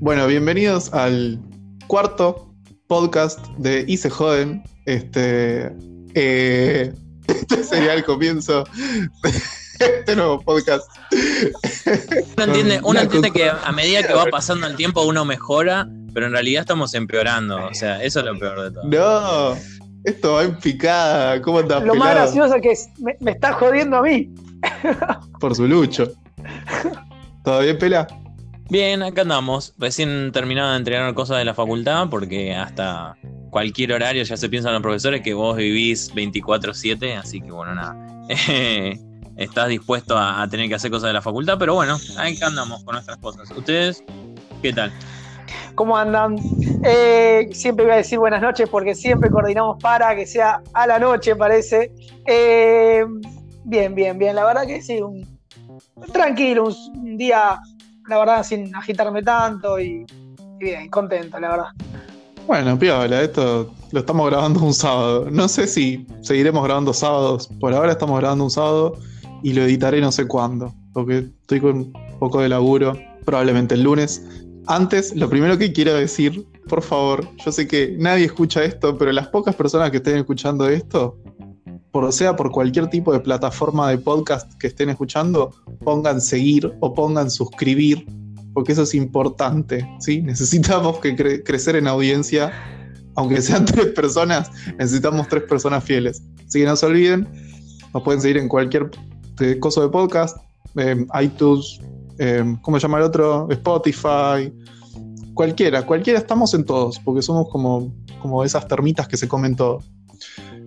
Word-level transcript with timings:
Bueno, 0.00 0.28
bienvenidos 0.28 0.92
al 0.94 1.40
cuarto 1.88 2.54
podcast 2.86 3.44
de 3.58 3.84
Y 3.88 3.96
se 3.96 4.08
joden. 4.10 4.62
Este, 4.86 5.72
eh, 6.14 6.92
este 7.26 7.64
sería 7.64 7.94
el 7.94 8.04
comienzo 8.04 8.62
de 9.22 9.86
este 9.98 10.14
nuevo 10.14 10.40
podcast. 10.40 10.88
Uno 12.36 12.44
entiende, 12.44 12.80
uno 12.84 13.00
que 13.08 13.50
a 13.50 13.72
medida 13.72 14.06
que 14.06 14.14
va 14.14 14.26
pasando 14.26 14.68
el 14.68 14.76
tiempo 14.76 15.02
uno 15.04 15.24
mejora, 15.24 15.88
pero 16.14 16.26
en 16.26 16.32
realidad 16.32 16.60
estamos 16.60 16.94
empeorando. 16.94 17.66
O 17.66 17.74
sea, 17.74 18.02
eso 18.02 18.20
es 18.20 18.26
lo 18.26 18.38
peor 18.38 18.62
de 18.62 18.70
todo. 18.70 18.84
No, 18.84 19.56
esto 20.04 20.34
va 20.34 20.44
en 20.44 20.56
picada. 20.58 21.42
¿Cómo 21.42 21.58
andás, 21.58 21.82
Lo 21.82 21.96
más 21.96 22.14
gracioso 22.14 22.54
es 22.54 22.62
que 22.62 22.70
es- 22.70 22.88
me, 23.00 23.16
me 23.20 23.32
está 23.32 23.52
jodiendo 23.54 23.96
a 23.96 24.02
mí. 24.02 24.32
Por 25.40 25.56
su 25.56 25.66
lucho. 25.66 26.12
¿Todo 27.44 27.60
bien, 27.60 27.78
pela? 27.78 28.06
Bien, 28.70 29.02
acá 29.02 29.22
andamos. 29.22 29.74
Recién 29.78 30.30
terminado 30.32 30.72
de 30.72 30.76
entregar 30.76 31.14
cosas 31.14 31.38
de 31.38 31.44
la 31.46 31.54
facultad 31.54 32.08
porque 32.10 32.54
hasta 32.54 33.16
cualquier 33.50 33.94
horario 33.94 34.22
ya 34.22 34.36
se 34.36 34.48
piensan 34.50 34.74
los 34.74 34.82
profesores 34.82 35.22
que 35.22 35.32
vos 35.32 35.56
vivís 35.56 36.14
24/7, 36.14 37.16
así 37.16 37.40
que 37.40 37.50
bueno, 37.50 37.74
nada. 37.74 37.96
Estás 39.36 39.68
dispuesto 39.68 40.18
a, 40.18 40.46
tener 40.50 40.68
que 40.68 40.74
hacer 40.74 40.90
cosas 40.90 41.08
de 41.08 41.12
la 41.14 41.22
facultad, 41.22 41.56
pero 41.58 41.74
bueno, 41.74 41.96
acá 42.18 42.46
andamos 42.48 42.84
con 42.84 42.94
nuestras 42.94 43.16
cosas. 43.18 43.50
¿Ustedes 43.52 44.04
qué 44.60 44.72
tal? 44.72 44.92
¿Cómo 45.74 45.96
andan? 45.96 46.36
Eh, 46.82 47.48
siempre 47.52 47.84
voy 47.84 47.94
a 47.94 47.98
decir 47.98 48.18
buenas 48.18 48.42
noches 48.42 48.68
porque 48.68 48.94
siempre 48.94 49.30
coordinamos 49.30 49.80
para 49.80 50.14
que 50.14 50.26
sea 50.26 50.60
a 50.74 50.86
la 50.86 50.98
noche, 50.98 51.36
parece. 51.36 51.92
Eh, 52.26 53.04
bien, 53.64 53.94
bien, 53.94 54.18
bien. 54.18 54.34
La 54.34 54.44
verdad 54.44 54.66
que 54.66 54.82
sí, 54.82 55.00
un, 55.00 55.38
tranquilo, 56.12 56.68
un 56.94 57.16
día, 57.16 57.60
la 58.08 58.18
verdad, 58.18 58.42
sin 58.42 58.74
agitarme 58.74 59.22
tanto 59.22 59.78
y, 59.78 60.06
bien, 60.58 60.88
contento, 60.88 61.38
la 61.38 61.50
verdad. 61.50 61.68
Bueno, 62.46 62.78
piola, 62.78 63.22
esto 63.22 63.70
lo 63.92 64.00
estamos 64.00 64.26
grabando 64.30 64.60
un 64.60 64.72
sábado. 64.72 65.28
No 65.30 65.48
sé 65.48 65.66
si 65.66 66.06
seguiremos 66.22 66.64
grabando 66.64 66.92
sábados. 66.94 67.48
Por 67.60 67.74
ahora 67.74 67.92
estamos 67.92 68.18
grabando 68.18 68.44
un 68.44 68.50
sábado 68.50 68.98
y 69.42 69.52
lo 69.52 69.62
editaré 69.62 70.00
no 70.00 70.10
sé 70.10 70.26
cuándo. 70.26 70.74
Porque 70.94 71.28
estoy 71.42 71.60
con 71.60 71.76
un 71.76 71.92
poco 72.18 72.40
de 72.40 72.48
laburo. 72.48 72.98
Probablemente 73.26 73.74
el 73.74 73.82
lunes. 73.82 74.26
Antes, 74.66 75.14
lo 75.14 75.28
primero 75.28 75.58
que 75.58 75.72
quiero 75.72 75.94
decir, 75.94 76.46
por 76.68 76.82
favor, 76.82 77.28
yo 77.44 77.52
sé 77.52 77.66
que 77.68 77.96
nadie 77.98 78.26
escucha 78.26 78.64
esto, 78.64 78.96
pero 78.96 79.12
las 79.12 79.28
pocas 79.28 79.54
personas 79.54 79.90
que 79.90 79.98
estén 79.98 80.16
escuchando 80.16 80.68
esto, 80.68 81.18
por 82.00 82.12
sea 82.12 82.36
por 82.36 82.52
cualquier 82.52 82.86
tipo 82.86 83.12
de 83.12 83.18
plataforma 83.18 83.90
de 83.90 83.98
podcast 83.98 84.54
que 84.54 84.68
estén 84.68 84.88
escuchando, 84.88 85.52
pongan 85.82 86.20
seguir 86.20 86.72
o 86.78 86.94
pongan 86.94 87.28
suscribir 87.28 88.06
porque 88.54 88.70
eso 88.70 88.82
es 88.82 88.94
importante, 88.94 89.84
¿sí? 89.98 90.22
Necesitamos 90.22 91.00
que 91.00 91.16
cre- 91.16 91.42
crecer 91.44 91.74
en 91.74 91.88
audiencia, 91.88 92.52
aunque 93.16 93.42
sean 93.42 93.64
tres 93.72 93.86
personas, 93.86 94.48
necesitamos 94.78 95.26
tres 95.26 95.42
personas 95.42 95.82
fieles. 95.82 96.22
Así 96.46 96.60
que 96.60 96.66
no 96.66 96.76
se 96.76 96.86
olviden, 96.86 97.26
nos 97.92 98.04
pueden 98.04 98.20
seguir 98.20 98.36
en 98.36 98.48
cualquier 98.48 98.90
eh, 99.40 99.58
coso 99.58 99.82
de 99.82 99.88
podcast, 99.88 100.36
eh, 100.76 101.04
iTunes, 101.20 101.80
eh, 102.20 102.44
¿cómo 102.62 102.78
se 102.78 102.82
llama 102.82 102.98
el 102.98 103.04
otro? 103.04 103.48
Spotify, 103.50 104.52
cualquiera, 105.34 105.84
cualquiera, 105.84 106.20
estamos 106.20 106.54
en 106.54 106.64
todos, 106.64 107.00
porque 107.00 107.22
somos 107.22 107.48
como, 107.48 107.92
como 108.22 108.44
esas 108.44 108.68
termitas 108.68 109.08
que 109.08 109.16
se 109.16 109.26
comen 109.26 109.56
todo. 109.56 109.80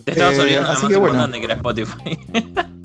Te 0.05 0.11
estabas 0.11 0.37
Eh, 0.37 0.41
olvidando 0.41 0.69
así 0.71 0.81
más 0.83 0.91
que 0.91 0.97
bueno. 0.97 1.13
importante 1.15 1.39
que 1.39 1.45
era 1.45 1.53
Spotify. 1.55 2.19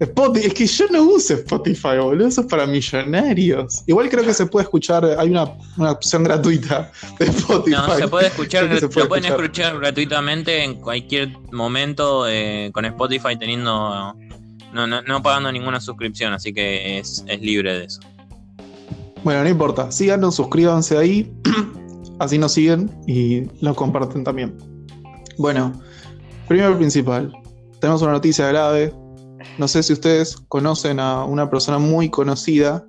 Spotify, 0.00 0.46
es 0.48 0.54
que 0.54 0.66
yo 0.66 0.86
no 0.90 1.02
uso 1.04 1.34
Spotify, 1.34 1.98
boludo, 2.00 2.26
eso 2.26 2.40
es 2.40 2.46
para 2.48 2.66
millonarios. 2.66 3.84
Igual 3.86 4.08
creo 4.08 4.24
que 4.24 4.34
se 4.34 4.46
puede 4.46 4.64
escuchar, 4.64 5.04
hay 5.04 5.30
una, 5.30 5.44
una 5.76 5.92
opción 5.92 6.24
gratuita 6.24 6.90
de 7.20 7.26
Spotify. 7.26 7.76
No, 7.76 7.96
se 7.96 8.08
puede 8.08 8.26
escuchar, 8.26 8.64
se 8.80 8.88
puede 8.88 9.04
lo 9.04 9.08
pueden 9.08 9.24
escuchar. 9.26 9.44
escuchar 9.44 9.78
gratuitamente 9.78 10.64
en 10.64 10.80
cualquier 10.80 11.28
momento 11.52 12.26
eh, 12.28 12.70
con 12.74 12.84
Spotify 12.84 13.36
teniendo 13.38 14.16
no, 14.72 14.86
no, 14.88 15.02
no 15.02 15.22
pagando 15.22 15.52
ninguna 15.52 15.80
suscripción, 15.80 16.32
así 16.32 16.52
que 16.52 16.98
es, 16.98 17.24
es 17.28 17.40
libre 17.40 17.78
de 17.78 17.84
eso. 17.84 18.00
Bueno, 19.22 19.44
no 19.44 19.48
importa, 19.48 19.92
síganos, 19.92 20.34
suscríbanse 20.34 20.98
ahí, 20.98 21.32
así 22.18 22.38
nos 22.38 22.54
siguen 22.54 22.90
y 23.06 23.42
lo 23.64 23.72
comparten 23.76 24.24
también. 24.24 24.56
Bueno, 25.38 25.80
primero 26.48 26.76
principal, 26.76 27.32
tenemos 27.80 28.02
una 28.02 28.12
noticia 28.12 28.46
grave. 28.48 28.92
No 29.58 29.68
sé 29.68 29.82
si 29.82 29.92
ustedes 29.92 30.36
conocen 30.48 31.00
a 31.00 31.24
una 31.24 31.50
persona 31.50 31.78
muy 31.78 32.08
conocida, 32.08 32.84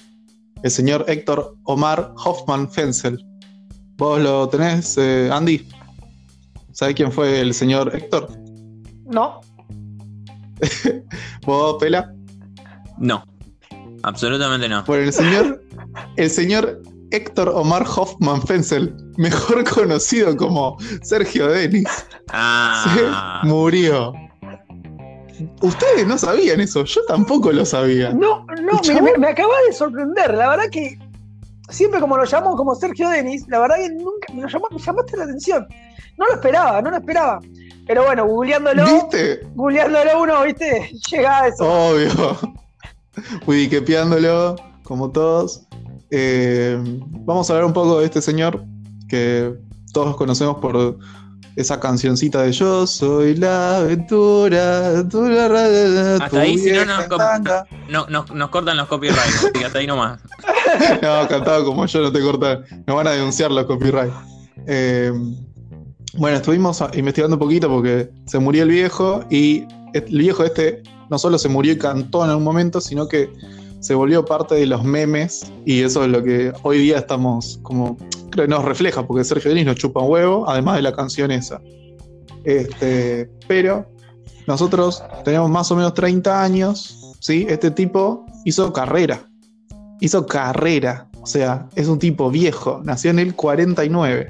el 0.61 0.71
señor 0.71 1.05
Héctor 1.07 1.55
Omar 1.63 2.13
Hoffman 2.23 2.69
Fensel. 2.71 3.23
¿Vos 3.97 4.21
lo 4.21 4.47
tenés, 4.49 4.97
eh, 4.97 5.29
Andy? 5.31 5.67
¿Sabés 6.71 6.95
quién 6.95 7.11
fue 7.11 7.41
el 7.41 7.53
señor 7.53 7.95
Héctor? 7.95 8.29
¿No? 9.05 9.41
¿Vos, 11.45 11.77
Pela? 11.79 12.13
No, 12.97 13.23
absolutamente 14.03 14.69
no. 14.69 14.83
Bueno, 14.85 15.03
el 15.03 15.13
señor, 15.13 15.63
el 16.15 16.29
señor 16.29 16.81
Héctor 17.13 17.49
Omar 17.49 17.85
Hoffman 17.95 18.41
Fensel, 18.45 18.93
mejor 19.17 19.63
conocido 19.69 20.35
como 20.35 20.77
Sergio 21.03 21.47
Denis, 21.47 21.87
Ah, 22.29 23.41
se 23.43 23.47
murió. 23.47 24.13
Ustedes 25.61 26.05
no 26.07 26.17
sabían 26.17 26.59
eso, 26.61 26.83
yo 26.85 27.01
tampoco 27.05 27.51
lo 27.51 27.65
sabía. 27.65 28.11
No, 28.13 28.45
no, 28.61 28.79
me, 28.87 29.01
me- 29.01 29.17
me 29.17 29.27
acaba 29.27 29.53
de 29.67 29.73
sorprender. 29.73 30.33
La 30.33 30.49
verdad 30.49 30.65
que 30.71 30.97
siempre 31.69 31.99
como 31.99 32.17
lo 32.17 32.23
llamamos 32.25 32.55
como 32.55 32.75
Sergio 32.75 33.09
Denis, 33.09 33.45
la 33.47 33.59
verdad 33.59 33.75
que 33.77 33.89
nunca 33.89 34.33
me, 34.33 34.41
lo 34.43 34.47
llamó- 34.47 34.67
me 34.71 34.77
llamaste 34.79 35.17
la 35.17 35.23
atención. 35.25 35.67
No 36.17 36.27
lo 36.27 36.33
esperaba, 36.33 36.81
no 36.81 36.91
lo 36.91 36.97
esperaba. 36.97 37.39
Pero 37.87 38.05
bueno, 38.05 38.25
googleándolo, 38.25 38.85
¿Viste? 38.85 39.41
googleándolo 39.55 40.21
uno, 40.21 40.43
viste, 40.43 40.91
llega 41.11 41.39
a 41.41 41.47
eso. 41.47 41.63
Obvio. 41.69 42.37
Wikipeándolo, 43.45 44.55
como 44.83 45.11
todos. 45.11 45.63
Eh, 46.15 46.77
vamos 47.25 47.49
a 47.49 47.53
hablar 47.53 47.65
un 47.65 47.73
poco 47.73 47.99
de 47.99 48.05
este 48.05 48.21
señor 48.21 48.63
que 49.09 49.51
todos 49.93 50.15
conocemos 50.15 50.57
por 50.57 50.99
esa 51.55 51.79
cancioncita 51.79 52.43
de 52.43 52.51
Yo 52.51 52.85
soy 52.85 53.35
la 53.35 53.77
aventura, 53.77 54.89
aventura, 54.89 55.47
ra, 55.47 55.67
ra, 55.67 55.87
ra, 55.87 56.13
Hasta 56.13 56.29
tu 56.29 56.37
ahí, 56.37 56.55
si 56.59 56.71
no, 56.71 56.85
nos 56.85 57.09
no, 57.89 58.25
nos, 58.31 58.49
cortan 58.51 58.77
los 58.77 58.87
copyrights, 58.87 59.37
así 59.37 59.51
que 59.53 59.65
hasta 59.65 59.79
ahí 59.79 59.87
nomás. 59.87 60.19
No, 61.01 61.27
cantado 61.27 61.65
como 61.65 61.87
yo, 61.87 62.01
no 62.01 62.11
te 62.11 62.21
cortan. 62.21 62.63
Nos 62.85 62.95
van 62.95 63.07
a 63.07 63.11
denunciar 63.11 63.49
los 63.49 63.65
copyright. 63.65 64.13
Eh, 64.67 65.11
bueno, 66.13 66.37
estuvimos 66.37 66.83
investigando 66.93 67.37
un 67.37 67.39
poquito 67.39 67.69
porque 67.69 68.11
se 68.27 68.37
murió 68.37 68.63
el 68.63 68.69
viejo 68.69 69.25
y 69.31 69.65
el 69.93 70.19
viejo 70.19 70.43
este 70.43 70.83
no 71.09 71.17
solo 71.17 71.39
se 71.39 71.49
murió 71.49 71.73
y 71.73 71.77
cantó 71.79 72.23
en 72.23 72.29
algún 72.29 72.43
momento, 72.43 72.79
sino 72.81 73.07
que 73.07 73.33
se 73.83 73.93
volvió 73.93 74.25
parte 74.25 74.55
de 74.55 74.65
los 74.65 74.83
memes 74.83 75.51
y 75.65 75.81
eso 75.81 76.03
es 76.03 76.09
lo 76.09 76.23
que 76.23 76.51
hoy 76.63 76.79
día 76.79 76.97
estamos 76.97 77.59
como, 77.61 77.97
creo 78.31 78.45
que 78.45 78.47
nos 78.47 78.65
refleja 78.65 79.05
porque 79.05 79.23
Sergio 79.23 79.49
Denis 79.49 79.65
nos 79.65 79.75
chupa 79.75 80.01
un 80.01 80.11
huevo, 80.11 80.49
además 80.49 80.77
de 80.77 80.81
la 80.81 80.93
canción 80.93 81.29
esa. 81.29 81.61
Este, 82.43 83.29
pero 83.47 83.85
nosotros 84.47 85.03
tenemos 85.23 85.49
más 85.49 85.71
o 85.71 85.75
menos 85.75 85.93
30 85.93 86.43
años, 86.43 87.13
¿sí? 87.19 87.45
Este 87.47 87.69
tipo 87.69 88.25
hizo 88.45 88.73
carrera 88.73 89.27
hizo 90.03 90.25
carrera. 90.25 91.07
O 91.21 91.25
sea, 91.25 91.69
es 91.75 91.87
un 91.87 91.97
tipo 91.97 92.29
viejo. 92.29 92.81
Nació 92.83 93.11
en 93.11 93.19
el 93.19 93.35
49. 93.35 94.29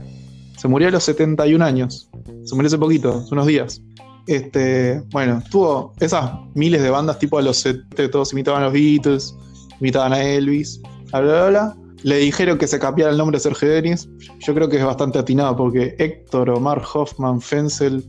Se 0.56 0.68
murió 0.68 0.88
a 0.90 0.92
los 0.92 1.04
71 1.04 1.66
años. 1.66 2.10
Se 2.44 2.54
murió 2.54 2.68
hace 2.68 2.78
poquito, 2.78 3.18
hace 3.18 3.34
unos 3.34 3.48
días. 3.48 3.82
Este, 4.28 5.02
bueno, 5.12 5.42
tuvo 5.50 5.94
esas 6.00 6.32
miles 6.54 6.82
de 6.84 6.92
bandas 6.92 7.18
tipo 7.18 7.40
a 7.40 7.42
los 7.42 7.58
70, 7.58 8.12
todos 8.12 8.32
imitaban 8.34 8.62
a 8.62 8.66
los 8.66 8.74
Beatles, 8.74 9.36
imitaban 9.80 10.14
a 10.14 10.24
Elvis, 10.24 10.82
bla, 11.12 11.22
bla, 11.22 11.50
bla. 11.50 11.78
Le 12.04 12.18
dijeron 12.18 12.58
que 12.58 12.68
se 12.68 12.80
cambiara 12.80 13.12
el 13.12 13.18
nombre 13.18 13.38
de 13.38 13.42
Sergio 13.42 13.70
Denis. 13.70 14.10
Yo 14.40 14.54
creo 14.54 14.68
que 14.68 14.78
es 14.78 14.86
bastante 14.86 15.20
atinado 15.20 15.56
porque 15.56 15.96
Héctor 16.00 16.50
Omar 16.50 16.82
Hoffman 16.94 17.40
Fensel 17.40 18.04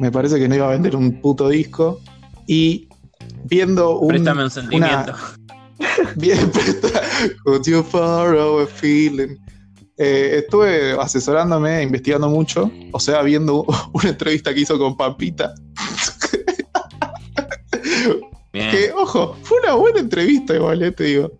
me 0.00 0.10
parece 0.10 0.38
que 0.38 0.48
no 0.48 0.54
iba 0.54 0.68
a 0.68 0.72
vender 0.72 0.96
un 0.96 1.20
puto 1.20 1.48
disco. 1.48 2.00
Y 2.46 2.88
viendo 3.44 3.98
un, 3.98 4.08
Préstame 4.08 4.44
un 4.44 4.50
sentimiento. 4.50 5.14
Bien, 6.16 6.50
presta. 6.50 7.02
You 7.64 7.84
away 7.92 8.66
feeling. 8.66 9.36
Eh, 9.98 10.42
estuve 10.44 10.92
asesorándome, 10.92 11.82
investigando 11.82 12.28
mucho, 12.28 12.70
o 12.92 13.00
sea, 13.00 13.22
viendo 13.22 13.64
una 13.92 14.10
entrevista 14.10 14.52
que 14.52 14.60
hizo 14.60 14.78
con 14.78 14.96
Pampita. 14.96 15.54
Bien. 18.70 18.86
Que, 18.86 18.92
ojo, 18.92 19.36
fue 19.42 19.58
una 19.62 19.74
buena 19.74 20.00
entrevista 20.00 20.54
igual, 20.54 20.82
eh, 20.82 20.92
te 20.92 21.04
digo. 21.04 21.32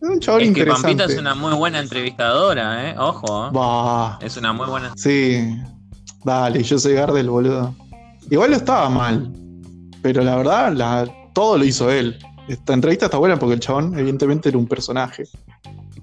Es 0.00 0.08
un 0.08 0.18
chabón 0.20 0.40
Es 0.40 0.46
que 0.46 0.48
interesante. 0.60 0.88
Pampita 0.88 1.04
es 1.12 1.18
una 1.18 1.34
muy 1.34 1.54
buena 1.54 1.78
entrevistadora, 1.78 2.90
¿eh? 2.90 2.94
Ojo. 2.98 3.46
¿eh? 3.46 3.50
Bah, 3.52 4.18
Es 4.20 4.36
una 4.36 4.52
muy 4.52 4.66
buena. 4.66 4.92
sí. 4.96 5.56
Dale, 6.24 6.62
yo 6.62 6.78
soy 6.78 6.94
Gardel, 6.94 7.28
boludo. 7.30 7.74
Igual 8.30 8.50
no 8.52 8.56
estaba 8.56 8.88
mal, 8.88 9.32
pero 10.02 10.22
la 10.22 10.36
verdad, 10.36 10.72
la- 10.72 11.08
todo 11.32 11.58
lo 11.58 11.64
hizo 11.64 11.90
él. 11.90 12.16
Esta 12.46 12.74
entrevista 12.74 13.06
está 13.06 13.18
buena 13.18 13.38
porque 13.38 13.54
el 13.54 13.60
chabón, 13.60 13.98
evidentemente, 13.98 14.48
era 14.48 14.58
un 14.58 14.66
personaje. 14.68 15.24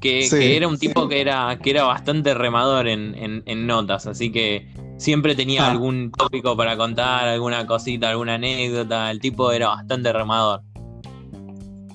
Que, 0.02 0.24
Sí, 0.24 0.30
que 0.38 0.58
era 0.58 0.68
un 0.68 0.78
sí. 0.78 0.88
tipo 0.88 1.08
que 1.08 1.22
era, 1.22 1.58
que 1.62 1.70
era 1.70 1.84
bastante 1.84 2.34
remador 2.34 2.88
en, 2.88 3.16
en- 3.16 3.44
en 3.46 3.68
notas, 3.68 4.08
así 4.08 4.32
que 4.32 4.68
siempre 4.98 5.36
tenía 5.36 5.66
Ah. 5.68 5.72
algún 5.72 6.12
tópico 6.12 6.56
para 6.58 6.76
contar, 6.78 7.28
alguna 7.28 7.66
cosita, 7.66 8.10
alguna 8.10 8.36
anécdota. 8.36 9.12
El 9.12 9.20
tipo 9.22 9.52
era 9.54 9.70
bastante 9.70 10.12
remador. 10.12 10.62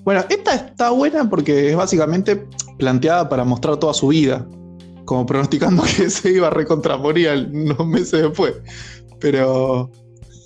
Bueno, 0.04 0.22
esta 0.28 0.54
está 0.54 0.90
buena 0.90 1.28
porque 1.30 1.70
es 1.70 1.76
básicamente 1.76 2.46
planteada 2.78 3.28
para 3.28 3.44
mostrar 3.44 3.76
toda 3.78 3.94
su 3.94 4.08
vida, 4.08 4.46
como 5.04 5.24
pronosticando 5.24 5.82
que 5.96 6.10
se 6.10 6.32
iba 6.32 6.48
a 6.48 6.50
recontramorir 6.50 7.48
unos 7.52 7.86
meses 7.86 8.22
después. 8.22 8.54
Pero 9.20 9.90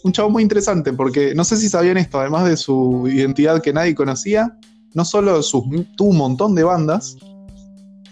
un 0.04 0.12
chavo 0.12 0.30
muy 0.30 0.42
interesante 0.42 0.92
porque 0.92 1.34
no 1.34 1.42
sé 1.44 1.56
si 1.56 1.68
sabían 1.68 1.98
esto, 1.98 2.20
además 2.20 2.48
de 2.48 2.56
su 2.56 3.08
identidad 3.08 3.60
que 3.60 3.72
nadie 3.72 3.94
conocía, 3.94 4.56
no 4.94 5.04
solo 5.04 5.42
sus- 5.42 5.64
tuvo 5.96 6.10
un 6.10 6.16
montón 6.18 6.54
de 6.54 6.62
bandas, 6.62 7.16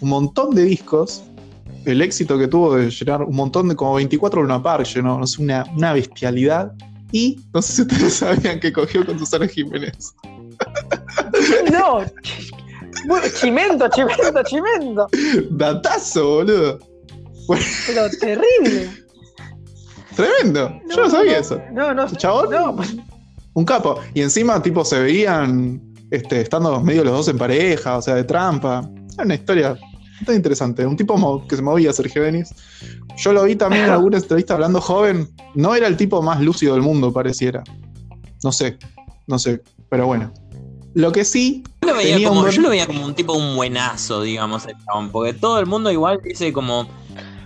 un 0.01 0.09
montón 0.09 0.53
de 0.53 0.63
discos, 0.63 1.23
el 1.85 2.01
éxito 2.01 2.37
que 2.37 2.49
tuvo 2.49 2.75
de 2.75 2.89
llenar 2.91 3.23
un 3.23 3.35
montón 3.35 3.69
de, 3.69 3.75
como 3.75 3.93
24 3.95 4.41
Luna 4.41 4.61
Park, 4.61 4.85
llenó, 4.93 5.17
no 5.17 5.25
sé, 5.25 5.41
una, 5.41 5.65
una 5.75 5.93
bestialidad. 5.93 6.73
Y 7.13 7.39
no 7.53 7.61
sé 7.61 7.71
si 7.73 7.81
ustedes 7.83 8.13
sabían 8.15 8.59
que 8.59 8.73
cogió 8.73 9.05
con 9.05 9.17
Susana 9.17 9.47
Jiménez. 9.47 10.13
No. 11.79 12.03
Chimento, 13.39 13.87
chimento, 13.89 14.43
chimento. 14.43 15.07
Datazo, 15.51 16.27
boludo. 16.27 16.79
Pero 17.87 18.09
terrible. 18.19 18.89
Tremendo. 20.15 20.81
Yo 20.89 21.03
no 21.03 21.09
sabía 21.09 21.39
eso. 21.39 21.61
No, 21.71 21.93
no. 21.93 22.07
Chabón, 22.15 22.49
No, 22.49 22.75
un 23.53 23.65
capo. 23.65 23.99
Y 24.13 24.21
encima, 24.21 24.61
tipo, 24.61 24.83
se 24.83 24.99
veían 24.99 25.81
este, 26.11 26.41
estando 26.41 26.81
medio 26.81 27.03
los 27.03 27.13
dos 27.13 27.27
en 27.27 27.37
pareja, 27.37 27.97
o 27.97 28.01
sea, 28.01 28.15
de 28.15 28.23
trampa. 28.23 28.89
Era 29.13 29.23
una 29.23 29.35
historia 29.35 29.77
bastante 30.11 30.35
interesante. 30.35 30.85
Un 30.85 30.97
tipo 30.97 31.45
que 31.47 31.55
se 31.55 31.61
movía, 31.61 31.93
Sergio 31.93 32.23
Denis. 32.23 32.53
Yo 33.17 33.33
lo 33.33 33.43
vi 33.43 33.55
también 33.55 33.85
en 33.85 33.91
alguna 33.91 34.17
entrevista 34.17 34.55
hablando 34.55 34.81
joven. 34.81 35.29
No 35.55 35.75
era 35.75 35.87
el 35.87 35.97
tipo 35.97 36.21
más 36.21 36.41
lúcido 36.41 36.73
del 36.73 36.83
mundo, 36.83 37.13
pareciera. 37.13 37.63
No 38.43 38.51
sé, 38.51 38.77
no 39.27 39.39
sé. 39.39 39.61
Pero 39.89 40.07
bueno. 40.07 40.31
Lo 40.97 41.11
que 41.11 41.23
sí, 41.25 41.63
Yo 41.83 41.89
lo, 41.89 41.95
veía 41.95 42.27
como, 42.27 42.39
un 42.39 42.45
buen- 42.47 42.55
yo 42.55 42.61
lo 42.63 42.69
veía 42.69 42.87
como 42.87 43.05
un 43.05 43.13
tipo, 43.13 43.33
un 43.33 43.55
buenazo, 43.55 44.23
digamos, 44.23 44.65
el 44.65 44.73
chabón, 44.83 45.11
porque 45.11 45.33
todo 45.33 45.59
el 45.59 45.67
mundo 45.67 45.91
igual 45.91 46.19
dice 46.23 46.51
como, 46.51 46.87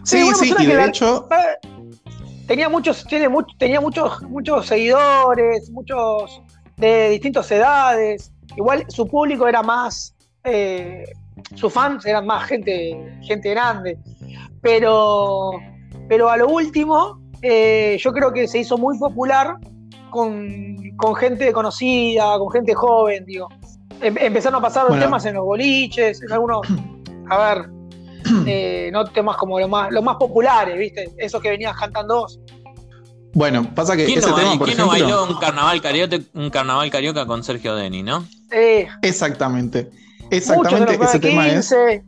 Sí, 0.06 0.24
sí, 0.40 0.54
y 0.54 0.56
que 0.56 0.68
de 0.68 0.74
la- 0.74 0.86
hecho, 0.86 1.28
tenía 2.48 2.70
muchos, 2.70 3.04
tiene 3.06 3.28
much- 3.28 3.54
tenía 3.58 3.82
muchos, 3.82 4.22
muchos 4.24 4.68
seguidores, 4.68 5.70
muchos 5.70 6.42
de 6.78 7.10
distintas 7.10 7.52
edades. 7.52 8.32
Igual 8.56 8.86
su 8.88 9.06
público 9.06 9.46
era 9.46 9.62
más, 9.62 10.16
eh, 10.46 11.04
sus 11.56 11.74
fans 11.74 12.06
eran 12.06 12.26
más 12.26 12.48
gente, 12.48 13.20
gente 13.22 13.50
grande. 13.50 13.98
Pero, 14.62 15.52
pero 16.08 16.30
a 16.30 16.38
lo 16.38 16.48
último, 16.48 17.20
eh, 17.42 17.98
yo 18.00 18.14
creo 18.14 18.32
que 18.32 18.48
se 18.48 18.60
hizo 18.60 18.78
muy 18.78 18.98
popular 18.98 19.58
con, 20.12 20.78
con 20.98 21.16
gente 21.16 21.52
conocida, 21.52 22.38
con 22.38 22.52
gente 22.52 22.76
joven, 22.76 23.26
digo. 23.26 23.48
Em- 24.02 24.18
empezaron 24.20 24.60
a 24.60 24.62
pasar 24.62 24.88
Bueno. 24.88 25.04
temas 25.04 25.26
en 25.26 25.34
los 25.36 25.44
boliches, 25.46 26.22
en 26.22 26.32
algunos, 26.32 26.62
a 27.30 27.56
ver, 27.56 27.70
eh, 28.46 28.90
no 28.94 29.06
temas 29.06 29.38
como 29.38 29.60
los 29.60 29.70
más, 29.70 29.92
los 29.92 30.04
más 30.04 30.18
populares, 30.18 30.78
¿viste? 30.78 31.10
Esos 31.18 31.42
que 31.42 31.50
venías 31.50 31.76
cantando 31.76 32.22
vos. 32.22 32.40
bueno, 33.34 33.64
pasa 33.74 33.96
que 33.98 34.06
¿quién, 34.06 34.20
ese 34.20 34.30
no, 34.30 34.36
tema, 34.36 34.58
por 34.58 34.68
quién 34.68 34.78
no 34.78 34.88
bailó 34.88 35.24
un 35.26 35.36
carnaval 35.40 35.82
carioca, 35.82 36.18
un 36.34 36.50
carnaval 36.52 36.92
carioca 36.92 37.26
con 37.26 37.44
Sergio 37.44 37.76
Deni, 37.76 38.04
no? 38.04 38.28
Eh, 38.52 38.88
Exactamente. 39.02 39.90
Exactamente, 40.30 40.98
los 40.98 41.10
ese 41.10 41.20
tema 41.20 41.48
es. 41.48 41.70
15, 41.70 42.04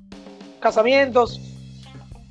casamientos. 0.60 1.40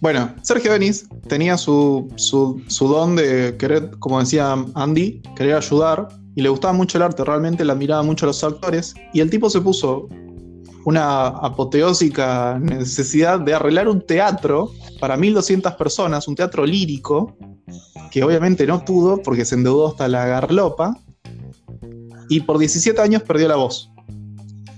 Bueno, 0.02 0.34
Sergio 0.42 0.72
Denis 0.72 1.06
tenía 1.28 1.56
su, 1.56 2.12
su, 2.16 2.60
su 2.66 2.88
don 2.88 3.14
de 3.14 3.56
querer, 3.56 3.88
como 4.00 4.18
decía 4.18 4.52
Andy, 4.74 5.22
querer 5.36 5.54
ayudar 5.54 6.08
y 6.34 6.42
le 6.42 6.48
gustaba 6.48 6.72
mucho 6.72 6.98
el 6.98 7.02
arte, 7.02 7.24
realmente 7.24 7.64
le 7.64 7.70
admiraba 7.70 8.02
mucho 8.02 8.26
a 8.26 8.28
los 8.28 8.42
actores 8.42 8.94
y 9.12 9.20
el 9.20 9.30
tipo 9.30 9.48
se 9.48 9.60
puso 9.60 10.08
una 10.84 11.28
apoteósica 11.28 12.58
necesidad 12.60 13.38
de 13.38 13.54
arreglar 13.54 13.86
un 13.86 14.04
teatro 14.04 14.72
para 14.98 15.16
1200 15.16 15.74
personas, 15.74 16.26
un 16.26 16.34
teatro 16.34 16.66
lírico, 16.66 17.36
que 18.10 18.24
obviamente 18.24 18.66
no 18.66 18.84
pudo 18.84 19.22
porque 19.22 19.44
se 19.44 19.54
endeudó 19.54 19.86
hasta 19.86 20.08
la 20.08 20.26
garlopa 20.26 20.98
y 22.28 22.40
por 22.40 22.58
17 22.58 23.00
años 23.00 23.22
perdió 23.22 23.46
la 23.46 23.54
voz. 23.54 23.88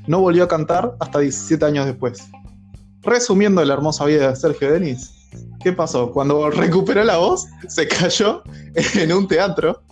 No 0.07 0.21
volvió 0.21 0.45
a 0.45 0.49
cantar 0.49 0.95
hasta 1.01 1.21
17 1.21 1.65
años 1.65 1.87
después. 1.87 2.29
Resumiendo 3.05 3.65
la 3.65 3.75
hermosa 3.75 4.05
vida 4.07 4.31
de 4.31 4.37
Sergio 4.37 4.73
Denis, 4.73 5.11
¿qué 5.63 5.73
pasó? 5.73 6.11
Cuando 6.11 6.51
recuperó 6.51 7.05
la 7.05 7.19
voz, 7.19 7.47
se 7.69 7.87
cayó 7.87 8.43
en 8.75 9.13
un 9.13 9.29
teatro 9.29 9.83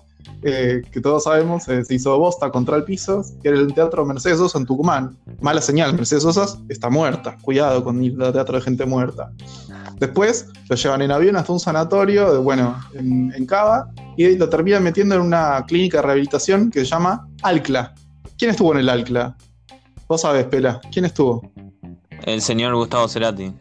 eh, 0.45 0.83
que 0.91 1.01
todos 1.01 1.25
sabemos 1.25 1.69
eh, 1.69 1.85
se 1.85 1.95
hizo 1.95 2.19
bosta 2.19 2.51
contra 2.51 2.77
el 2.77 2.85
piso, 2.85 3.25
que 3.43 3.51
era 3.51 3.59
el 3.59 3.73
teatro 3.73 4.05
Mercedes 4.05 4.39
Sosa 4.39 4.59
en 4.59 4.67
Tucumán. 4.67 5.17
Mala 5.41 5.61
señal, 5.61 5.95
Mercedes 5.95 6.25
Sosa 6.25 6.59
está 6.69 6.91
muerta. 6.91 7.37
Cuidado 7.43 7.85
con 7.85 8.03
ir 8.03 8.21
al 8.21 8.33
teatro 8.33 8.57
de 8.57 8.63
gente 8.63 8.85
muerta. 8.85 9.31
Después 10.01 10.49
lo 10.69 10.75
llevan 10.75 11.03
en 11.03 11.13
avión 11.13 11.37
hasta 11.37 11.53
un 11.53 11.61
sanatorio, 11.61 12.33
de, 12.33 12.39
bueno, 12.39 12.77
en, 12.95 13.33
en 13.37 13.47
Cava, 13.47 13.91
y 14.17 14.37
lo 14.37 14.49
terminan 14.49 14.83
metiendo 14.83 15.15
en 15.15 15.21
una 15.21 15.65
clínica 15.67 15.99
de 15.99 16.03
rehabilitación 16.03 16.71
que 16.71 16.81
se 16.81 16.87
llama 16.87 17.29
Alcla. 17.43 17.95
¿Quién 18.37 18.51
estuvo 18.51 18.73
en 18.73 18.81
el 18.81 18.89
Alcla? 18.89 19.37
Vos 20.09 20.23
sabés, 20.23 20.47
Pela. 20.47 20.81
¿Quién 20.91 21.05
estuvo? 21.05 21.53
El 22.25 22.41
señor 22.43 22.75
Gustavo 22.75 23.09
Cerati. 23.09 23.53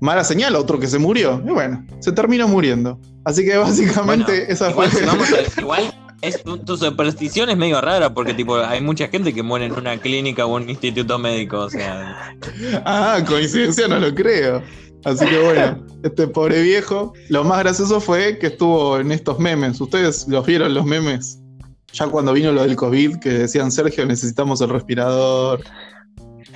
Mala 0.00 0.24
señal, 0.24 0.54
otro 0.56 0.78
que 0.78 0.86
se 0.86 0.98
murió. 0.98 1.42
Y 1.46 1.50
bueno, 1.50 1.84
se 2.00 2.12
terminó 2.12 2.46
muriendo. 2.48 3.00
Así 3.24 3.44
que 3.44 3.56
básicamente 3.56 4.24
Bueno, 4.32 4.44
esa 4.48 4.70
igual, 4.70 4.90
fue. 4.90 5.00
si 5.00 5.06
vamos 5.06 5.28
a- 5.32 5.60
igual 5.60 5.94
es, 6.20 6.42
tu, 6.42 6.58
tu 6.58 6.76
superstición 6.76 7.50
es 7.50 7.56
medio 7.56 7.80
rara 7.80 8.12
porque 8.14 8.34
tipo 8.34 8.56
hay 8.56 8.80
mucha 8.80 9.08
gente 9.08 9.32
que 9.34 9.42
muere 9.42 9.66
en 9.66 9.72
una 9.72 9.98
clínica 9.98 10.46
o 10.46 10.56
un 10.56 10.68
instituto 10.70 11.18
médico, 11.18 11.58
o 11.60 11.70
sea, 11.70 12.34
ah, 12.84 13.18
coincidencia, 13.26 13.88
no 13.88 13.98
lo 13.98 14.14
creo. 14.14 14.62
Así 15.04 15.26
que 15.26 15.38
bueno, 15.38 15.84
este 16.02 16.26
pobre 16.28 16.62
viejo. 16.62 17.12
Lo 17.28 17.44
más 17.44 17.58
gracioso 17.60 18.00
fue 18.00 18.38
que 18.38 18.46
estuvo 18.48 18.98
en 18.98 19.12
estos 19.12 19.38
memes. 19.38 19.78
¿Ustedes 19.80 20.26
los 20.28 20.46
vieron 20.46 20.72
los 20.72 20.86
memes? 20.86 21.40
Ya 21.92 22.06
cuando 22.06 22.32
vino 22.32 22.52
lo 22.52 22.62
del 22.62 22.74
COVID, 22.74 23.18
que 23.18 23.28
decían, 23.30 23.70
Sergio, 23.70 24.04
necesitamos 24.06 24.60
el 24.62 24.70
respirador. 24.70 25.62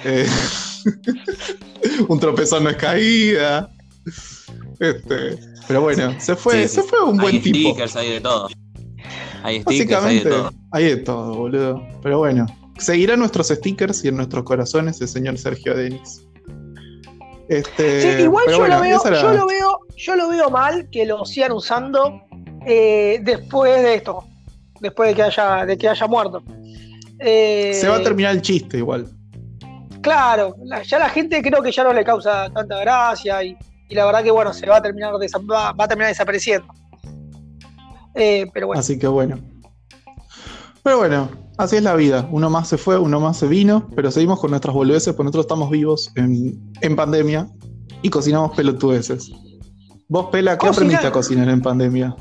Eh, 0.05 0.27
un 2.09 2.21
tropezón 2.21 2.65
no 2.65 2.71
es 2.71 2.77
caída. 2.77 3.71
Este, 4.81 5.39
pero 5.67 5.83
bueno, 5.83 6.15
se 6.21 6.37
fue, 6.37 6.63
Sí, 6.63 6.69
sí. 6.69 6.75
se 6.77 6.83
fue 6.85 7.03
un 7.05 7.17
buen 7.19 7.35
hay 7.37 7.41
tipo. 7.41 7.71
stickers, 7.71 7.97
hay 7.97 8.11
de 8.11 8.21
todo. 8.21 8.49
Hay 9.43 9.61
stickers, 9.63 10.05
hay 10.05 10.19
de 10.19 10.25
Básicamente, 10.25 10.31
todo. 10.31 10.53
hay 10.73 10.85
de 10.85 10.97
todo, 10.99 11.35
boludo. 11.35 11.83
Pero 12.03 12.19
bueno, 12.19 12.47
seguirá 12.79 13.15
en 13.15 13.21
nuestros 13.21 13.49
stickers 13.49 14.05
y 14.05 14.09
en 14.09 14.17
nuestros 14.17 14.45
corazones 14.45 15.01
el 15.01 15.09
señor 15.09 15.37
Sergio 15.39 15.75
Denis. 15.75 16.23
Este, 17.49 18.03
Sí, 18.19 18.23
igual 18.25 18.45
yo, 18.49 18.59
bueno, 18.59 18.77
lo 18.77 18.81
veo, 18.83 19.03
era- 19.07 19.23
yo 19.23 19.33
lo 19.33 19.47
veo, 19.47 19.79
yo 19.97 20.17
lo 20.17 20.29
veo 20.29 20.51
mal 20.51 20.89
que 20.91 21.07
lo 21.07 21.25
sigan 21.25 21.53
usando 21.53 22.23
eh, 22.67 23.21
después 23.23 23.83
de 23.83 23.95
esto, 23.95 24.25
después 24.81 25.11
de 25.11 25.15
que 25.17 25.23
haya, 25.23 25.65
de 25.65 25.79
que 25.79 25.89
haya 25.89 26.07
muerto. 26.07 26.43
Eh, 27.21 27.73
Se 27.75 27.89
va 27.89 27.97
a 27.97 28.03
terminar 28.03 28.35
el 28.35 28.43
chiste 28.43 28.79
igual. 28.79 29.09
Claro, 30.03 30.55
la- 30.65 30.83
ya 30.83 30.99
la 30.99 31.09
gente 31.11 31.43
creo 31.43 31.63
que 31.63 31.73
ya 31.73 31.85
no 31.85 31.93
le 31.93 32.05
causa 32.05 32.49
tanta 32.51 32.79
gracia 32.81 33.43
y, 33.43 33.57
y 33.89 33.95
la 33.95 34.07
verdad 34.07 34.23
que 34.23 34.31
bueno, 34.31 34.53
se 34.53 34.67
va 34.67 34.77
a 34.77 34.83
terminar 34.83 35.13
desa- 35.15 35.41
va, 35.51 35.73
va 35.73 35.85
a 35.85 35.89
terminar 35.89 36.09
desapareciendo. 36.11 36.67
Eh, 38.15 38.47
pero 38.53 38.69
bueno, 38.69 38.81
Así 38.81 38.99
que 38.99 39.07
bueno. 39.07 39.39
Pero 40.83 40.99
bueno, 40.99 41.29
así 41.59 41.77
es 41.77 41.83
la 41.83 41.95
vida. 41.95 42.27
Uno 42.31 42.49
más 42.51 42.69
se 42.69 42.79
fue, 42.79 42.99
uno 42.99 43.21
más 43.21 43.37
se 43.37 43.47
vino, 43.47 43.89
pero 43.95 44.11
seguimos 44.11 44.41
con 44.41 44.51
nuestras 44.51 44.75
boludeces, 44.75 45.15
porque 45.15 45.25
nosotros 45.25 45.45
estamos 45.45 45.71
vivos 45.71 46.11
en, 46.17 46.73
en 46.81 46.97
pandemia 46.97 47.49
y 48.03 48.09
cocinamos 48.11 48.53
pelotudeces. 48.57 49.31
Vos, 50.09 50.29
Pela, 50.33 50.53
¿qué 50.53 50.67
Cocinar. 50.69 50.75
aprendiste 50.75 51.07
a 51.07 51.13
cocinar 51.13 51.49
en 51.51 51.61
pandemia? 51.61 52.17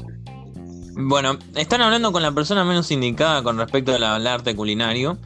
Bueno, 1.00 1.38
están 1.56 1.82
hablando 1.82 2.12
con 2.12 2.22
la 2.24 2.32
persona 2.32 2.66
menos 2.66 2.92
indicada 2.92 3.44
con 3.44 3.58
respecto 3.58 3.94
al 3.94 4.04
al 4.04 4.26
arte 4.28 4.56
culinario, 4.56 5.18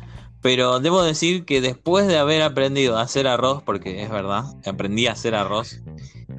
pero 0.41 0.79
debo 0.79 1.03
decir 1.03 1.45
que 1.45 1.61
después 1.61 2.07
de 2.07 2.17
haber 2.17 2.41
aprendido 2.41 2.97
a 2.97 3.01
hacer 3.01 3.27
arroz, 3.27 3.61
porque 3.63 4.03
es 4.03 4.09
verdad, 4.09 4.43
aprendí 4.65 5.07
a 5.07 5.11
hacer 5.11 5.35
arroz 5.35 5.81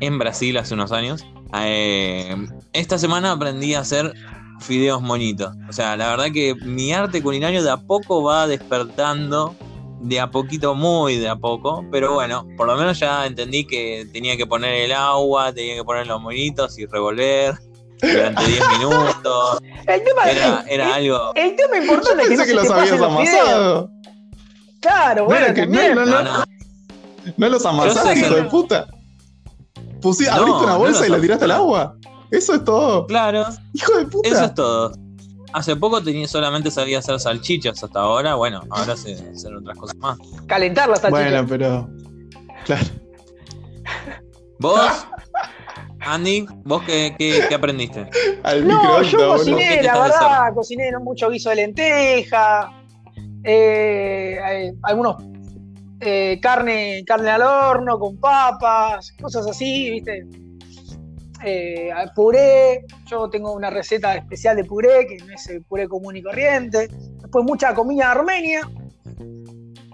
en 0.00 0.18
Brasil 0.18 0.56
hace 0.56 0.74
unos 0.74 0.92
años, 0.92 1.24
eh, 1.60 2.34
esta 2.72 2.98
semana 2.98 3.32
aprendí 3.32 3.74
a 3.74 3.80
hacer 3.80 4.12
fideos 4.60 5.02
moñitos. 5.02 5.54
O 5.68 5.72
sea, 5.72 5.96
la 5.96 6.08
verdad 6.08 6.32
que 6.32 6.54
mi 6.54 6.92
arte 6.92 7.22
culinario 7.22 7.62
de 7.62 7.70
a 7.70 7.76
poco 7.76 8.22
va 8.22 8.46
despertando, 8.46 9.54
de 10.00 10.18
a 10.18 10.30
poquito, 10.30 10.74
muy 10.74 11.16
de 11.16 11.28
a 11.28 11.36
poco, 11.36 11.84
pero 11.92 12.14
bueno, 12.14 12.46
por 12.56 12.66
lo 12.66 12.76
menos 12.76 12.98
ya 12.98 13.26
entendí 13.26 13.64
que 13.66 14.06
tenía 14.12 14.36
que 14.36 14.46
poner 14.46 14.74
el 14.74 14.92
agua, 14.92 15.52
tenía 15.52 15.76
que 15.76 15.84
poner 15.84 16.06
los 16.08 16.20
moñitos 16.20 16.78
y 16.78 16.86
revolver 16.86 17.54
durante 18.00 18.44
10 18.44 18.62
minutos. 18.78 19.60
El 19.86 20.02
tema, 20.04 20.22
Era, 20.30 20.60
el, 20.60 20.68
era 20.70 20.94
algo. 20.94 21.32
el 21.34 21.56
tema 21.56 21.76
importante 21.78 22.22
es 22.22 22.28
que 22.28 22.36
Pensé 22.36 22.36
no 22.36 22.44
que 22.44 22.46
se 22.48 22.54
los 22.54 22.70
habías 22.70 22.98
los 23.00 23.08
amasado. 23.10 23.90
Claro, 24.80 25.22
No 25.22 25.28
bueno, 25.28 25.54
que- 25.54 25.66
no, 25.66 25.72
también. 25.78 25.94
no, 25.94 26.06
No, 26.06 26.22
no. 26.22 26.44
¿No 27.36 27.48
los 27.48 27.62
Yo 27.62 27.68
amasás, 27.68 28.04
sé 28.04 28.18
hijo 28.18 28.34
de 28.34 28.42
puta? 28.44 28.86
No, 30.02 30.08
abriste 30.10 30.64
una 30.64 30.76
bolsa 30.76 31.06
y 31.06 31.10
la 31.10 31.20
tiraste 31.20 31.44
al 31.44 31.50
agua. 31.52 31.96
Eso 32.32 32.54
es 32.54 32.64
todo. 32.64 33.06
Claro, 33.06 33.46
Hijo 33.74 33.96
de 33.98 34.06
puta. 34.06 34.28
eso 34.28 34.44
es 34.44 34.54
todo. 34.54 34.92
Hace 35.52 35.76
poco 35.76 36.02
tenía, 36.02 36.26
solamente 36.26 36.70
sabía 36.70 36.98
hacer 36.98 37.20
salchichas 37.20 37.82
hasta 37.84 38.00
ahora, 38.00 38.34
bueno, 38.36 38.62
ahora 38.70 38.96
sé 38.96 39.12
hacer 39.34 39.54
otras 39.54 39.76
cosas 39.78 39.96
más. 39.98 40.18
Calentar 40.46 40.88
la 40.88 40.96
salchicha. 40.96 41.22
Bueno, 41.30 41.46
pero. 41.48 41.88
Claro. 42.64 42.86
¿Vos, 44.58 45.06
Andy, 46.04 46.46
vos 46.64 46.82
qué, 46.82 47.14
qué- 47.18 47.42
qué 47.48 47.54
aprendiste? 47.54 48.06
Al 48.42 48.66
No, 48.66 49.02
yo 49.02 49.18
boludo. 49.18 49.44
¿Qué 49.44 49.52
cociné, 49.54 49.82
la 49.82 50.00
verdad, 50.00 50.54
cociné 50.54 50.90
¿no? 50.90 51.00
mucho 51.00 51.30
guiso 51.30 51.50
de 51.50 51.56
lenteja, 51.56 52.70
eh, 53.44 54.38
eh, 54.50 54.72
algunos 54.82 55.16
eh, 56.00 56.38
carne, 56.42 57.04
carne 57.06 57.30
al 57.30 57.42
horno 57.42 57.98
con 57.98 58.16
papas, 58.18 59.12
cosas 59.20 59.46
así, 59.48 59.90
¿viste? 59.90 60.26
Eh, 61.44 61.90
puré, 62.14 62.84
yo 63.06 63.28
tengo 63.30 63.52
una 63.52 63.70
receta 63.70 64.14
especial 64.16 64.56
de 64.56 64.64
puré, 64.64 65.06
que 65.06 65.16
no 65.24 65.32
es 65.32 65.46
el 65.48 65.62
puré 65.64 65.88
común 65.88 66.16
y 66.16 66.22
corriente. 66.22 66.88
Después 67.20 67.44
mucha 67.44 67.74
comida 67.74 68.10
armenia, 68.12 68.60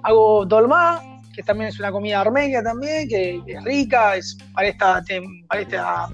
hago 0.02 0.44
dolmá, 0.46 1.00
que 1.38 1.44
también 1.44 1.68
es 1.68 1.78
una 1.78 1.92
comida 1.92 2.20
armenia 2.20 2.60
también, 2.64 3.08
que, 3.08 3.40
es 3.46 3.62
rica, 3.62 4.16
es 4.16 4.36
para 4.52 4.66
esta, 4.66 5.00
para 5.46 5.60
esta 5.60 6.08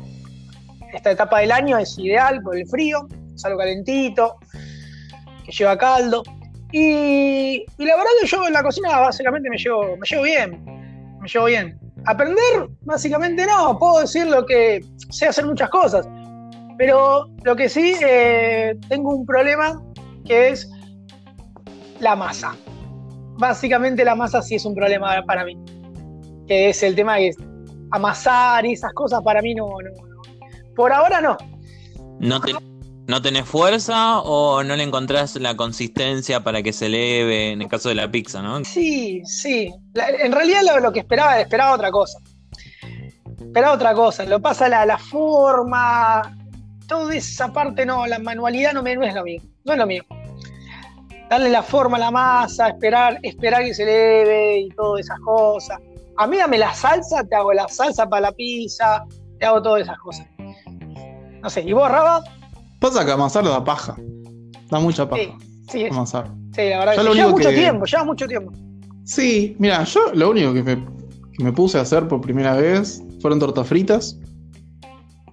esta 0.93 1.13
etapa 1.13 1.39
del 1.39 1.51
año 1.51 1.79
es 1.79 1.99
ideal 1.99 2.43
por 2.43 2.59
el 2.59 2.69
frío, 2.69 3.09
es 3.35 3.43
algo 3.47 3.57
calentito, 3.57 4.37
que 5.47 5.51
lleva 5.51 5.79
caldo. 5.79 6.23
Y, 6.73 7.65
y 7.79 7.85
la 7.87 7.97
verdad 7.97 8.11
que 8.21 8.27
yo 8.27 8.47
en 8.47 8.53
la 8.53 8.63
cocina 8.63 9.01
básicamente 9.01 9.49
me 9.49 9.57
llevo, 9.57 9.97
me 9.97 10.07
llevo 10.07 10.25
bien, 10.25 10.63
me 11.23 11.27
llevo 11.27 11.47
bien. 11.47 11.81
Aprender, 12.05 12.69
básicamente 12.83 13.47
no, 13.47 13.79
puedo 13.79 14.01
decir 14.01 14.27
lo 14.27 14.45
que 14.45 14.85
sé 15.09 15.29
hacer 15.29 15.47
muchas 15.47 15.71
cosas, 15.71 16.07
pero 16.77 17.31
lo 17.45 17.57
que 17.57 17.71
sí 17.71 17.95
eh, 18.07 18.77
tengo 18.91 19.15
un 19.15 19.25
problema 19.25 19.83
que 20.27 20.51
es 20.51 20.71
la 21.99 22.15
masa. 22.15 22.55
Básicamente 23.39 24.05
la 24.05 24.15
masa 24.15 24.43
sí 24.43 24.55
es 24.57 24.65
un 24.65 24.75
problema 24.75 25.23
para 25.27 25.45
mí, 25.45 25.57
que 26.47 26.69
es 26.71 26.83
el 26.83 26.95
tema 26.95 27.17
de 27.17 27.35
amasar 27.91 28.65
y 28.67 28.73
esas 28.73 28.93
cosas 28.93 29.23
para 29.23 29.43
mí 29.43 29.55
no, 29.55 29.67
no, 29.69 29.91
no. 29.91 30.75
Por 30.75 30.93
ahora 30.93 31.21
no. 31.21 31.37
¿No, 32.21 32.41
te- 32.41 32.55
¿No 33.07 33.21
tenés 33.21 33.45
fuerza 33.45 34.21
o 34.21 34.63
no 34.63 34.77
le 34.77 34.83
encontrás 34.83 35.37
la 35.37 35.57
consistencia 35.57 36.43
para 36.43 36.63
que 36.63 36.73
se 36.73 36.87
eleve 36.87 37.51
en 37.53 37.63
el 37.63 37.69
caso 37.69 37.89
de 37.91 37.97
la 37.97 38.11
pizza, 38.11 38.41
no? 38.41 38.65
Sí, 38.65 39.21
sí. 39.25 39.71
La- 39.93 40.09
en 40.09 40.33
realidad 40.33 40.61
lo, 40.65 40.81
lo 40.81 40.93
que 40.93 41.01
esperaba, 41.01 41.39
esperaba 41.41 41.75
otra 41.75 41.91
cosa. 41.91 42.19
Esperaba 43.41 43.75
otra 43.75 43.95
cosa. 43.95 44.25
Lo 44.25 44.41
pasa 44.41 44.69
la, 44.69 44.87
la 44.87 44.99
forma, 44.99 46.35
toda 46.89 47.15
esa 47.15 47.53
parte 47.53 47.85
no, 47.85 48.07
la 48.07 48.19
manualidad 48.19 48.73
no, 48.73 48.83
me, 48.83 48.97
no 48.97 49.05
es 49.05 49.15
lo 49.15 49.23
mío. 49.23 49.43
No 49.65 49.73
es 49.75 49.79
lo 49.79 49.87
mío. 49.87 50.03
Darle 51.35 51.51
la 51.51 51.65
forma 51.65 51.97
a 51.97 52.01
la 52.01 52.11
masa, 52.13 52.69
esperar, 52.69 53.19
esperar 53.25 53.65
que 53.65 53.75
se 53.75 53.83
eleve 53.83 54.61
y 54.61 54.69
todas 54.69 55.01
esas 55.01 55.19
cosas. 55.19 55.79
A 56.17 56.29
mí 56.29 56.37
dame 56.37 56.59
la 56.59 56.73
salsa, 56.73 57.25
te 57.25 57.35
hago 57.35 57.53
la 57.53 57.67
salsa 57.67 58.09
para 58.09 58.21
la 58.29 58.33
pizza, 58.33 59.05
te 59.41 59.45
hago 59.45 59.61
todas 59.61 59.83
esas 59.83 59.99
cosas. 59.99 60.29
No 61.43 61.51
sé, 61.51 61.63
¿y 61.63 61.73
vos, 61.73 61.91
Raba? 61.91 62.23
Pasa 62.79 63.05
que 63.05 63.11
amasarlo 63.11 63.51
da 63.51 63.65
paja. 63.65 63.97
Da 64.71 64.79
mucha 64.79 65.09
paja. 65.09 65.23
Sí, 65.23 65.33
sí, 65.73 65.87
Amasar. 65.91 66.29
sí, 66.55 66.69
la 66.69 66.79
verdad. 66.79 67.13
Lleva 67.13 67.29
mucho 67.31 67.49
que- 67.49 67.55
tiempo, 67.57 67.85
lleva 67.85 68.05
mucho 68.05 68.27
tiempo. 68.29 68.53
Sí, 69.05 69.57
mira, 69.59 69.83
yo 69.83 70.13
lo 70.15 70.31
único 70.31 70.55
que 70.55 70.63
me, 70.63 70.85
que 71.37 71.43
me 71.43 71.53
puse 71.53 71.79
a 71.79 71.81
hacer 71.81 72.07
por 72.07 72.21
primera 72.21 72.55
vez 72.55 73.03
fueron 73.21 73.41
tortas 73.41 73.67
fritas. 73.67 74.21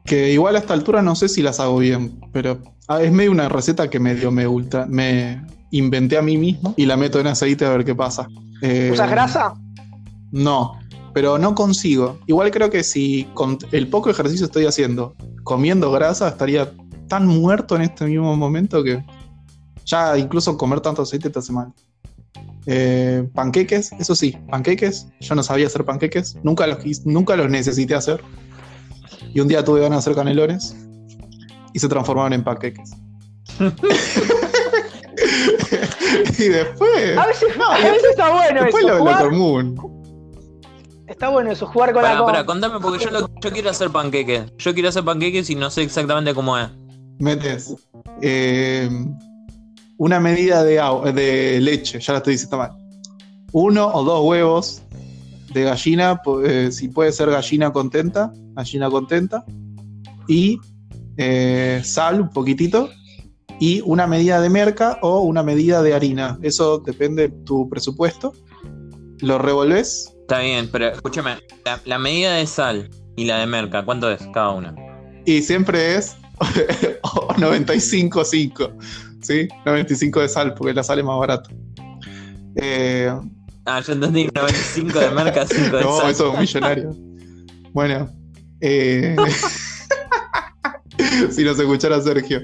Que 0.03 0.31
igual 0.31 0.55
a 0.55 0.59
esta 0.59 0.73
altura 0.73 1.03
no 1.03 1.13
sé 1.15 1.29
si 1.29 1.43
las 1.43 1.59
hago 1.59 1.77
bien, 1.77 2.19
pero 2.33 2.57
ah, 2.87 3.03
es 3.03 3.11
medio 3.11 3.29
una 3.29 3.49
receta 3.49 3.87
que 3.87 3.99
medio 3.99 4.31
me 4.31 4.47
ultra, 4.47 4.87
me 4.87 5.45
inventé 5.71 6.17
a 6.17 6.21
mí 6.21 6.37
mismo 6.37 6.73
y 6.77 6.85
la 6.85 6.97
meto 6.97 7.19
en 7.19 7.27
aceite 7.27 7.65
a 7.65 7.69
ver 7.71 7.85
qué 7.85 7.95
pasa. 7.95 8.27
Eh, 8.61 8.91
¿Usas 8.93 9.09
grasa? 9.09 9.53
No, 10.31 10.79
pero 11.13 11.37
no 11.37 11.55
consigo. 11.55 12.19
Igual 12.27 12.51
creo 12.51 12.69
que 12.69 12.83
si 12.83 13.25
con 13.33 13.57
el 13.71 13.87
poco 13.87 14.09
ejercicio 14.09 14.45
estoy 14.45 14.65
haciendo, 14.65 15.15
comiendo 15.43 15.91
grasa, 15.91 16.27
estaría 16.29 16.71
tan 17.07 17.27
muerto 17.27 17.75
en 17.75 17.81
este 17.81 18.05
mismo 18.05 18.35
momento 18.35 18.83
que 18.83 19.03
ya 19.85 20.17
incluso 20.17 20.57
comer 20.57 20.79
tanto 20.81 21.01
aceite 21.01 21.29
te 21.29 21.39
hace 21.39 21.51
mal. 21.51 21.73
Eh, 22.67 23.27
panqueques, 23.33 23.91
eso 23.93 24.15
sí, 24.15 24.37
panqueques. 24.49 25.07
Yo 25.19 25.35
no 25.35 25.43
sabía 25.43 25.67
hacer 25.67 25.83
panqueques, 25.83 26.37
nunca 26.43 26.67
los, 26.67 27.05
nunca 27.05 27.35
los 27.35 27.49
necesité 27.49 27.95
hacer. 27.95 28.21
Y 29.33 29.39
un 29.39 29.47
día 29.47 29.63
tuve 29.63 29.81
ganas 29.81 29.97
de 29.97 30.11
hacer 30.11 30.15
canelones 30.15 30.75
y 31.73 31.79
se 31.79 31.87
transformaron 31.87 32.33
en 32.33 32.43
panqueques. 32.43 32.91
y 36.37 36.43
después, 36.49 37.17
A 37.17 37.25
veces, 37.27 37.57
No, 37.57 37.69
a 37.71 37.77
veces 37.77 38.03
está 38.11 38.29
bueno 38.33 38.61
después 38.63 38.83
eso. 38.83 38.87
lo, 38.93 38.97
lo 38.97 39.01
jugar- 39.03 39.29
común. 39.29 40.01
está 41.07 41.29
bueno 41.29 41.51
eso, 41.51 41.67
jugar 41.67 41.93
con 41.93 42.03
la 42.03 42.25
pará, 42.25 42.45
contame 42.45 42.79
porque 42.79 43.03
yo, 43.03 43.11
lo- 43.11 43.29
yo 43.41 43.51
quiero 43.51 43.69
hacer 43.69 43.89
panqueques. 43.89 44.51
Yo 44.57 44.73
quiero 44.73 44.89
hacer 44.89 45.03
panqueques 45.03 45.49
y 45.49 45.55
no 45.55 45.69
sé 45.69 45.83
exactamente 45.83 46.33
cómo 46.33 46.57
es. 46.57 46.67
metes 47.19 47.75
eh, 48.21 48.89
una 49.97 50.19
medida 50.19 50.63
de, 50.63 50.79
agua- 50.79 51.11
de 51.11 51.59
leche, 51.61 51.99
ya 51.99 52.13
la 52.13 52.17
estoy 52.19 52.33
diciendo 52.33 52.57
mal. 52.57 52.71
Uno 53.51 53.87
o 53.93 54.03
dos 54.03 54.23
huevos 54.25 54.81
de 55.53 55.63
gallina, 55.63 56.19
eh, 56.45 56.69
si 56.71 56.87
puede 56.87 57.11
ser 57.11 57.29
gallina 57.29 57.71
contenta, 57.73 58.31
gallina 58.55 58.89
contenta. 58.89 59.43
Y 60.27 60.57
eh, 61.17 61.81
sal, 61.83 62.21
un 62.21 62.29
poquitito. 62.29 62.89
Y 63.61 63.81
una 63.85 64.07
medida 64.07 64.41
de 64.41 64.49
merca 64.49 64.97
o 65.03 65.19
una 65.21 65.43
medida 65.43 65.83
de 65.83 65.93
harina. 65.93 66.37
Eso 66.41 66.79
depende 66.79 67.27
de 67.27 67.35
tu 67.45 67.69
presupuesto. 67.69 68.33
Lo 69.19 69.37
revolves. 69.37 70.11
Está 70.21 70.39
bien, 70.39 70.67
pero 70.71 70.87
escúchame, 70.87 71.37
la, 71.63 71.79
la 71.85 71.99
medida 71.99 72.33
de 72.33 72.47
sal 72.47 72.89
y 73.15 73.25
la 73.25 73.37
de 73.37 73.45
merca, 73.45 73.85
¿cuánto 73.85 74.09
es 74.09 74.19
cada 74.33 74.49
una? 74.49 74.73
Y 75.25 75.43
siempre 75.43 75.95
es 75.95 76.17
95.5. 77.37 78.71
¿Sí? 79.21 79.47
95 79.65 80.21
de 80.21 80.27
sal, 80.29 80.55
porque 80.55 80.73
la 80.73 80.83
sal 80.83 80.97
es 80.97 81.05
más 81.05 81.19
barata. 81.19 81.49
Eh, 82.55 83.13
Ah, 83.65 83.79
yo 83.79 83.93
entendí 83.93 84.27
95 84.33 84.99
de 84.99 85.11
merca, 85.11 85.45
5 85.45 85.77
de 85.77 85.83
No, 85.83 85.97
sal. 85.99 86.09
eso 86.09 86.27
es 86.29 86.33
un 86.33 86.39
millonario. 86.39 86.95
Bueno, 87.73 88.09
eh, 88.59 89.15
si 91.29 91.43
nos 91.43 91.59
escuchara 91.59 92.01
Sergio. 92.01 92.41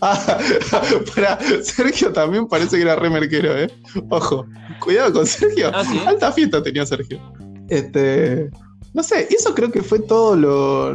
Ah, 0.00 0.38
para, 1.14 1.38
Sergio 1.62 2.12
también 2.12 2.48
parece 2.48 2.76
que 2.76 2.82
era 2.82 2.96
re 2.96 3.08
merquero, 3.08 3.56
¿eh? 3.56 3.70
Ojo, 4.10 4.44
cuidado 4.80 5.12
con 5.12 5.26
Sergio. 5.26 5.70
Ah, 5.72 5.84
¿sí? 5.84 5.98
Alta 6.04 6.32
fiesta 6.32 6.62
tenía 6.62 6.84
Sergio. 6.84 7.20
Este, 7.68 8.50
no 8.94 9.02
sé, 9.02 9.28
eso 9.30 9.54
creo 9.54 9.70
que 9.70 9.82
fue 9.82 10.00
todo 10.00 10.36
lo, 10.36 10.94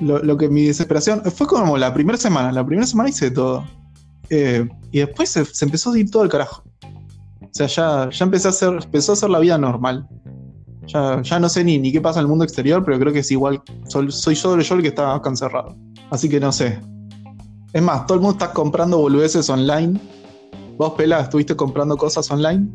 lo, 0.00 0.22
lo 0.22 0.36
que 0.36 0.48
mi 0.48 0.66
desesperación. 0.66 1.22
Fue 1.24 1.46
como 1.46 1.76
la 1.76 1.92
primera 1.92 2.18
semana. 2.18 2.52
La 2.52 2.64
primera 2.64 2.86
semana 2.86 3.10
hice 3.10 3.30
todo. 3.30 3.64
Eh, 4.30 4.68
y 4.92 4.98
después 4.98 5.28
se, 5.28 5.44
se 5.44 5.64
empezó 5.64 5.92
a 5.92 5.98
ir 5.98 6.10
todo 6.10 6.22
al 6.22 6.28
carajo. 6.28 6.62
O 7.42 7.50
sea, 7.50 7.66
ya, 7.66 8.10
ya 8.10 8.24
empecé 8.24 8.48
a 8.48 8.50
hacer, 8.50 8.78
empezó 8.82 9.12
a 9.12 9.14
hacer 9.14 9.30
la 9.30 9.38
vida 9.38 9.58
normal. 9.58 10.08
Ya, 10.86 11.22
ya 11.22 11.40
no 11.40 11.48
sé 11.48 11.64
ni, 11.64 11.78
ni 11.78 11.92
qué 11.92 12.00
pasa 12.00 12.20
en 12.20 12.24
el 12.24 12.28
mundo 12.28 12.44
exterior, 12.44 12.84
pero 12.84 12.98
creo 12.98 13.12
que 13.12 13.20
es 13.20 13.30
igual. 13.30 13.62
Soy, 13.88 14.10
soy 14.12 14.36
solo 14.36 14.62
yo 14.62 14.74
el 14.74 14.82
que 14.82 14.88
está 14.88 15.14
acá 15.14 15.30
encerrado. 15.30 15.76
Así 16.10 16.28
que 16.28 16.40
no 16.40 16.52
sé. 16.52 16.80
Es 17.74 17.82
más, 17.82 18.06
todo 18.06 18.14
el 18.14 18.22
mundo 18.22 18.38
está 18.38 18.52
comprando 18.54 18.98
boludeces 18.98 19.50
online. 19.50 19.98
Vos, 20.78 20.92
Pela, 20.96 21.20
estuviste 21.20 21.56
comprando 21.56 21.96
cosas 21.96 22.30
online. 22.30 22.68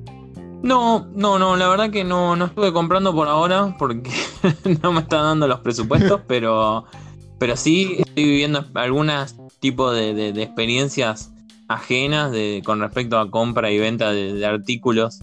No, 0.62 1.08
no, 1.16 1.40
no, 1.40 1.56
la 1.56 1.70
verdad 1.70 1.90
que 1.90 2.04
no, 2.04 2.36
no 2.36 2.46
estuve 2.46 2.74
comprando 2.74 3.14
por 3.14 3.30
ahora 3.30 3.76
porque 3.80 4.12
no 4.84 4.92
me 4.92 5.00
están 5.00 5.22
dando 5.24 5.48
los 5.48 5.62
presupuestos, 5.62 6.20
pero, 6.28 6.84
pero 7.38 7.56
sí 7.56 7.96
estoy 8.00 8.26
viviendo 8.26 8.66
algunos 8.74 9.36
tipos 9.62 9.96
de, 9.96 10.14
de- 10.14 10.34
de 10.34 10.44
experiencias 10.44 11.32
ajenas 11.70 12.32
de, 12.34 12.62
con 12.66 12.82
respecto 12.82 13.18
a 13.20 13.32
compra 13.32 13.72
y 13.72 13.78
venta 13.80 14.12
de, 14.12 14.34
de 14.34 14.46
artículos 14.46 15.20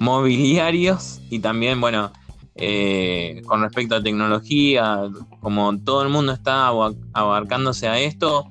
mobiliarios 0.00 1.20
y 1.30 1.38
también, 1.38 1.80
bueno, 1.80 2.10
eh, 2.56 3.40
con 3.46 3.60
respecto 3.62 3.94
a 3.94 4.02
tecnología, 4.02 5.02
como 5.40 5.78
todo 5.78 6.02
el 6.02 6.08
mundo 6.08 6.32
está 6.32 6.66
aba- 6.66 6.92
abarcándose 7.12 7.86
a 7.86 8.00
esto, 8.00 8.46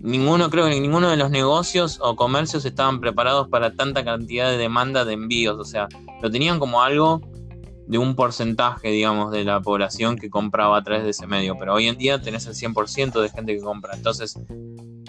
ninguno, 0.00 0.50
creo 0.50 0.66
que 0.68 0.80
ninguno 0.80 1.10
de 1.10 1.16
los 1.16 1.30
negocios 1.30 1.98
o 2.02 2.16
comercios 2.16 2.64
estaban 2.64 3.00
preparados 3.00 3.48
para 3.48 3.74
tanta 3.74 4.04
cantidad 4.04 4.50
de 4.50 4.56
demanda 4.58 5.04
de 5.04 5.14
envíos. 5.14 5.58
O 5.58 5.64
sea, 5.64 5.88
lo 6.22 6.30
tenían 6.30 6.58
como 6.58 6.82
algo 6.82 7.20
de 7.86 7.98
un 7.98 8.14
porcentaje, 8.14 8.90
digamos, 8.90 9.32
de 9.32 9.44
la 9.44 9.60
población 9.60 10.16
que 10.16 10.28
compraba 10.28 10.76
a 10.76 10.82
través 10.84 11.04
de 11.04 11.10
ese 11.10 11.26
medio. 11.26 11.56
Pero 11.58 11.74
hoy 11.74 11.88
en 11.88 11.96
día 11.96 12.20
tenés 12.20 12.46
el 12.46 12.54
100% 12.54 13.20
de 13.20 13.30
gente 13.30 13.54
que 13.56 13.62
compra. 13.62 13.94
Entonces, 13.94 14.38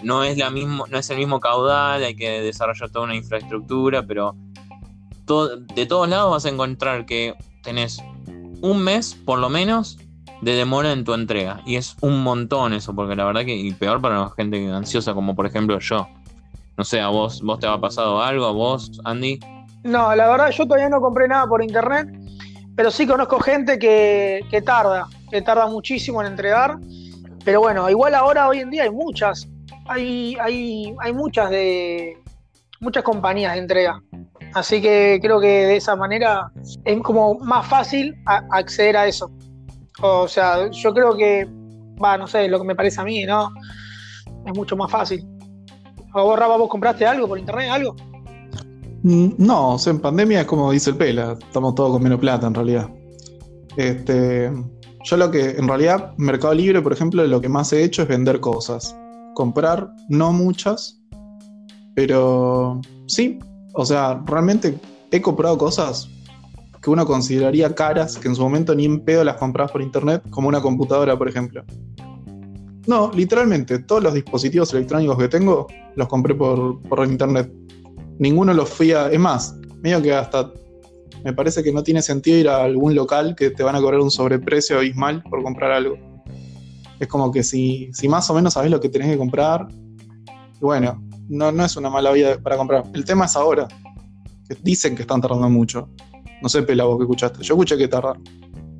no 0.02 0.24
es, 0.24 0.38
la 0.38 0.50
mismo, 0.50 0.86
no 0.88 0.96
es 0.98 1.10
el 1.10 1.18
mismo 1.18 1.40
caudal, 1.40 2.02
hay 2.02 2.16
que 2.16 2.40
desarrollar 2.40 2.88
toda 2.90 3.04
una 3.04 3.14
infraestructura, 3.16 4.06
pero 4.06 4.34
todo- 5.26 5.56
de 5.58 5.84
todos 5.86 6.08
lados 6.08 6.30
vas 6.30 6.46
a 6.46 6.48
encontrar 6.48 7.04
que 7.04 7.34
tenés 7.62 8.02
un 8.62 8.82
mes, 8.82 9.14
por 9.26 9.38
lo 9.38 9.50
menos, 9.50 9.98
de 10.40 10.52
demora 10.54 10.92
en 10.92 11.04
tu 11.04 11.14
entrega. 11.14 11.60
Y 11.66 11.76
es 11.76 11.96
un 12.00 12.22
montón 12.22 12.72
eso, 12.72 12.94
porque 12.94 13.16
la 13.16 13.24
verdad 13.24 13.44
que, 13.44 13.54
y 13.54 13.72
peor 13.72 14.00
para 14.00 14.18
la 14.18 14.30
gente 14.30 14.70
ansiosa, 14.72 15.14
como 15.14 15.34
por 15.34 15.46
ejemplo 15.46 15.78
yo. 15.78 16.08
No 16.76 16.84
sé, 16.84 17.00
a 17.00 17.08
vos, 17.08 17.42
vos 17.42 17.60
te 17.60 17.66
ha 17.66 17.78
pasado 17.78 18.22
algo, 18.22 18.46
a 18.46 18.52
vos, 18.52 19.00
Andy. 19.04 19.38
No, 19.82 20.14
la 20.14 20.28
verdad 20.28 20.50
yo 20.50 20.64
todavía 20.64 20.88
no 20.88 21.00
compré 21.00 21.28
nada 21.28 21.46
por 21.46 21.62
internet, 21.62 22.08
pero 22.76 22.90
sí 22.90 23.06
conozco 23.06 23.40
gente 23.40 23.78
que, 23.78 24.40
que 24.50 24.62
tarda, 24.62 25.06
que 25.30 25.42
tarda 25.42 25.66
muchísimo 25.66 26.20
en 26.22 26.28
entregar. 26.28 26.78
Pero 27.44 27.60
bueno, 27.60 27.88
igual 27.88 28.14
ahora 28.14 28.48
hoy 28.48 28.60
en 28.60 28.70
día 28.70 28.84
hay 28.84 28.90
muchas, 28.90 29.48
hay, 29.88 30.36
hay, 30.40 30.94
hay 31.00 31.12
muchas 31.12 31.50
de 31.50 32.18
muchas 32.80 33.02
compañías 33.02 33.54
de 33.54 33.58
entrega. 33.58 34.02
Así 34.54 34.82
que 34.82 35.18
creo 35.22 35.40
que 35.40 35.46
de 35.46 35.76
esa 35.76 35.94
manera 35.96 36.50
es 36.84 37.00
como 37.02 37.38
más 37.38 37.66
fácil 37.66 38.16
acceder 38.26 38.96
a 38.96 39.06
eso. 39.06 39.30
O 40.02 40.28
sea, 40.28 40.70
yo 40.70 40.94
creo 40.94 41.16
que, 41.16 41.48
va, 42.02 42.16
no 42.16 42.26
sé, 42.26 42.48
lo 42.48 42.58
que 42.58 42.66
me 42.66 42.74
parece 42.74 43.00
a 43.00 43.04
mí, 43.04 43.24
¿no? 43.24 43.50
Es 44.46 44.56
mucho 44.56 44.76
más 44.76 44.90
fácil. 44.90 45.26
¿A 46.14 46.22
vos, 46.22 46.38
vos 46.38 46.68
compraste 46.68 47.06
algo 47.06 47.28
por 47.28 47.38
internet, 47.38 47.70
algo? 47.70 47.94
Mm, 49.02 49.30
no, 49.38 49.74
o 49.74 49.78
sea, 49.78 49.92
en 49.92 50.00
pandemia 50.00 50.40
es 50.40 50.46
como 50.46 50.72
dice 50.72 50.90
el 50.90 50.96
Pela, 50.96 51.36
estamos 51.38 51.74
todos 51.74 51.92
con 51.92 52.02
menos 52.02 52.20
plata 52.20 52.46
en 52.46 52.54
realidad. 52.54 52.90
Este, 53.76 54.50
yo 55.04 55.16
lo 55.16 55.30
que, 55.30 55.50
en 55.50 55.68
realidad, 55.68 56.12
Mercado 56.16 56.54
Libre, 56.54 56.82
por 56.82 56.92
ejemplo, 56.92 57.26
lo 57.26 57.40
que 57.40 57.48
más 57.48 57.72
he 57.72 57.82
hecho 57.82 58.02
es 58.02 58.08
vender 58.08 58.40
cosas. 58.40 58.96
Comprar, 59.34 59.90
no 60.08 60.32
muchas, 60.32 61.00
pero 61.94 62.80
sí, 63.06 63.38
o 63.74 63.84
sea, 63.84 64.22
realmente 64.26 64.78
he 65.10 65.22
comprado 65.22 65.56
cosas 65.56 66.08
que 66.80 66.90
uno 66.90 67.06
consideraría 67.06 67.74
caras, 67.74 68.16
que 68.16 68.28
en 68.28 68.34
su 68.34 68.42
momento 68.42 68.74
ni 68.74 68.86
en 68.86 69.00
pedo 69.00 69.22
las 69.22 69.36
compras 69.36 69.70
por 69.70 69.82
internet, 69.82 70.22
como 70.30 70.48
una 70.48 70.62
computadora, 70.62 71.16
por 71.16 71.28
ejemplo. 71.28 71.62
No, 72.86 73.10
literalmente, 73.14 73.80
todos 73.80 74.02
los 74.02 74.14
dispositivos 74.14 74.72
electrónicos 74.72 75.18
que 75.18 75.28
tengo 75.28 75.66
los 75.96 76.08
compré 76.08 76.34
por, 76.34 76.80
por 76.82 77.06
internet. 77.06 77.52
Ninguno 78.18 78.54
los 78.54 78.68
fui 78.68 78.92
a. 78.92 79.10
Es 79.10 79.20
más, 79.20 79.54
medio 79.82 80.00
que 80.00 80.12
hasta. 80.12 80.50
Me 81.22 81.34
parece 81.34 81.62
que 81.62 81.72
no 81.72 81.82
tiene 81.82 82.00
sentido 82.00 82.38
ir 82.38 82.48
a 82.48 82.64
algún 82.64 82.94
local 82.94 83.34
que 83.36 83.50
te 83.50 83.62
van 83.62 83.76
a 83.76 83.80
cobrar 83.80 84.00
un 84.00 84.10
sobreprecio 84.10 84.78
abismal 84.78 85.22
por 85.24 85.42
comprar 85.42 85.72
algo. 85.72 85.96
Es 86.98 87.08
como 87.08 87.30
que 87.30 87.42
si, 87.42 87.90
si 87.92 88.08
más 88.08 88.28
o 88.30 88.34
menos 88.34 88.54
sabes 88.54 88.70
lo 88.70 88.80
que 88.80 88.88
tenés 88.88 89.08
que 89.08 89.18
comprar, 89.18 89.68
bueno, 90.60 91.02
no, 91.28 91.52
no 91.52 91.64
es 91.64 91.76
una 91.76 91.90
mala 91.90 92.10
vida 92.12 92.38
para 92.42 92.56
comprar. 92.56 92.84
El 92.94 93.04
tema 93.04 93.26
es 93.26 93.36
ahora, 93.36 93.68
que 94.48 94.56
dicen 94.62 94.96
que 94.96 95.02
están 95.02 95.20
tardando 95.20 95.48
mucho. 95.50 95.90
No 96.42 96.48
sé, 96.48 96.62
Pela, 96.62 96.84
vos 96.84 96.96
que 96.98 97.04
escuchaste. 97.04 97.42
Yo 97.42 97.54
escuché 97.54 97.76
que. 97.76 97.88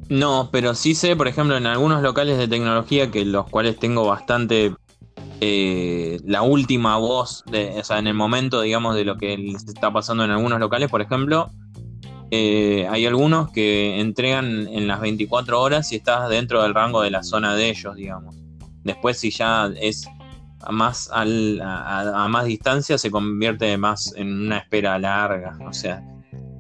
No, 0.09 0.49
pero 0.50 0.75
sí 0.75 0.95
sé, 0.95 1.14
por 1.14 1.29
ejemplo, 1.29 1.57
en 1.57 1.67
algunos 1.67 2.02
locales 2.02 2.37
de 2.38 2.49
tecnología, 2.49 3.11
que 3.11 3.25
los 3.25 3.49
cuales 3.49 3.79
tengo 3.79 4.07
bastante 4.07 4.75
eh, 5.40 6.19
la 6.25 6.43
última 6.43 6.97
voz, 6.97 7.45
o 7.47 7.85
sea, 7.85 7.99
en 7.99 8.09
el 8.09 8.14
momento, 8.14 8.61
digamos, 8.61 8.97
de 8.97 9.05
lo 9.05 9.17
que 9.17 9.35
está 9.55 9.93
pasando 9.93 10.25
en 10.25 10.31
algunos 10.31 10.59
locales, 10.59 10.90
por 10.90 11.00
ejemplo, 11.00 11.50
eh, 12.33 12.87
hay 12.88 13.07
algunos 13.07 13.50
que 13.50 14.00
entregan 14.00 14.69
en 14.69 14.87
las 14.87 15.00
24 15.00 15.61
horas 15.61 15.90
y 15.93 15.97
estás 15.97 16.29
dentro 16.29 16.62
del 16.62 16.75
rango 16.75 17.02
de 17.02 17.11
la 17.11 17.23
zona 17.23 17.55
de 17.55 17.71
ellos, 17.71 17.97
digamos. 17.97 18.37
Después, 18.85 19.19
si 19.19 19.31
ya 19.31 19.71
es 19.81 20.09
a 20.61 20.73
más, 20.73 21.11
al, 21.11 21.61
a, 21.62 22.26
más 22.29 22.45
distancia, 22.45 22.99
se 22.99 23.11
convierte 23.11 23.76
más 23.79 24.14
en 24.17 24.47
una 24.47 24.59
espera 24.59 24.99
larga. 24.99 25.59
O 25.67 25.73
sea, 25.73 26.02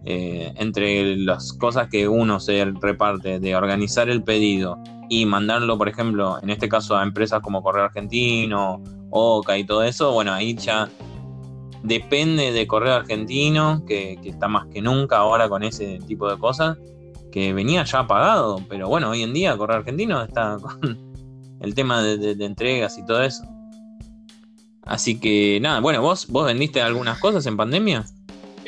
eh, 0.04 0.52
entre 0.56 1.16
las 1.16 1.52
cosas 1.52 1.88
que 1.88 2.08
uno 2.08 2.40
se 2.40 2.64
reparte 2.64 3.38
de 3.38 3.54
organizar 3.54 4.08
el 4.08 4.22
pedido 4.22 4.78
y 5.10 5.26
mandarlo, 5.26 5.76
por 5.76 5.88
ejemplo, 5.88 6.38
en 6.42 6.50
este 6.50 6.68
caso 6.68 6.96
a 6.96 7.02
empresas 7.02 7.40
como 7.40 7.62
Correo 7.62 7.84
Argentino, 7.84 8.82
OCA 9.10 9.58
y 9.58 9.64
todo 9.64 9.82
eso, 9.82 10.12
bueno, 10.12 10.32
ahí 10.32 10.54
ya 10.54 10.88
depende 11.82 12.52
de 12.52 12.66
Correo 12.66 12.94
Argentino, 12.94 13.84
que, 13.86 14.18
está 14.24 14.48
más 14.48 14.66
que 14.68 14.80
nunca 14.80 15.18
ahora 15.18 15.48
con 15.48 15.62
ese 15.62 15.98
tipo 16.06 16.30
de 16.30 16.38
cosas, 16.38 16.78
que 17.30 17.52
venía 17.52 17.84
ya 17.84 18.06
pagado, 18.06 18.60
pero 18.68 18.88
bueno, 18.88 19.10
hoy 19.10 19.22
en 19.22 19.34
día 19.34 19.56
Correo 19.56 19.78
Argentino 19.78 20.22
está 20.22 20.56
con 20.62 20.98
el 21.60 21.74
tema 21.74 22.02
de, 22.02 22.34
de 22.34 22.44
entregas 22.44 22.96
y 22.96 23.04
todo 23.04 23.22
eso. 23.22 23.42
Así 24.82 25.20
que 25.20 25.58
nada, 25.60 25.80
bueno, 25.80 26.00
¿vos, 26.02 26.26
vos 26.28 26.46
vendiste 26.46 26.80
algunas 26.80 27.18
cosas 27.18 27.44
en 27.46 27.56
pandemia? 27.56 28.04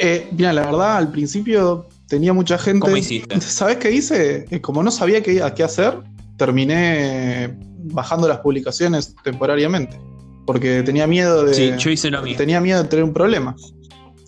Eh, 0.03 0.29
mira, 0.33 0.53
la 0.53 0.67
verdad, 0.67 0.97
al 0.97 1.13
principio 1.13 1.87
tenía 2.09 2.33
mucha 2.33 2.59
gente. 2.59 2.81
¿Cómo 2.81 2.97
hiciste? 2.97 3.41
¿Sabes 3.41 3.77
qué 3.77 3.93
hice? 3.93 4.47
Eh, 4.51 4.61
como 4.61 4.83
no 4.83 4.91
sabía 4.91 5.23
qué, 5.23 5.41
qué 5.55 5.63
hacer, 5.63 5.95
terminé 6.37 7.57
bajando 7.85 8.27
las 8.27 8.39
publicaciones 8.39 9.15
temporariamente. 9.23 9.99
Porque 10.45 10.83
tenía 10.83 11.07
miedo 11.07 11.45
de. 11.45 11.55
Sí, 11.55 11.73
yo 11.79 11.91
hice 11.91 12.11
lo 12.11 12.21
mismo. 12.21 12.37
Tenía 12.37 12.61
miedo 12.61 12.83
de 12.83 12.89
tener 12.89 13.05
un 13.05 13.13
problema. 13.13 13.55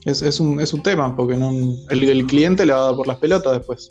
Es, 0.05 0.39
un, 0.39 0.83
tema, 0.83 1.17
porque 1.17 1.35
no, 1.35 1.51
el, 1.89 2.27
cliente 2.27 2.67
le 2.67 2.75
va 2.75 2.81
a 2.81 2.83
dar 2.85 2.95
por 2.95 3.07
las 3.07 3.17
pelotas 3.17 3.55
después. 3.55 3.91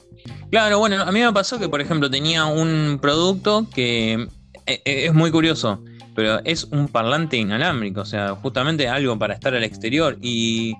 Claro, 0.51 0.77
bueno, 0.77 1.01
a 1.01 1.11
mí 1.11 1.19
me 1.19 1.33
pasó 1.33 1.57
que, 1.57 1.67
por 1.67 1.81
ejemplo, 1.81 2.09
tenía 2.09 2.45
un 2.45 2.99
producto 3.01 3.65
que 3.73 4.27
eh, 4.67 4.81
es 4.85 5.11
muy 5.11 5.31
curioso, 5.31 5.83
pero 6.15 6.39
es 6.45 6.65
un 6.65 6.87
parlante 6.87 7.37
inalámbrico, 7.37 8.01
o 8.01 8.05
sea, 8.05 8.35
justamente 8.35 8.87
algo 8.87 9.17
para 9.17 9.33
estar 9.33 9.55
al 9.55 9.63
exterior. 9.63 10.19
Y 10.21 10.75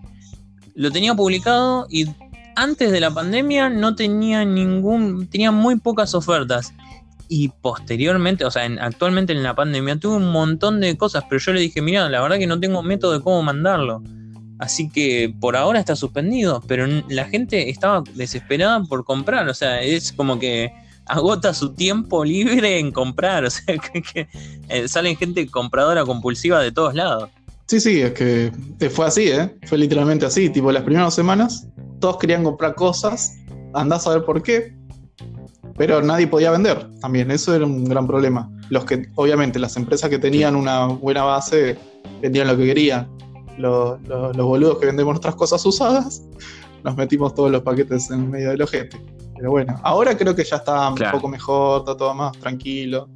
lo 0.76 0.92
tenía 0.92 1.16
publicado 1.16 1.88
y 1.90 2.08
antes 2.56 2.92
de 2.92 3.00
la 3.00 3.12
pandemia 3.12 3.70
no 3.70 3.96
tenía 3.96 4.46
ningún, 4.46 5.28
tenía 5.28 5.52
muy 5.52 5.78
pocas 5.78 6.14
ofertas. 6.14 6.74
Y 7.30 7.50
posteriormente, 7.50 8.46
o 8.46 8.52
sea, 8.52 8.64
actualmente 8.82 9.34
en 9.34 9.44
la 9.44 9.56
pandemia 9.56 9.96
tuve 9.98 10.18
un 10.18 10.32
montón 10.32 10.80
de 10.80 10.96
cosas, 10.98 11.24
pero 11.28 11.40
yo 11.40 11.54
le 11.54 11.62
dije, 11.62 11.82
mira, 11.82 12.08
la 12.10 12.22
verdad 12.22 12.38
que 12.38 12.48
no 12.48 12.60
tengo 12.60 12.84
método 12.84 13.14
de 13.14 13.22
cómo 13.22 13.42
mandarlo. 13.42 14.04
Así 14.60 14.90
que 14.90 15.34
por 15.40 15.56
ahora 15.56 15.80
está 15.80 15.96
suspendido, 15.96 16.62
pero 16.68 16.86
la 17.10 17.26
gente 17.26 17.70
estaba 17.70 18.04
desesperada 18.14 18.84
por 18.84 19.04
comprar, 19.04 19.50
o 19.50 19.54
sea, 19.54 19.82
es 19.82 20.12
como 20.12 20.38
que 20.38 20.72
agota 21.06 21.54
su 21.54 21.74
tiempo 21.74 22.24
libre 22.24 22.80
en 22.80 22.92
comprar, 22.92 23.44
o 23.46 23.50
sea, 23.50 23.78
que, 23.78 24.28
eh, 24.70 24.88
salen 24.88 25.18
gente 25.18 25.48
compradora 25.48 26.06
compulsiva 26.06 26.62
de 26.62 26.72
todos 26.72 26.94
lados. 26.94 27.30
Sí, 27.74 27.80
sí, 27.80 28.02
es 28.02 28.14
que 28.14 28.52
fue 28.92 29.08
así, 29.08 29.30
¿eh? 29.30 29.52
Fue 29.66 29.80
literalmente 29.80 30.28
así. 30.28 30.48
Tipo, 30.48 30.72
las 30.72 30.84
primeras 30.84 31.16
semanas 31.16 31.68
todos 32.00 32.20
querían 32.20 32.44
comprar 32.44 32.76
cosas, 32.76 33.36
andás 33.74 34.06
a 34.06 34.12
ver 34.12 34.26
por 34.26 34.44
qué, 34.44 34.78
pero 35.76 36.00
nadie 36.04 36.28
podía 36.28 36.52
vender 36.52 36.88
también. 37.02 37.32
Eso 37.32 37.56
era 37.56 37.66
un 37.66 37.86
gran 37.86 38.06
problema. 38.06 38.48
Los 38.70 38.86
que, 38.86 39.08
obviamente, 39.16 39.58
las 39.58 39.76
empresas 39.76 40.08
que 40.12 40.20
tenían 40.20 40.56
una 40.56 40.86
buena 40.86 41.24
base 41.24 41.76
vendían 42.22 42.46
lo 42.46 42.58
que 42.58 42.66
querían. 42.68 43.10
Los, 43.58 44.00
boludos 44.36 44.78
que 44.78 44.86
vendemos 44.86 45.14
nuestras 45.14 45.34
cosas 45.34 45.66
usadas, 45.66 46.22
nos 46.84 46.96
metimos 46.96 47.34
todos 47.34 47.50
los 47.50 47.64
paquetes 47.64 48.12
en 48.12 48.30
medio 48.30 48.52
del 48.52 48.62
ojete. 48.62 49.04
Pero 49.36 49.50
bueno, 49.50 49.82
ahora 49.82 50.16
creo 50.16 50.36
que 50.36 50.44
ya 50.44 50.58
está 50.58 50.90
un 50.90 51.12
poco 51.12 51.28
mejor, 51.28 51.80
está 51.80 51.98
todo 51.98 52.14
más 52.14 52.34
tranquilo 52.34 53.10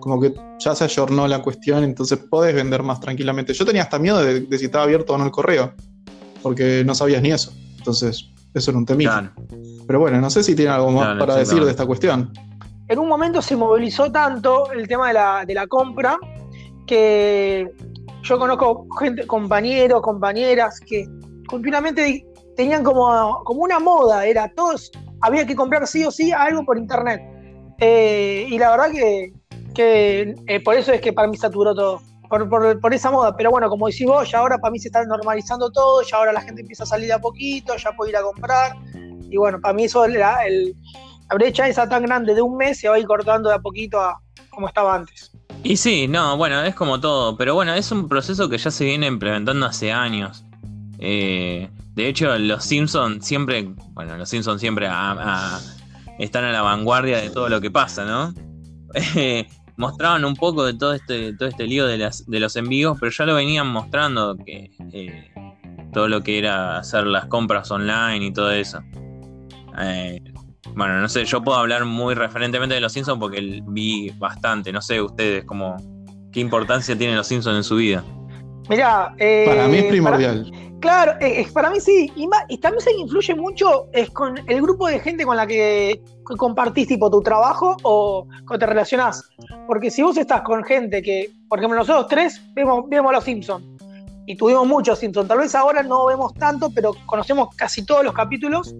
como 0.00 0.20
que 0.20 0.34
ya 0.58 0.74
se 0.74 0.84
ayornó 0.84 1.26
la 1.28 1.42
cuestión, 1.42 1.84
entonces 1.84 2.18
podés 2.18 2.54
vender 2.54 2.82
más 2.82 3.00
tranquilamente. 3.00 3.52
Yo 3.54 3.64
tenía 3.64 3.82
hasta 3.82 3.98
miedo 3.98 4.22
de, 4.22 4.46
si 4.58 4.66
estaba 4.66 4.84
abierto 4.84 5.14
o 5.14 5.18
no 5.18 5.24
el 5.24 5.30
correo, 5.30 5.74
porque 6.42 6.82
no 6.84 6.94
sabías 6.94 7.22
ni 7.22 7.32
eso. 7.32 7.52
Entonces, 7.78 8.30
eso 8.54 8.70
era 8.70 8.78
un 8.78 8.86
temita. 8.86 9.32
Pero 9.86 10.00
bueno, 10.00 10.20
no 10.20 10.30
sé 10.30 10.42
si 10.42 10.54
tiene 10.54 10.70
algo 10.70 10.90
más 10.90 11.18
para 11.18 11.36
decir 11.36 11.64
de 11.64 11.70
esta 11.70 11.86
cuestión. 11.86 12.32
En 12.88 12.98
un 12.98 13.08
momento 13.08 13.40
se 13.40 13.56
movilizó 13.56 14.12
tanto 14.12 14.70
el 14.72 14.86
tema 14.86 15.08
de 15.08 15.14
la, 15.14 15.44
de 15.46 15.54
la 15.54 15.66
compra 15.66 16.18
que 16.86 17.70
yo 18.22 18.38
conozco 18.38 18.86
gente, 18.98 19.26
compañeros, 19.26 20.02
compañeras 20.02 20.80
que 20.80 21.06
continuamente 21.48 22.26
tenían 22.56 22.82
como, 22.82 23.42
como 23.44 23.62
una 23.62 23.78
moda, 23.78 24.26
era 24.26 24.52
todos, 24.54 24.90
había 25.20 25.46
que 25.46 25.54
comprar 25.54 25.86
sí 25.86 26.04
o 26.04 26.10
sí 26.10 26.32
algo 26.32 26.64
por 26.64 26.78
internet. 26.78 27.22
Eh, 27.80 28.46
y 28.48 28.58
la 28.58 28.70
verdad 28.70 28.90
que 28.92 29.32
que 29.74 30.34
eh, 30.46 30.60
por 30.60 30.76
eso 30.76 30.92
es 30.92 31.00
que 31.00 31.12
para 31.12 31.28
mí 31.28 31.36
saturó 31.36 31.74
todo, 31.74 32.00
por, 32.28 32.94
esa 32.94 33.10
moda. 33.10 33.36
Pero 33.36 33.50
bueno, 33.50 33.68
como 33.68 33.86
decís 33.88 34.06
vos, 34.06 34.30
ya 34.30 34.38
ahora 34.38 34.58
para 34.58 34.70
mí 34.70 34.78
se 34.78 34.88
está 34.88 35.04
normalizando 35.04 35.70
todo, 35.70 36.02
ya 36.02 36.16
ahora 36.16 36.32
la 36.32 36.40
gente 36.40 36.62
empieza 36.62 36.84
a 36.84 36.86
salir 36.86 37.12
a 37.12 37.18
poquito, 37.18 37.76
ya 37.76 37.92
puede 37.92 38.10
ir 38.10 38.16
a 38.16 38.22
comprar. 38.22 38.76
Y 39.30 39.36
bueno, 39.36 39.60
para 39.60 39.74
mí 39.74 39.84
eso, 39.84 40.06
la, 40.06 40.46
el, 40.46 40.74
la 41.30 41.36
brecha 41.36 41.68
esa 41.68 41.88
tan 41.88 42.04
grande 42.04 42.34
de 42.34 42.42
un 42.42 42.56
mes 42.56 42.78
se 42.78 42.88
va 42.88 42.96
a 42.96 42.98
ir 42.98 43.06
cortando 43.06 43.48
de 43.48 43.56
a 43.56 43.58
poquito 43.58 44.00
a 44.00 44.20
como 44.50 44.68
estaba 44.68 44.94
antes. 44.94 45.32
Y 45.62 45.76
sí, 45.76 46.06
no, 46.06 46.36
bueno, 46.36 46.62
es 46.62 46.74
como 46.74 47.00
todo, 47.00 47.36
pero 47.36 47.54
bueno, 47.54 47.74
es 47.74 47.90
un 47.90 48.08
proceso 48.08 48.48
que 48.48 48.58
ya 48.58 48.70
se 48.70 48.84
viene 48.84 49.06
implementando 49.06 49.66
hace 49.66 49.92
años. 49.92 50.44
Eh, 50.98 51.70
de 51.94 52.08
hecho, 52.08 52.36
los 52.38 52.64
Simpsons 52.64 53.24
siempre, 53.24 53.68
bueno, 53.92 54.16
los 54.16 54.28
Simpsons 54.28 54.60
siempre 54.60 54.86
están 56.18 56.44
a 56.44 56.52
la 56.52 56.62
vanguardia 56.62 57.20
de 57.20 57.30
todo 57.30 57.48
lo 57.48 57.60
que 57.60 57.70
pasa, 57.70 58.04
¿no? 58.04 58.34
mostraban 59.76 60.24
un 60.24 60.34
poco 60.34 60.64
de 60.64 60.74
todo 60.74 60.94
este, 60.94 61.32
todo 61.34 61.48
este 61.48 61.66
lío 61.66 61.86
de, 61.86 61.98
las, 61.98 62.26
de 62.26 62.40
los 62.40 62.56
envíos, 62.56 62.96
pero 62.98 63.10
ya 63.10 63.24
lo 63.26 63.34
venían 63.34 63.66
mostrando 63.66 64.36
que 64.36 64.70
eh, 64.92 65.32
todo 65.92 66.08
lo 66.08 66.22
que 66.22 66.38
era 66.38 66.78
hacer 66.78 67.06
las 67.06 67.26
compras 67.26 67.70
online 67.70 68.26
y 68.26 68.32
todo 68.32 68.50
eso. 68.52 68.80
Eh, 69.80 70.20
bueno, 70.74 71.00
no 71.00 71.08
sé, 71.08 71.24
yo 71.24 71.42
puedo 71.42 71.58
hablar 71.58 71.84
muy 71.84 72.14
referentemente 72.14 72.74
de 72.74 72.80
los 72.80 72.92
Simpsons 72.92 73.18
porque 73.18 73.62
vi 73.66 74.10
bastante. 74.18 74.72
No 74.72 74.82
sé 74.82 75.00
ustedes 75.00 75.44
cómo 75.44 75.76
qué 76.32 76.40
importancia 76.40 76.96
tienen 76.96 77.16
los 77.16 77.26
Simpsons 77.26 77.56
en 77.56 77.64
su 77.64 77.76
vida. 77.76 78.04
Mirá, 78.68 79.14
eh, 79.18 79.44
Para 79.46 79.68
mí 79.68 79.78
es 79.78 79.84
primordial. 79.84 80.50
Claro, 80.84 81.12
eh, 81.18 81.40
eh, 81.40 81.46
para 81.50 81.70
mí 81.70 81.80
sí. 81.80 82.12
Y, 82.14 82.26
ma- 82.28 82.44
y 82.46 82.58
también 82.58 82.82
se 82.82 82.92
influye 82.92 83.34
mucho 83.34 83.86
con 84.12 84.38
el 84.46 84.60
grupo 84.60 84.86
de 84.86 85.00
gente 85.00 85.24
con 85.24 85.34
la 85.34 85.46
que, 85.46 86.02
compartís 86.36 86.88
tipo 86.88 87.10
tu 87.10 87.22
trabajo 87.22 87.74
o, 87.84 88.26
o 88.50 88.58
te 88.58 88.66
relacionás. 88.66 89.30
Porque 89.66 89.90
si 89.90 90.02
vos 90.02 90.18
estás 90.18 90.42
con 90.42 90.62
gente 90.62 91.00
que, 91.00 91.30
por 91.48 91.58
ejemplo, 91.58 91.78
nosotros 91.78 92.06
tres 92.08 92.38
vemos, 92.52 92.84
vemos 92.90 93.12
los 93.14 93.24
Simpsons 93.24 93.64
y 94.26 94.36
tuvimos 94.36 94.66
muchos 94.66 94.98
Simpsons. 94.98 95.26
Tal 95.26 95.38
vez 95.38 95.54
ahora 95.54 95.82
no 95.82 96.04
vemos 96.04 96.34
tanto, 96.34 96.68
pero 96.68 96.92
conocemos 97.06 97.48
casi 97.56 97.86
todos 97.86 98.04
los 98.04 98.12
capítulos 98.12 98.74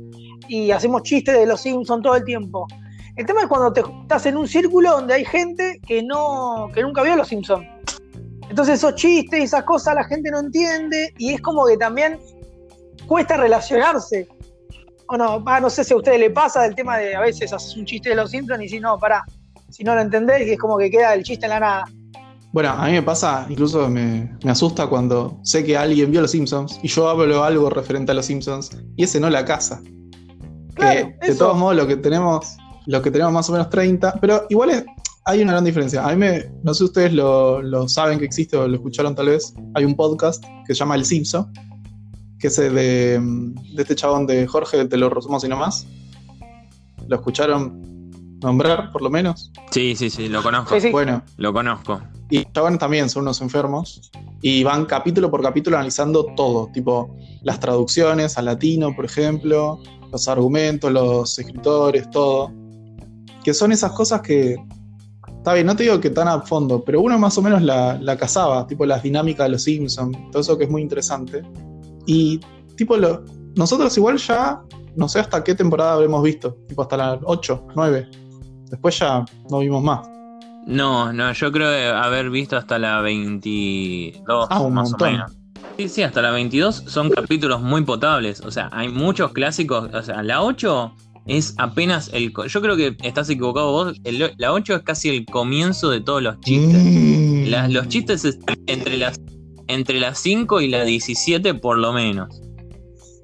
y 0.47 0.73
hacemos 0.73 1.05
chistes 1.05 1.35
de 1.38 1.47
los 1.47 1.62
Simpsons 1.62 2.03
todo 2.03 2.17
el 2.17 2.25
tiempo. 2.25 2.67
El 3.17 3.25
tema 3.25 3.40
es 3.40 3.47
cuando 3.47 3.73
te 3.73 3.81
estás 4.03 4.27
en 4.27 4.37
un 4.37 4.47
círculo 4.47 4.90
donde 4.90 5.14
hay 5.14 5.25
gente 5.25 5.81
que 5.87 6.03
no 6.03 6.69
que 6.75 6.83
nunca 6.83 7.01
vio 7.03 7.17
los 7.17 7.29
Simpsons. 7.29 7.67
Entonces 8.55 8.77
esos 8.77 8.95
chistes 8.95 9.40
y 9.40 9.43
esas 9.43 9.64
cosas 9.64 9.97
la 9.97 10.05
gente 10.05 10.31
no 10.31 10.38
entiende 10.38 11.12
y 11.19 11.35
es 11.35 11.40
como 11.40 11.67
que 11.67 11.77
también 11.77 12.21
cuesta 13.09 13.37
relacionarse. 13.37 14.29
O 15.09 15.17
no, 15.17 15.43
Ah, 15.45 15.59
no 15.59 15.69
sé 15.69 15.83
si 15.83 15.93
a 15.93 15.97
ustedes 15.97 16.21
le 16.21 16.31
pasa 16.31 16.62
del 16.62 16.77
tema 16.77 16.97
de 16.99 17.17
a 17.17 17.21
veces 17.21 17.53
haces 17.53 17.77
un 17.77 17.85
chiste 17.85 18.11
de 18.11 18.14
los 18.14 18.31
Simpsons 18.31 18.62
y 18.62 18.69
si 18.69 18.79
no, 18.79 18.97
pará, 18.97 19.25
si 19.71 19.83
no 19.83 19.97
lo 19.97 20.03
entendés, 20.03 20.47
y 20.47 20.53
es 20.53 20.59
como 20.61 20.79
que 20.79 20.88
queda 20.88 21.14
el 21.14 21.25
chiste 21.25 21.47
en 21.47 21.51
la 21.51 21.59
nada. 21.59 21.85
Bueno, 22.53 22.71
a 22.71 22.87
mí 22.87 22.93
me 22.93 23.03
pasa, 23.03 23.45
incluso 23.49 23.88
me, 23.90 24.33
me 24.45 24.53
asusta 24.53 24.87
cuando 24.87 25.40
sé 25.43 25.64
que 25.64 25.77
alguien 25.77 26.12
vio 26.12 26.21
Los 26.21 26.31
Simpsons 26.31 26.79
y 26.81 26.87
yo 26.87 27.09
hablo 27.09 27.43
algo 27.43 27.69
referente 27.71 28.12
a 28.12 28.14
Los 28.14 28.27
Simpsons 28.27 28.71
y 28.95 29.03
ese 29.03 29.19
no 29.19 29.31
la 29.31 29.45
casa. 29.45 29.83
Claro, 30.75 31.11
que 31.21 31.27
de 31.33 31.35
todos 31.35 31.57
modos 31.57 31.75
lo 31.75 31.88
que 31.88 31.97
tenemos, 31.97 32.57
lo 32.87 33.03
que 33.03 33.11
tenemos 33.11 33.33
más 33.33 33.49
o 33.49 33.53
menos 33.53 33.69
30, 33.69 34.14
pero 34.21 34.47
igual 34.49 34.71
es- 34.71 34.85
hay 35.26 35.42
una 35.42 35.52
gran 35.52 35.64
diferencia. 35.64 36.04
A 36.06 36.10
mí 36.10 36.16
me, 36.16 36.50
no 36.62 36.74
sé 36.74 36.78
si 36.78 36.84
ustedes 36.84 37.12
lo, 37.12 37.62
lo 37.62 37.88
saben 37.88 38.18
que 38.18 38.24
existe 38.24 38.56
o 38.56 38.68
lo 38.68 38.74
escucharon 38.74 39.14
tal 39.14 39.26
vez, 39.26 39.54
hay 39.74 39.84
un 39.84 39.94
podcast 39.96 40.44
que 40.66 40.74
se 40.74 40.80
llama 40.80 40.94
El 40.96 41.04
Simpson, 41.04 41.52
que 42.38 42.48
es 42.48 42.58
el 42.58 42.74
de, 42.74 43.18
de 43.74 43.82
este 43.82 43.94
chabón 43.94 44.26
de 44.26 44.46
Jorge, 44.46 44.84
te 44.84 44.96
lo 44.96 45.08
resumo 45.08 45.37
así 45.37 45.48
nomás. 45.48 45.87
¿Lo 47.08 47.16
escucharon 47.16 47.80
nombrar, 48.40 48.92
por 48.92 49.02
lo 49.02 49.10
menos? 49.10 49.50
Sí, 49.70 49.96
sí, 49.96 50.10
sí, 50.10 50.28
lo 50.28 50.42
conozco. 50.42 50.74
Sí, 50.74 50.80
sí. 50.82 50.90
Bueno, 50.90 51.22
Lo 51.38 51.52
conozco. 51.52 52.00
y 52.30 52.44
chabones 52.52 52.78
también 52.78 53.08
son 53.08 53.22
unos 53.22 53.40
enfermos 53.40 54.10
y 54.42 54.62
van 54.62 54.84
capítulo 54.84 55.30
por 55.30 55.42
capítulo 55.42 55.76
analizando 55.76 56.26
todo, 56.37 56.70
tipo 56.72 57.16
las 57.42 57.60
traducciones 57.60 58.37
al 58.37 58.46
latino, 58.46 58.94
por 58.94 59.06
ejemplo, 59.06 59.80
los 60.12 60.28
argumentos, 60.28 60.92
los 60.92 61.38
escritores, 61.38 62.10
todo. 62.10 62.52
Que 63.42 63.54
son 63.54 63.72
esas 63.72 63.92
cosas 63.92 64.20
que, 64.22 64.56
está 65.44 65.52
bien, 65.52 65.66
no 65.66 65.76
te 65.76 65.83
digo 65.83 66.00
que 66.00 66.09
tan 66.09 66.26
a 66.26 66.40
fondo, 66.40 66.83
pero 66.83 67.02
uno 67.02 67.18
más 67.18 67.37
o 67.37 67.42
menos 67.42 67.61
la, 67.61 67.98
la 68.00 68.16
cazaba, 68.16 68.66
tipo 68.66 68.87
las 68.87 69.02
dinámicas 69.02 69.44
de 69.44 69.50
los 69.50 69.62
Simpsons, 69.62 70.16
todo 70.33 70.40
eso 70.40 70.57
que 70.57 70.64
es 70.64 70.70
muy 70.70 70.80
interesante. 70.80 71.42
Y 72.07 72.40
tipo, 72.78 72.96
lo, 72.96 73.22
nosotros 73.54 73.94
igual 73.98 74.16
ya, 74.16 74.62
no 74.96 75.07
sé 75.07 75.20
hasta 75.20 75.44
qué 75.44 75.54
temporada 75.54 75.92
habremos 75.92 76.22
visto, 76.22 76.57
tipo 76.66 76.80
hasta 76.80 76.96
la 76.96 77.20
8, 77.22 77.66
9. 77.76 78.09
Después 78.70 78.98
ya 78.98 79.22
no 79.50 79.59
vimos 79.59 79.85
más. 79.85 80.09
No, 80.66 81.12
no, 81.12 81.30
yo 81.35 81.52
creo 81.52 81.94
haber 81.94 82.30
visto 82.30 82.57
hasta 82.57 82.78
la 82.78 83.02
22, 83.02 84.46
Ah, 84.48 84.61
un 84.62 84.72
más 84.72 84.92
montón. 84.92 85.09
o 85.09 85.12
menos. 85.12 85.33
Sí, 85.76 85.88
sí, 85.90 86.02
hasta 86.02 86.22
la 86.22 86.30
22 86.30 86.85
son 86.87 87.11
capítulos 87.11 87.61
muy 87.61 87.83
potables. 87.85 88.40
O 88.40 88.50
sea, 88.50 88.70
hay 88.72 88.88
muchos 88.88 89.33
clásicos. 89.33 89.92
O 89.92 90.02
sea, 90.02 90.22
la 90.22 90.40
8 90.42 90.94
es 91.26 91.54
apenas 91.58 92.10
el. 92.12 92.32
Yo 92.48 92.60
creo 92.60 92.76
que 92.76 92.96
estás 93.02 93.28
equivocado 93.30 93.72
vos. 93.72 94.00
el- 94.04 94.32
la 94.37 94.52
8 94.52 94.74
es 94.76 94.82
casi 94.82 95.08
el 95.08 95.24
comienzo 95.26 95.90
de 95.90 96.00
todos 96.00 96.22
los 96.22 96.38
chistes. 96.40 96.82
Mm. 96.84 97.44
La- 97.46 97.68
los 97.68 97.88
chistes 97.88 98.24
están 98.24 98.56
entre 98.66 98.96
las, 98.98 99.20
entre 99.68 99.98
las 100.00 100.18
5 100.18 100.60
y 100.60 100.68
la 100.68 100.84
17 100.84 101.54
por 101.54 101.78
lo 101.78 101.92
menos. 101.92 102.28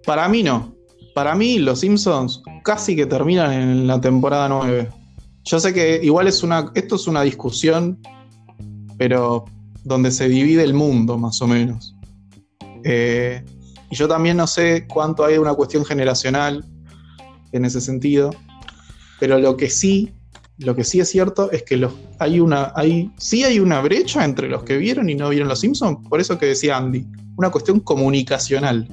Para 0.06 0.28
mí 0.28 0.42
no. 0.42 0.74
Para 1.14 1.34
mí 1.34 1.58
los 1.58 1.80
Simpsons 1.80 2.42
casi 2.64 2.96
que 2.96 3.04
terminan 3.06 3.52
en 3.52 3.86
la 3.86 4.00
temporada 4.00 4.48
9. 4.48 4.88
Yo 5.44 5.58
sé 5.60 5.74
que 5.74 6.00
igual 6.02 6.26
es 6.28 6.42
una. 6.42 6.70
Esto 6.74 6.96
es 6.96 7.06
una 7.06 7.22
discusión, 7.22 7.98
pero 8.96 9.44
donde 9.84 10.10
se 10.10 10.28
divide 10.28 10.62
el 10.62 10.74
mundo, 10.74 11.18
más 11.18 11.40
o 11.42 11.46
menos. 11.46 11.94
Eh, 12.84 13.42
y 13.90 13.96
yo 13.96 14.08
también 14.08 14.36
no 14.36 14.46
sé 14.46 14.86
cuánto 14.86 15.24
hay 15.24 15.34
de 15.34 15.38
una 15.38 15.54
cuestión 15.54 15.84
generacional 15.84 16.64
en 17.52 17.64
ese 17.64 17.80
sentido. 17.80 18.30
Pero 19.18 19.38
lo 19.38 19.56
que 19.56 19.70
sí, 19.70 20.12
lo 20.58 20.74
que 20.74 20.84
sí 20.84 21.00
es 21.00 21.08
cierto 21.08 21.50
es 21.50 21.62
que 21.62 21.76
los, 21.76 21.92
hay 22.18 22.40
una, 22.40 22.72
hay, 22.74 23.10
sí 23.18 23.44
hay 23.44 23.60
una 23.60 23.80
brecha 23.80 24.24
entre 24.24 24.48
los 24.48 24.62
que 24.64 24.76
vieron 24.76 25.10
y 25.10 25.14
no 25.14 25.28
vieron 25.28 25.48
los 25.48 25.60
Simpsons. 25.60 25.98
Por 26.08 26.20
eso 26.20 26.38
que 26.38 26.46
decía 26.46 26.76
Andy, 26.76 27.06
una 27.36 27.50
cuestión 27.50 27.80
comunicacional. 27.80 28.88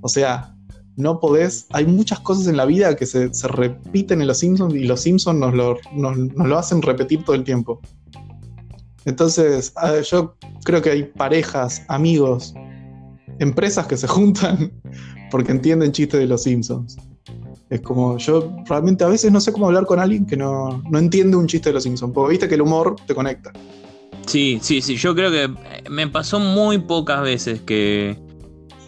O 0.00 0.08
sea, 0.08 0.54
no 0.96 1.20
podés. 1.20 1.66
Hay 1.70 1.86
muchas 1.86 2.20
cosas 2.20 2.46
en 2.48 2.56
la 2.56 2.64
vida 2.64 2.96
que 2.96 3.06
se, 3.06 3.32
se 3.32 3.48
repiten 3.48 4.20
en 4.20 4.26
los 4.26 4.38
Simpsons 4.38 4.74
y 4.74 4.84
los 4.84 5.00
Simpsons 5.00 5.38
nos 5.38 5.54
lo, 5.54 5.76
nos, 5.94 6.16
nos 6.16 6.48
lo 6.48 6.58
hacen 6.58 6.82
repetir 6.82 7.24
todo 7.24 7.36
el 7.36 7.44
tiempo. 7.44 7.80
Entonces, 9.04 9.72
yo 10.10 10.36
creo 10.64 10.82
que 10.82 10.90
hay 10.90 11.04
parejas, 11.04 11.82
amigos, 11.88 12.52
empresas 13.38 13.86
que 13.86 13.96
se 13.96 14.06
juntan 14.06 14.72
porque 15.30 15.52
entienden 15.52 15.92
chistes 15.92 16.20
de 16.20 16.26
los 16.26 16.42
Simpsons. 16.42 16.98
Es 17.70 17.80
como, 17.82 18.16
yo 18.18 18.56
realmente 18.66 19.04
a 19.04 19.08
veces 19.08 19.30
no 19.30 19.40
sé 19.40 19.52
cómo 19.52 19.66
hablar 19.66 19.84
con 19.84 19.98
alguien 19.98 20.26
que 20.26 20.36
no, 20.36 20.82
no 20.88 20.98
entiende 20.98 21.36
un 21.36 21.46
chiste 21.46 21.68
de 21.68 21.74
los 21.74 21.82
Simpsons, 21.82 22.12
porque 22.14 22.30
viste 22.30 22.48
que 22.48 22.54
el 22.54 22.62
humor 22.62 22.96
te 23.06 23.14
conecta. 23.14 23.52
Sí, 24.26 24.58
sí, 24.60 24.82
sí. 24.82 24.96
Yo 24.96 25.14
creo 25.14 25.30
que 25.30 25.50
me 25.90 26.06
pasó 26.08 26.38
muy 26.38 26.78
pocas 26.78 27.22
veces 27.22 27.60
que, 27.62 28.18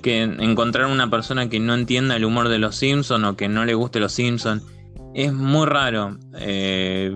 que 0.02 0.22
encontrar 0.22 0.86
una 0.86 1.10
persona 1.10 1.48
que 1.48 1.58
no 1.60 1.74
entienda 1.74 2.16
el 2.16 2.24
humor 2.24 2.48
de 2.48 2.58
los 2.58 2.76
Simpsons 2.76 3.24
o 3.24 3.36
que 3.36 3.48
no 3.48 3.64
le 3.64 3.74
guste 3.74 4.00
los 4.00 4.12
Simpsons. 4.12 4.62
Es 5.14 5.32
muy 5.32 5.66
raro. 5.66 6.18
Eh, 6.38 7.10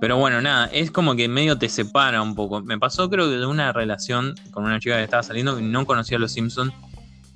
pero 0.00 0.16
bueno, 0.16 0.40
nada, 0.40 0.66
es 0.66 0.90
como 0.90 1.16
que 1.16 1.28
medio 1.28 1.58
te 1.58 1.68
separa 1.68 2.22
un 2.22 2.34
poco. 2.34 2.60
Me 2.60 2.78
pasó 2.78 3.08
creo 3.10 3.28
que 3.28 3.36
de 3.36 3.46
una 3.46 3.72
relación 3.72 4.34
con 4.50 4.64
una 4.64 4.78
chica 4.78 4.96
que 4.96 5.04
estaba 5.04 5.22
saliendo 5.22 5.56
que 5.56 5.62
no 5.62 5.86
conocía 5.86 6.18
los 6.18 6.32
Simpsons. 6.32 6.72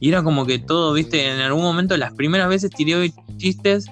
Y 0.02 0.08
era 0.08 0.24
como 0.24 0.44
que 0.46 0.58
todo, 0.58 0.92
viste, 0.94 1.30
en 1.30 1.38
algún 1.38 1.62
momento 1.62 1.96
las 1.96 2.12
primeras 2.12 2.48
veces 2.48 2.70
tiré 2.70 3.12
chistes 3.36 3.86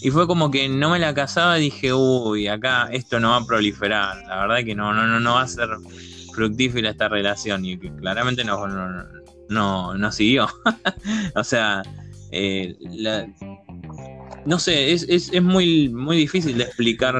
y 0.00 0.08
fue 0.12 0.28
como 0.28 0.52
que 0.52 0.68
no 0.68 0.90
me 0.90 1.00
la 1.00 1.12
casaba 1.14 1.58
y 1.58 1.62
dije, 1.62 1.92
uy, 1.92 2.46
acá 2.46 2.88
esto 2.92 3.18
no 3.18 3.30
va 3.30 3.38
a 3.38 3.44
proliferar. 3.44 4.22
La 4.28 4.42
verdad 4.42 4.64
que 4.64 4.76
no, 4.76 4.94
no, 4.94 5.08
no, 5.08 5.18
no 5.18 5.34
va 5.34 5.42
a 5.42 5.48
ser 5.48 5.68
fructífera 6.32 6.90
esta 6.90 7.08
relación. 7.08 7.64
Y 7.64 7.76
que 7.76 7.92
claramente 7.96 8.44
no, 8.44 8.68
no, 8.68 9.04
no, 9.48 9.94
no 9.98 10.12
siguió. 10.12 10.46
o 11.34 11.42
sea, 11.42 11.82
eh, 12.30 12.76
no 14.46 14.60
sé, 14.60 14.92
es, 14.92 15.04
es, 15.08 15.28
es 15.32 15.42
muy, 15.42 15.88
muy 15.88 16.18
difícil 16.18 16.56
de 16.56 16.64
explicar 16.66 17.16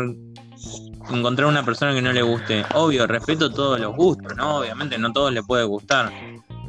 encontrar 1.10 1.48
una 1.48 1.64
persona 1.64 1.92
que 1.92 2.02
no 2.02 2.12
le 2.12 2.22
guste. 2.22 2.64
Obvio, 2.74 3.08
respeto 3.08 3.50
todos 3.50 3.80
los 3.80 3.96
gustos, 3.96 4.36
¿no? 4.36 4.58
Obviamente 4.58 4.96
no 4.96 5.12
todos 5.12 5.32
le 5.32 5.42
puede 5.42 5.64
gustar. 5.64 6.12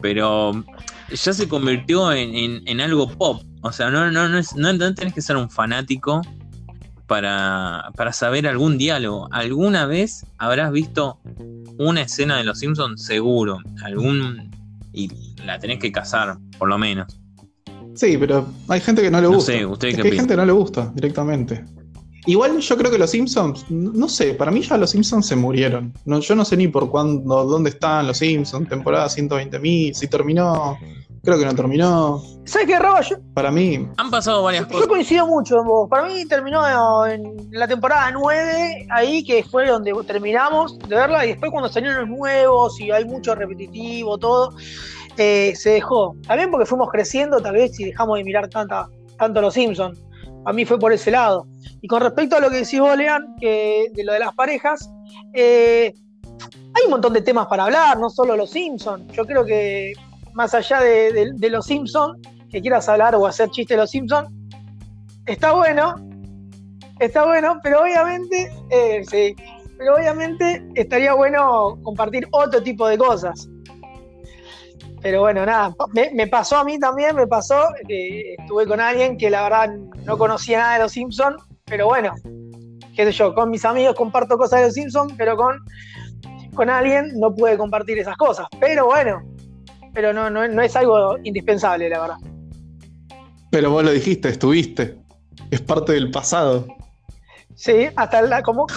Pero 0.02 0.64
ya 1.10 1.34
se 1.34 1.48
convirtió 1.48 2.12
en, 2.12 2.36
en- 2.36 2.62
en 2.68 2.82
algo 2.82 3.08
pop. 3.10 3.42
O 3.62 3.72
sea, 3.72 3.90
no, 3.90 4.10
no, 4.12 4.28
no, 4.30 4.38
es- 4.38 4.56
no, 4.56 4.74
no 4.74 4.94
tenés 4.96 5.14
que 5.14 5.22
ser 5.22 5.38
un 5.38 5.50
fanático 5.50 6.22
para, 7.08 7.90
para 7.96 8.14
saber 8.14 8.48
algún 8.48 8.78
diálogo. 8.78 9.28
¿Alguna 9.32 9.86
vez 9.86 10.26
habrás 10.38 10.72
visto 10.72 11.20
una 11.78 12.02
escena 12.02 12.38
de 12.38 12.44
Los 12.44 12.60
Simpsons? 12.60 13.04
Seguro. 13.06 13.60
Algún. 13.84 14.52
Y 14.94 15.10
la 15.46 15.60
tenés 15.60 15.80
que 15.80 15.92
cazar, 15.92 16.38
por 16.58 16.70
lo 16.70 16.78
menos. 16.78 17.20
Sí, 17.96 18.18
pero 18.18 18.48
hay 18.70 18.80
gente 18.82 19.02
que 19.02 19.12
no 19.12 19.18
le 19.22 19.28
No 19.28 19.34
gusta. 19.36 19.52
sé, 19.52 19.66
¿usted 19.66 19.90
Es 19.90 19.96
qué 19.96 20.02
que 20.02 20.08
hay 20.10 20.16
gente 20.18 20.34
que 20.34 20.38
no 20.38 20.46
le 20.46 20.52
gusta 20.52 20.92
directamente. 20.96 21.64
Igual 22.26 22.60
yo 22.60 22.78
creo 22.78 22.90
que 22.90 22.98
los 22.98 23.10
Simpsons, 23.10 23.66
no 23.70 24.08
sé, 24.08 24.34
para 24.34 24.50
mí 24.52 24.62
ya 24.62 24.78
los 24.78 24.92
Simpsons 24.92 25.28
se 25.28 25.36
murieron. 25.36 25.94
No, 26.06 26.20
yo 26.20 26.36
no 26.36 26.46
sé 26.46 26.56
ni 26.56 26.68
por 26.68 26.90
cuándo, 26.90 27.44
dónde 27.46 27.72
están 27.72 28.08
los 28.08 28.18
Simpsons, 28.18 28.70
temporada 28.70 29.08
120.000, 29.08 29.94
si 29.94 30.08
terminó, 30.08 30.78
creo 31.22 31.38
que 31.38 31.46
no 31.46 31.54
terminó. 31.54 32.24
¿Sabes 32.46 32.68
qué, 32.68 32.80
Raba? 32.80 33.02
Yo, 33.02 33.18
Para 33.34 33.52
mí, 33.52 33.88
Han 33.98 34.10
pasado 34.10 34.44
varias 34.44 34.64
yo 34.68 34.74
cosas. 34.74 34.88
coincido 34.88 35.28
mucho 35.28 35.60
en 35.60 35.68
vos. 35.68 35.90
Para 35.90 36.08
mí 36.08 36.26
terminó 36.26 37.06
en 37.06 37.36
la 37.52 37.68
temporada 37.68 38.12
9, 38.12 38.88
ahí 38.90 39.24
que 39.24 39.44
fue 39.44 39.68
donde 39.68 39.92
terminamos 40.08 40.80
de 40.80 40.96
verla, 40.96 41.26
y 41.26 41.30
después 41.30 41.52
cuando 41.52 41.70
salieron 41.70 42.02
los 42.02 42.10
nuevos 42.18 42.80
y 42.80 42.90
hay 42.92 43.04
mucho 43.04 43.36
repetitivo, 43.36 44.18
todo, 44.18 44.54
eh, 45.18 45.54
se 45.58 45.72
dejó. 45.72 46.16
También 46.26 46.52
porque 46.52 46.66
fuimos 46.66 46.90
creciendo, 46.90 47.40
tal 47.40 47.54
vez, 47.56 47.78
y 47.82 47.86
dejamos 47.86 48.18
de 48.18 48.24
mirar 48.24 48.48
tanta, 48.48 48.88
tanto 49.18 49.42
los 49.42 49.54
Simpsons. 49.54 50.00
A 50.46 50.54
mí 50.54 50.66
fue 50.66 50.80
por 50.80 50.92
ese 50.92 51.12
lado. 51.12 51.48
Y 51.82 51.88
con 51.88 52.02
respecto 52.02 52.38
a 52.38 52.40
lo 52.40 52.50
que 52.50 52.58
decís 52.58 52.80
vos, 52.80 52.96
Lean, 52.98 53.36
que 53.40 53.88
de 53.94 54.04
lo 54.04 54.14
de 54.14 54.20
las 54.20 54.34
parejas, 54.34 54.90
eh, 55.34 55.94
hay 56.76 56.86
un 56.86 56.92
montón 56.92 57.14
de 57.14 57.22
temas 57.22 57.48
para 57.48 57.66
hablar, 57.66 58.00
no 58.00 58.10
solo 58.10 58.36
los 58.36 58.52
Simpsons. 58.52 59.12
Yo 59.14 59.26
creo 59.26 59.46
que 59.46 59.94
más 60.34 60.54
allá 60.54 60.82
de, 60.82 61.50
los 61.50 61.66
Simpsons, 61.66 62.20
que 62.50 62.62
quieras 62.62 62.90
hablar 62.90 63.16
o 63.16 63.26
hacer 63.28 63.50
chiste 63.50 63.76
de 63.76 63.82
los 63.82 63.92
Simpsons, 63.92 64.30
está 65.26 65.54
bueno, 65.54 65.96
está 67.00 67.26
bueno, 67.26 67.60
pero 67.64 67.82
obviamente, 67.82 68.52
eh, 68.70 69.04
sí, 69.10 69.36
pero 69.78 69.96
obviamente 69.96 70.66
estaría 70.76 71.14
bueno 71.14 71.80
compartir 71.84 72.28
otro 72.32 72.62
tipo 72.62 72.88
de 72.88 72.98
cosas. 72.98 73.48
Pero 75.04 75.20
bueno, 75.20 75.46
nada, 75.46 75.76
me, 76.14 76.28
pasó 76.28 76.58
a 76.58 76.64
mí 76.64 76.80
también, 76.80 77.14
me 77.14 77.28
pasó 77.28 77.68
que 77.86 78.36
estuve 78.40 78.66
con 78.66 78.80
alguien 78.80 79.18
que 79.18 79.30
la 79.30 79.44
verdad 79.44 79.76
no 80.06 80.18
conocía 80.18 80.60
nada 80.60 80.74
de 80.76 80.80
los 80.80 80.94
Simpsons, 80.94 81.44
pero 81.66 81.88
bueno, 81.88 82.14
qué 82.96 83.04
sé 83.04 83.12
yo, 83.12 83.36
con 83.36 83.50
mis 83.50 83.66
amigos 83.66 83.96
comparto 83.96 84.38
cosas 84.38 84.62
de 84.62 84.66
los 84.68 84.76
Simpsons, 84.76 85.14
pero 85.18 85.36
con, 85.36 85.60
con 86.56 86.70
alguien 86.70 87.20
no 87.20 87.36
pude 87.36 87.58
compartir 87.58 88.00
esas 88.00 88.16
cosas. 88.16 88.48
Pero 88.62 88.86
bueno, 88.86 89.22
pero 89.94 90.14
no, 90.14 90.30
no, 90.30 90.48
no 90.48 90.62
es 90.62 90.74
algo 90.78 91.18
indispensable, 91.22 91.90
la 91.90 92.00
verdad. 92.00 92.18
Pero 93.52 93.72
vos 93.72 93.84
lo 93.84 93.92
dijiste, 93.92 94.30
estuviste. 94.30 94.98
Es 95.52 95.60
parte 95.60 95.92
del 95.92 96.12
pasado. 96.12 96.66
Sí, 97.56 97.90
hasta 97.98 98.22
la 98.22 98.42
como. 98.42 98.68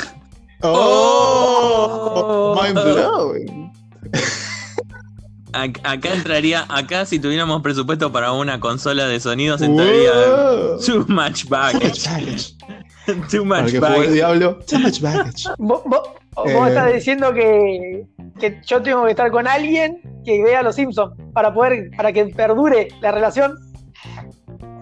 ¡Oh! 0.63 2.55
oh. 2.57 2.63
Mind 2.63 2.83
blowing. 2.83 3.73
Acá 5.57 6.13
entraría, 6.13 6.67
acá 6.69 7.07
si 7.07 7.19
tuviéramos 7.19 7.63
presupuesto 7.63 8.13
para 8.13 8.33
una 8.33 8.61
consola 8.61 9.07
de 9.07 9.19
sonidos 9.21 9.63
entraría 9.63 10.13
Too 10.85 11.07
much 11.09 11.49
baggage. 11.49 12.55
too 13.31 13.45
much 13.45 13.79
baggage. 13.79 14.09
diablo, 14.13 14.59
too 14.69 14.79
much 14.79 15.01
baggage. 15.01 15.49
¿Vos, 15.57 15.83
eh. 16.45 16.69
estás 16.69 16.93
diciendo 16.93 17.33
que, 17.33 18.07
que, 18.39 18.61
yo 18.67 18.83
tengo 18.83 19.05
que 19.05 19.11
estar 19.13 19.31
con 19.31 19.49
alguien 19.49 20.03
que 20.25 20.43
vea 20.43 20.63
los 20.63 20.75
Simpsons 20.75 21.15
para 21.33 21.55
poder, 21.55 21.91
para 21.97 22.13
que 22.13 22.27
perdure 22.27 22.89
la 23.01 23.13
relación. 23.13 23.55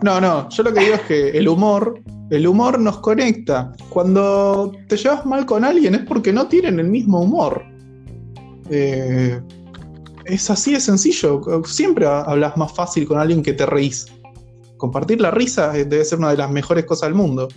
No, 0.02 0.20
no, 0.20 0.48
yo 0.48 0.62
lo 0.64 0.72
que 0.72 0.80
digo 0.80 0.94
es 0.94 1.02
que 1.02 1.28
el 1.30 1.46
humor, 1.46 2.00
el 2.30 2.46
humor 2.48 2.80
nos 2.80 2.98
conecta. 2.98 3.72
Cuando 3.90 4.72
te 4.88 4.96
llevas 4.96 5.24
mal 5.24 5.46
con 5.46 5.64
alguien 5.64 5.94
es 5.94 6.02
porque 6.02 6.32
no 6.32 6.48
tienen 6.48 6.80
el 6.80 6.88
mismo 6.88 7.20
humor. 7.20 7.64
Eh, 8.70 9.40
es 10.24 10.50
así 10.50 10.72
de 10.72 10.80
sencillo. 10.80 11.40
Siempre 11.64 12.06
hablas 12.06 12.56
más 12.56 12.72
fácil 12.72 13.06
con 13.06 13.18
alguien 13.18 13.42
que 13.42 13.52
te 13.52 13.66
reís. 13.66 14.06
Compartir 14.76 15.20
la 15.20 15.30
risa 15.30 15.72
debe 15.72 16.04
ser 16.04 16.18
una 16.18 16.30
de 16.30 16.36
las 16.36 16.50
mejores 16.50 16.84
cosas 16.84 17.08
del 17.08 17.14
mundo 17.14 17.48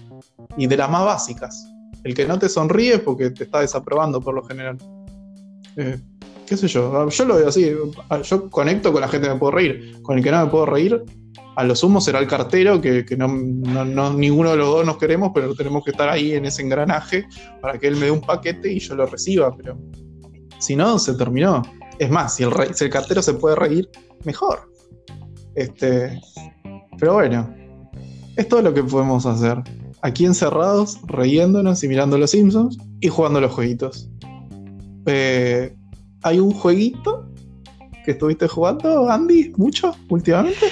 y 0.57 0.67
de 0.67 0.77
las 0.77 0.89
más 0.89 1.05
básicas. 1.05 1.67
El 2.03 2.13
que 2.13 2.25
no 2.25 2.39
te 2.39 2.47
sonríe 2.47 2.99
porque 2.99 3.31
te 3.31 3.45
está 3.45 3.61
desaprobando 3.61 4.21
por 4.21 4.33
lo 4.33 4.43
general. 4.43 4.77
Eh, 5.75 5.99
¿Qué 6.45 6.55
sé 6.55 6.67
yo? 6.67 7.09
Yo 7.09 7.25
lo 7.25 7.35
veo 7.35 7.49
así. 7.49 7.73
Yo 8.23 8.49
conecto 8.49 8.93
con 8.93 9.01
la 9.01 9.07
gente 9.07 9.27
que 9.27 9.33
me 9.33 9.39
puedo 9.39 9.51
reír. 9.51 10.01
Con 10.01 10.17
el 10.17 10.23
que 10.23 10.31
no 10.31 10.45
me 10.45 10.49
puedo 10.49 10.65
reír, 10.65 11.03
a 11.57 11.63
lo 11.63 11.75
sumo 11.75 11.99
será 11.99 12.19
el 12.19 12.27
cartero, 12.27 12.79
que, 12.79 13.03
no, 13.17 14.13
ninguno 14.13 14.51
de 14.51 14.57
los 14.57 14.67
dos 14.67 14.85
nos 14.85 14.97
queremos, 14.97 15.31
pero 15.33 15.53
tenemos 15.55 15.83
que 15.83 15.91
estar 15.91 16.07
ahí 16.07 16.33
en 16.33 16.45
ese 16.45 16.61
engranaje 16.61 17.25
para 17.61 17.77
que 17.77 17.87
él 17.87 17.95
me 17.95 18.05
dé 18.05 18.11
un 18.11 18.21
paquete 18.21 18.71
y 18.71 18.79
yo 18.79 18.95
lo 18.95 19.05
reciba. 19.07 19.53
Pero 19.57 19.77
si 20.59 20.75
no, 20.75 20.97
se 20.99 21.15
terminó. 21.15 21.63
Es 21.99 22.09
más, 22.09 22.35
si 22.35 22.43
el, 22.43 22.51
si 22.75 22.85
el 22.85 22.89
cartero 22.89 23.21
se 23.21 23.33
puede 23.33 23.55
reír, 23.55 23.89
mejor. 24.23 24.71
Este, 25.55 26.21
pero 26.99 27.13
bueno, 27.13 27.53
es 28.35 28.47
todo 28.47 28.61
lo 28.61 28.73
que 28.73 28.83
podemos 28.83 29.25
hacer. 29.25 29.57
Aquí 30.01 30.25
encerrados, 30.25 30.99
riéndonos 31.07 31.83
y 31.83 31.87
mirando 31.87 32.17
los 32.17 32.31
Simpsons 32.31 32.77
y 33.01 33.07
jugando 33.07 33.41
los 33.41 33.51
jueguitos. 33.51 34.09
Eh, 35.07 35.75
¿Hay 36.21 36.39
un 36.39 36.51
jueguito 36.51 37.27
que 38.05 38.11
estuviste 38.11 38.47
jugando, 38.47 39.09
Andy, 39.09 39.53
mucho 39.57 39.95
últimamente? 40.09 40.67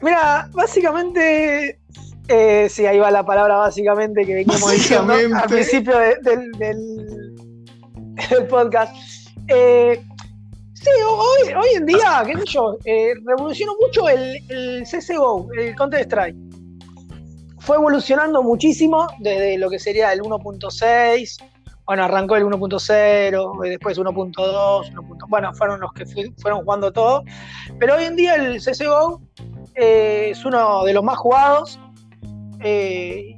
Mira, 0.00 0.48
básicamente, 0.52 1.78
eh, 2.28 2.68
sí, 2.70 2.86
ahí 2.86 2.98
va 2.98 3.10
la 3.10 3.24
palabra 3.24 3.56
básicamente 3.56 4.24
que 4.24 4.34
veníamos 4.34 4.70
diciendo 4.72 5.12
al 5.12 5.48
principio 5.48 5.94
del, 5.98 6.52
del, 6.52 8.46
podcast. 8.48 8.94
Eh, 9.48 10.02
Sí, 10.86 10.92
hoy, 11.02 11.68
en 11.74 11.84
día, 11.84 12.22
qué 12.24 12.38
sé 12.38 12.44
yo, 12.46 12.78
eh, 12.84 13.12
revolucionó 13.24 13.74
mucho 13.80 14.08
el, 14.08 14.40
el 14.48 14.84
CSGO, 14.84 15.48
el 15.58 15.74
Counter-Strike. 15.74 16.36
Fue 17.58 17.74
evolucionando 17.74 18.40
muchísimo 18.40 19.08
desde 19.18 19.58
lo 19.58 19.68
que 19.68 19.80
sería 19.80 20.12
el 20.12 20.20
1.6, 20.20 21.42
bueno, 21.86 22.04
arrancó 22.04 22.36
el 22.36 22.44
1.0, 22.44 23.68
después 23.68 23.98
1.2, 23.98 25.26
bueno, 25.28 25.52
fueron 25.54 25.80
los 25.80 25.92
que 25.92 26.06
fueron 26.38 26.62
jugando 26.62 26.92
todo. 26.92 27.24
Pero 27.80 27.96
hoy 27.96 28.04
en 28.04 28.14
día 28.14 28.36
el 28.36 28.58
CSGO 28.58 29.20
eh, 29.74 30.28
es 30.30 30.44
uno 30.44 30.84
de 30.84 30.94
los 30.94 31.02
más 31.02 31.18
jugados 31.18 31.80
eh, 32.60 33.36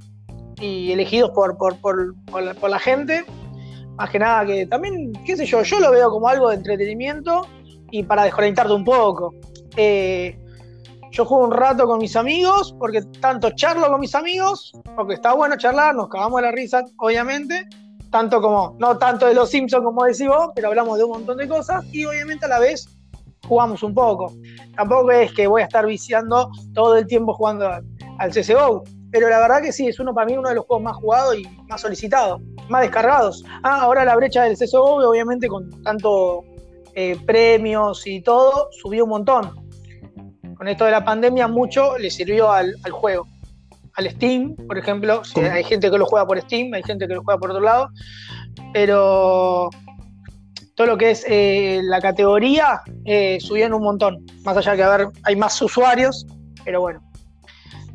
y 0.60 0.92
elegidos 0.92 1.30
por, 1.30 1.56
por, 1.56 1.80
por, 1.80 2.14
por 2.26 2.68
la 2.68 2.78
gente 2.78 3.24
más 3.98 4.10
que 4.10 4.18
nada 4.20 4.46
que 4.46 4.66
también, 4.66 5.12
qué 5.26 5.36
sé 5.36 5.44
yo, 5.44 5.62
yo 5.62 5.80
lo 5.80 5.90
veo 5.90 6.08
como 6.08 6.28
algo 6.28 6.48
de 6.50 6.56
entretenimiento 6.56 7.46
y 7.90 8.04
para 8.04 8.22
desconectarte 8.22 8.72
un 8.72 8.84
poco. 8.84 9.34
Eh, 9.76 10.38
yo 11.10 11.24
juego 11.24 11.44
un 11.44 11.52
rato 11.52 11.84
con 11.86 11.98
mis 11.98 12.14
amigos, 12.14 12.74
porque 12.78 13.02
tanto 13.20 13.50
charlo 13.50 13.88
con 13.88 14.00
mis 14.00 14.14
amigos, 14.14 14.72
porque 14.94 15.14
está 15.14 15.34
bueno 15.34 15.56
charlar, 15.56 15.96
nos 15.96 16.08
cagamos 16.08 16.40
la 16.40 16.52
risa, 16.52 16.84
obviamente, 16.98 17.66
tanto 18.10 18.40
como, 18.40 18.76
no 18.78 18.98
tanto 18.98 19.26
de 19.26 19.34
los 19.34 19.50
Simpsons 19.50 19.84
como 19.84 20.04
decís 20.04 20.28
vos, 20.28 20.50
pero 20.54 20.68
hablamos 20.68 20.96
de 20.96 21.04
un 21.04 21.10
montón 21.10 21.38
de 21.38 21.48
cosas 21.48 21.84
y 21.92 22.04
obviamente 22.04 22.44
a 22.44 22.48
la 22.48 22.60
vez 22.60 22.88
jugamos 23.48 23.82
un 23.82 23.94
poco. 23.94 24.32
Tampoco 24.76 25.10
es 25.10 25.32
que 25.32 25.48
voy 25.48 25.62
a 25.62 25.64
estar 25.64 25.86
viciando 25.86 26.50
todo 26.72 26.96
el 26.96 27.06
tiempo 27.06 27.34
jugando 27.34 27.68
al 28.18 28.30
CSGO, 28.30 28.84
pero 29.10 29.28
la 29.28 29.38
verdad 29.38 29.62
que 29.62 29.72
sí, 29.72 29.88
es 29.88 29.98
uno 29.98 30.14
para 30.14 30.26
mí 30.26 30.36
uno 30.36 30.48
de 30.48 30.56
los 30.56 30.66
juegos 30.66 30.84
más 30.84 30.96
jugados 30.96 31.36
y 31.36 31.46
más 31.68 31.80
solicitados, 31.80 32.40
más 32.68 32.82
descargados. 32.82 33.44
Ah, 33.62 33.80
ahora 33.80 34.04
la 34.04 34.16
brecha 34.16 34.44
del 34.44 34.56
CSGO, 34.56 35.08
obviamente 35.08 35.48
con 35.48 35.82
tanto 35.82 36.44
eh, 36.94 37.16
premios 37.24 38.06
y 38.06 38.20
todo, 38.20 38.68
subió 38.72 39.04
un 39.04 39.10
montón. 39.10 39.68
Con 40.56 40.68
esto 40.68 40.84
de 40.84 40.90
la 40.90 41.04
pandemia 41.04 41.48
mucho 41.48 41.96
le 41.96 42.10
sirvió 42.10 42.52
al, 42.52 42.74
juego. 42.90 43.26
Al 43.94 44.10
Steam, 44.10 44.54
por 44.66 44.76
ejemplo, 44.76 45.22
hay 45.50 45.64
gente 45.64 45.90
que 45.90 45.98
lo 45.98 46.06
juega 46.06 46.26
por 46.26 46.40
Steam, 46.40 46.74
hay 46.74 46.82
gente 46.82 47.08
que 47.08 47.14
lo 47.14 47.22
juega 47.22 47.38
por 47.38 47.50
otro 47.50 47.62
lado, 47.62 47.88
pero 48.72 49.70
todo 50.74 50.86
lo 50.86 50.98
que 50.98 51.10
es 51.12 51.24
eh, 51.28 51.80
la 51.84 52.00
categoría 52.00 52.82
eh, 53.04 53.38
subió 53.40 53.66
en 53.66 53.74
un 53.74 53.82
montón. 53.82 54.26
Más 54.44 54.56
allá 54.56 54.76
que 54.76 54.82
a 54.82 54.96
ver, 54.96 55.08
hay 55.22 55.34
más 55.36 55.60
usuarios, 55.62 56.26
pero 56.64 56.80
bueno 56.80 57.07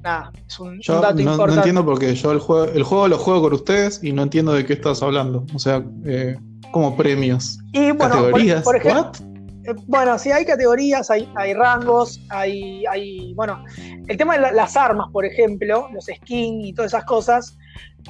nada, 0.04 0.32
es 0.48 0.60
un, 0.60 0.80
dato 0.80 1.13
no, 1.13 1.22
importante. 1.22 1.46
No 1.48 1.54
entiendo 1.54 1.86
porque 1.86 2.13
yo 2.13 2.32
el 2.32 2.39
juego, 2.39 2.66
el 2.66 2.84
juego 2.84 3.08
lo 3.08 3.18
juego 3.18 3.42
con 3.44 3.54
ustedes 3.54 4.04
y 4.04 4.12
no 4.12 4.24
entiendo 4.24 4.54
de 4.54 4.66
qué 4.66 4.74
estás 4.74 5.02
hablando. 5.02 5.46
O 5.56 5.60
sea, 5.60 5.84
eh, 6.06 6.38
como 6.72 6.96
premios. 6.96 7.60
Y 7.72 7.92
bueno, 7.92 8.16
categorías. 8.16 8.63
Por, 8.63 8.76
ejemplo, 8.76 9.12
eh, 9.66 9.74
bueno, 9.88 10.20
sí, 10.20 10.32
hay 10.32 10.46
categorías, 10.46 11.10
hay, 11.10 11.30
hay 11.36 11.54
rangos, 11.54 12.20
hay, 12.30 12.86
hay. 12.86 13.34
Bueno, 13.34 13.63
el 14.08 14.18
tema 14.18 14.38
de 14.38 14.52
las 14.52 14.76
armas, 14.76 15.08
por 15.12 15.26
ejemplo, 15.26 15.88
los 15.94 16.06
skins 16.06 16.68
y 16.68 16.74
todas 16.74 16.92
esas 16.92 17.06
cosas, 17.06 17.58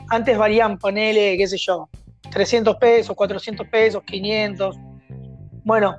antes 0.10 0.38
valían, 0.38 0.80
ponele, 0.80 1.38
qué 1.38 1.48
sé 1.48 1.58
yo, 1.58 1.90
300 2.32 2.76
pesos, 2.78 3.16
400 3.16 3.68
pesos, 3.68 4.02
500. 4.06 4.76
Bueno, 5.64 5.96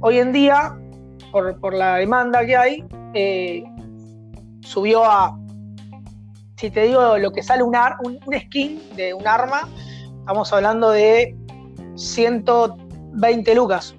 hoy 0.00 0.18
en 0.18 0.32
día, 0.32 0.78
por, 1.32 1.58
por 1.58 1.74
la 1.74 1.96
demanda 1.96 2.46
que 2.46 2.56
hay, 2.56 2.84
eh, 3.14 3.64
subió 4.60 5.04
a, 5.04 5.38
si 6.56 6.70
te 6.70 6.82
digo 6.82 7.18
lo 7.18 7.30
que 7.32 7.42
sale 7.42 7.62
un, 7.62 7.76
un, 8.04 8.40
skin 8.40 8.80
de 8.96 9.14
un 9.14 9.26
arma, 9.26 9.68
estamos 10.20 10.52
hablando 10.52 10.90
de 10.90 11.36
120 11.96 13.54
lucas. 13.54 13.94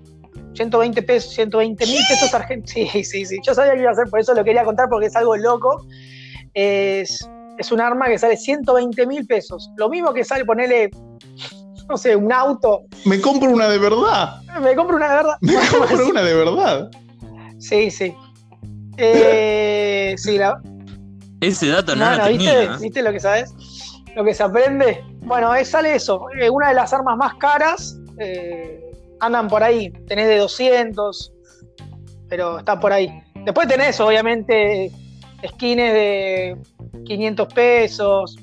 120 0.55 1.01
pesos, 1.03 1.33
120 1.35 1.85
mil 1.85 2.01
pesos 2.09 2.33
argentinos. 2.33 2.91
Sí, 2.93 3.03
sí, 3.03 3.25
sí. 3.25 3.37
Yo 3.45 3.53
sabía 3.53 3.73
que 3.73 3.81
iba 3.81 3.89
a 3.89 3.93
hacer, 3.93 4.09
por 4.09 4.19
eso 4.19 4.33
lo 4.33 4.43
quería 4.43 4.65
contar 4.65 4.89
porque 4.89 5.05
es 5.05 5.15
algo 5.15 5.37
loco. 5.37 5.85
Es, 6.53 7.29
es 7.57 7.71
un 7.71 7.79
arma 7.79 8.07
que 8.07 8.17
sale 8.17 8.35
120 8.35 9.07
mil 9.07 9.25
pesos. 9.25 9.71
Lo 9.77 9.89
mismo 9.89 10.13
que 10.13 10.25
sale, 10.25 10.43
ponerle, 10.43 10.89
no 11.87 11.97
sé, 11.97 12.15
un 12.15 12.31
auto. 12.33 12.81
Me 13.05 13.21
compro 13.21 13.49
una 13.49 13.69
de 13.69 13.77
verdad. 13.77 14.41
Me 14.61 14.75
compro 14.75 14.97
una 14.97 15.09
de 15.09 15.15
verdad. 15.15 15.37
Me 15.41 15.53
compro 15.77 16.07
una 16.09 16.21
de 16.21 16.33
verdad. 16.33 16.91
Sí, 17.59 17.89
sí. 17.89 18.13
Eh, 19.01 20.15
sí, 20.17 20.37
la... 20.37 20.61
Ese 21.39 21.69
dato 21.69 21.95
no, 21.95 22.17
no, 22.17 22.27
¿viste, 22.27 22.67
¿viste, 22.81 23.01
lo 23.01 23.13
que 23.13 23.19
sabes? 23.21 23.53
Lo 24.13 24.25
que 24.25 24.33
se 24.33 24.43
aprende. 24.43 25.01
Bueno, 25.21 25.51
sale 25.63 25.95
eso. 25.95 26.25
Eh, 26.37 26.49
una 26.49 26.69
de 26.69 26.73
las 26.73 26.91
armas 26.91 27.15
más 27.15 27.35
caras 27.35 27.97
eh, 28.17 28.91
andan 29.21 29.47
por 29.47 29.63
ahí. 29.63 29.89
Tenés 30.07 30.27
de 30.27 30.37
200, 30.37 31.33
pero 32.27 32.59
está 32.59 32.77
por 32.77 32.91
ahí. 32.91 33.23
Después 33.45 33.69
tenés, 33.69 34.01
obviamente, 34.01 34.91
skins 35.47 35.77
de 35.77 36.57
500 37.05 37.53
pesos, 37.53 38.35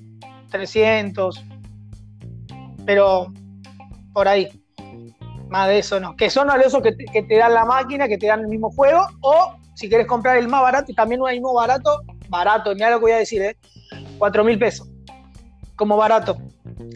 300, 0.50 1.44
pero 2.86 3.30
por 4.14 4.26
ahí. 4.26 4.48
Más 5.50 5.68
de 5.68 5.80
eso 5.80 6.00
no. 6.00 6.16
Que 6.16 6.30
son 6.30 6.50
a 6.50 6.56
esos 6.56 6.82
que, 6.82 6.96
que 6.96 7.22
te 7.24 7.36
dan 7.36 7.52
la 7.52 7.66
máquina, 7.66 8.08
que 8.08 8.16
te 8.16 8.26
dan 8.26 8.40
el 8.40 8.48
mismo 8.48 8.70
juego, 8.70 9.06
o 9.20 9.54
si 9.76 9.88
quieres 9.88 10.06
comprar 10.06 10.36
el 10.38 10.48
más 10.48 10.62
barato, 10.62 10.90
y 10.90 10.94
también 10.94 11.20
hay 11.26 11.38
uno 11.38 11.52
barato, 11.52 12.00
barato, 12.28 12.74
mira 12.74 12.90
lo 12.90 12.96
que 12.96 13.02
voy 13.02 13.12
a 13.12 13.18
decir, 13.18 13.42
¿eh? 13.42 13.56
4 14.18 14.42
mil 14.42 14.58
pesos. 14.58 14.88
como 15.76 15.96
barato. 15.96 16.38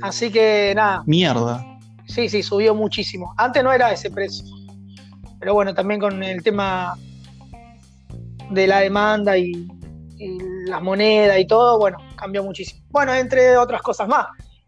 Así 0.03 0.31
que 0.33 0.73
nada, 0.75 1.03
Mierda. 1.07 1.65
sí, 2.07 2.29
sí, 2.29 2.43
subió 2.43 2.75
muchísimo. 2.75 3.35
Antes 3.37 3.63
no 3.63 3.71
era 3.73 3.93
ese 3.93 4.11
precio. 4.11 4.45
Pero 5.39 5.55
bueno, 5.55 5.75
también 5.75 6.01
con 6.01 6.23
el 6.23 6.43
tema 6.43 6.97
de 8.51 8.67
la 8.67 8.81
demanda 8.81 9.37
y, 9.39 9.53
y 10.19 10.39
la 10.67 10.81
moneda 10.81 11.39
y 11.39 11.47
todo, 11.47 11.79
bueno, 11.79 11.99
cambió 12.17 12.43
muchísimo. 12.43 12.83
Bueno, 12.91 13.15
entre 13.15 13.57
otras 13.57 13.83
cosas 13.83 14.09
más. 14.09 14.27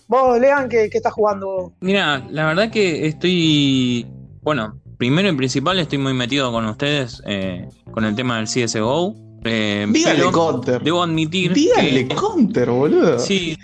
Vos, 0.09 0.39
Lean, 0.39 0.69
¿qué, 0.69 0.89
qué 0.91 0.99
estás 0.99 1.13
jugando? 1.15 1.73
Mira, 1.81 2.23
la 2.31 2.47
verdad 2.47 2.71
que 2.71 3.07
estoy. 3.07 4.07
Bueno, 4.43 4.79
primero 5.03 5.29
y 5.29 5.33
principal 5.35 5.81
estoy 5.81 5.99
muy 5.99 6.15
metido 6.15 6.53
con 6.53 6.65
ustedes 6.67 7.21
eh, 7.27 7.69
con 7.91 8.05
el 8.05 8.15
tema 8.15 8.37
del 8.37 8.47
CSGO. 8.47 9.17
eh, 9.43 9.85
Dígale 9.91 10.31
counter. 10.31 10.81
Debo 10.81 11.03
admitir. 11.03 11.53
Dígale 11.53 12.07
que- 12.07 12.15
counter, 12.15 12.71
boludo. 12.71 13.19
Sí, 13.19 13.59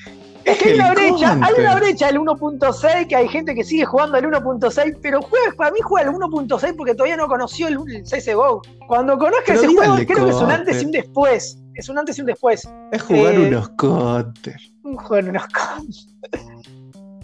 Es 0.44 0.58
que 0.58 0.70
hay 0.70 0.74
una 0.74 0.90
brecha, 0.94 1.38
hay 1.40 1.54
una 1.60 1.74
brecha 1.76 2.06
del 2.08 2.18
1.6 2.18 3.06
que 3.06 3.14
hay 3.14 3.28
gente 3.28 3.54
que 3.54 3.62
sigue 3.62 3.84
jugando 3.84 4.16
al 4.16 4.24
1.6, 4.24 4.98
pero 5.00 5.22
juega, 5.22 5.52
para 5.56 5.70
mí 5.70 5.78
juega 5.80 6.08
al 6.08 6.14
1.6 6.16 6.74
porque 6.76 6.94
todavía 6.94 7.16
no 7.16 7.28
conoció 7.28 7.68
el, 7.68 7.78
el 7.88 8.02
CSGO. 8.02 8.62
Cuando 8.88 9.16
conozca 9.16 9.42
Pero 9.46 9.60
ese 9.60 9.68
juego, 9.68 9.94
creo 10.08 10.24
que 10.24 10.30
es 10.32 10.36
un 10.42 10.50
antes 10.50 10.82
y 10.82 10.86
un 10.86 10.90
después. 10.90 11.58
Es 11.76 11.88
un 11.88 11.98
antes 11.98 12.18
y 12.18 12.22
un 12.22 12.26
después. 12.26 12.68
Es 12.90 13.02
jugar 13.02 13.34
Eh, 13.34 13.46
unos 13.46 13.68
counter. 13.76 14.56
Un 14.82 14.96
juego 14.96 15.16
en 15.18 15.28
unos 15.28 15.44
cons. 15.46 16.08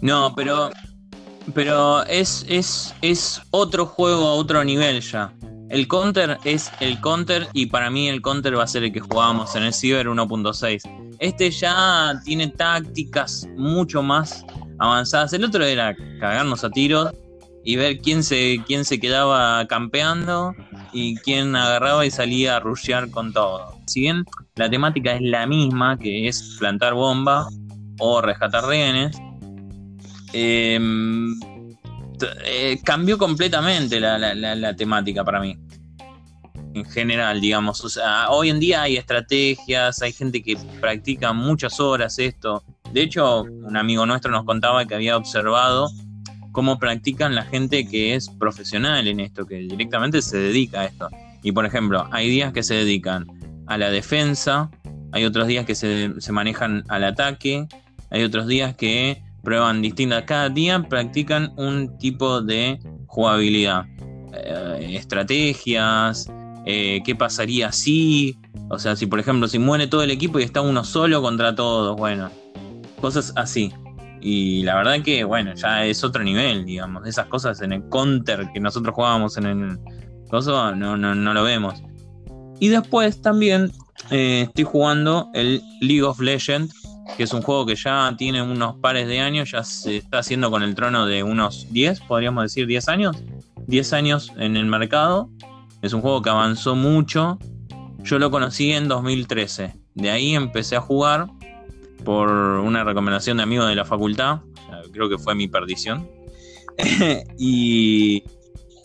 no, 0.01 0.33
pero. 0.33 0.69
Pero 1.53 2.03
es, 2.05 2.45
es, 2.49 2.93
es 3.01 3.41
otro 3.51 3.85
juego 3.85 4.27
a 4.27 4.33
otro 4.33 4.63
nivel 4.63 5.01
ya. 5.01 5.31
El 5.69 5.87
counter 5.87 6.37
es 6.43 6.71
el 6.79 6.99
counter 7.01 7.47
y 7.53 7.65
para 7.65 7.89
mí 7.89 8.07
el 8.07 8.21
counter 8.21 8.57
va 8.57 8.63
a 8.63 8.67
ser 8.67 8.83
el 8.83 8.93
que 8.93 8.99
jugábamos 8.99 9.55
en 9.55 9.63
el 9.63 9.73
Cyber 9.73 10.07
1.6. 10.07 11.15
Este 11.19 11.49
ya 11.49 12.19
tiene 12.23 12.47
tácticas 12.47 13.47
mucho 13.57 14.03
más 14.03 14.45
avanzadas. 14.79 15.33
El 15.33 15.43
otro 15.43 15.65
era 15.65 15.95
cagarnos 16.19 16.63
a 16.63 16.69
tiros 16.69 17.11
y 17.63 17.75
ver 17.77 17.97
quién 17.99 18.23
se, 18.23 18.61
quién 18.67 18.85
se 18.85 18.99
quedaba 18.99 19.65
campeando 19.67 20.53
y 20.93 21.17
quién 21.17 21.55
agarraba 21.55 22.05
y 22.05 22.11
salía 22.11 22.57
a 22.57 22.59
rushear 22.59 23.09
con 23.09 23.33
todo. 23.33 23.75
Si 23.87 24.01
bien 24.01 24.23
la 24.55 24.69
temática 24.69 25.15
es 25.15 25.21
la 25.21 25.47
misma, 25.47 25.97
que 25.97 26.27
es 26.27 26.57
plantar 26.59 26.93
bomba 26.93 27.47
o 27.99 28.21
rescatar 28.21 28.65
rehenes, 28.65 29.17
em, 30.35 31.39
eh, 32.43 32.77
cambió 32.83 33.17
completamente 33.17 34.01
la, 34.01 34.75
temática 34.75 35.23
para 35.23 35.39
mí. 35.39 35.57
En 36.73 36.83
general, 36.83 37.39
digamos. 37.39 37.97
Hoy 38.29 38.49
en 38.49 38.59
día 38.59 38.81
hay 38.81 38.97
estrategias, 38.97 40.01
hay 40.01 40.11
gente 40.11 40.43
que 40.43 40.57
practica 40.81 41.31
muchas 41.31 41.79
horas 41.79 42.19
esto. 42.19 42.63
De 42.91 43.01
hecho, 43.01 43.43
un 43.43 43.77
amigo 43.77 44.05
nuestro 44.05 44.29
nos 44.29 44.43
contaba 44.43 44.85
que 44.85 44.95
había 44.95 45.15
observado 45.15 45.89
cómo 46.51 46.79
practican 46.79 47.33
la 47.33 47.43
gente 47.43 47.87
que 47.87 48.15
es 48.15 48.29
profesional 48.29 49.07
en 49.07 49.21
esto, 49.21 49.45
que 49.45 49.55
directamente 49.55 50.21
se 50.21 50.37
dedica 50.37 50.81
a 50.81 50.85
esto. 50.85 51.09
Y 51.43 51.53
por 51.53 51.65
ejemplo, 51.65 52.09
hay 52.11 52.29
días 52.29 52.51
que 52.51 52.63
se 52.63 52.73
dedican 52.73 53.25
a 53.67 53.77
la 53.77 53.89
defensa, 53.89 54.69
hay 55.13 55.23
otros 55.23 55.47
días 55.47 55.65
que 55.65 55.75
se 55.75 56.31
manejan 56.31 56.83
al 56.89 57.05
ataque, 57.05 57.67
hay 58.09 58.23
otros 58.23 58.47
días 58.47 58.75
que 58.75 59.24
prueban 59.45 59.81
distintas. 59.81 60.23
Cada 60.23 60.49
día 60.49 60.83
practican 60.83 61.53
un 61.55 61.97
tipo 61.97 62.41
de 62.41 62.77
jugabilidad. 63.07 63.85
Eh, 64.33 64.97
estrategias, 64.97 66.29
eh, 66.65 67.01
qué 67.05 67.15
pasaría 67.15 67.71
si, 67.71 68.37
o 68.69 68.77
sea, 68.77 68.97
si 68.97 69.05
por 69.05 69.19
ejemplo, 69.19 69.47
si 69.47 69.59
muere 69.59 69.87
todo 69.87 70.03
el 70.03 70.11
equipo 70.11 70.39
y 70.39 70.43
está 70.43 70.59
uno 70.61 70.83
solo 70.83 71.21
contra 71.21 71.55
todos, 71.55 71.95
bueno, 71.95 72.29
cosas 72.99 73.31
así. 73.37 73.71
Y 74.19 74.63
la 74.63 74.75
verdad 74.75 75.03
que, 75.03 75.23
bueno, 75.23 75.53
ya 75.53 75.85
es 75.85 76.03
otro 76.03 76.23
nivel, 76.23 76.65
digamos. 76.65 77.07
Esas 77.07 77.27
cosas 77.27 77.61
en 77.61 77.71
el 77.71 77.87
counter 77.89 78.49
que 78.53 78.59
nosotros 78.59 78.95
jugábamos 78.95 79.37
en 79.37 79.45
el 79.45 79.79
coso, 80.27 80.75
no, 80.75 80.97
no, 80.97 81.13
no 81.13 81.33
lo 81.33 81.43
vemos. 81.43 81.81
Y 82.59 82.69
después 82.69 83.21
también 83.21 83.71
eh, 84.09 84.45
estoy 84.47 84.63
jugando 84.63 85.29
el 85.33 85.61
League 85.81 86.03
of 86.03 86.19
Legends, 86.19 86.73
que 87.17 87.23
es 87.23 87.33
un 87.33 87.41
juego 87.41 87.65
que 87.65 87.75
ya 87.75 88.13
tiene 88.17 88.41
unos 88.41 88.75
pares 88.77 89.07
de 89.07 89.19
años, 89.19 89.51
ya 89.51 89.63
se 89.63 89.97
está 89.97 90.19
haciendo 90.19 90.49
con 90.51 90.63
el 90.63 90.75
trono 90.75 91.05
de 91.05 91.23
unos 91.23 91.67
10, 91.71 92.01
podríamos 92.01 92.43
decir 92.43 92.67
10 92.67 92.87
años. 92.89 93.17
10 93.67 93.93
años 93.93 94.31
en 94.37 94.57
el 94.57 94.65
mercado. 94.65 95.29
Es 95.81 95.93
un 95.93 96.01
juego 96.01 96.21
que 96.21 96.29
avanzó 96.29 96.75
mucho. 96.75 97.39
Yo 98.03 98.19
lo 98.19 98.29
conocí 98.31 98.71
en 98.71 98.87
2013. 98.87 99.73
De 99.95 100.09
ahí 100.11 100.35
empecé 100.35 100.75
a 100.75 100.81
jugar 100.81 101.27
por 102.03 102.29
una 102.29 102.83
recomendación 102.83 103.37
de 103.37 103.43
amigos 103.43 103.67
de 103.69 103.75
la 103.75 103.85
facultad. 103.85 104.39
Creo 104.91 105.09
que 105.09 105.17
fue 105.17 105.33
mi 105.35 105.47
perdición. 105.47 106.07
y, 107.39 108.23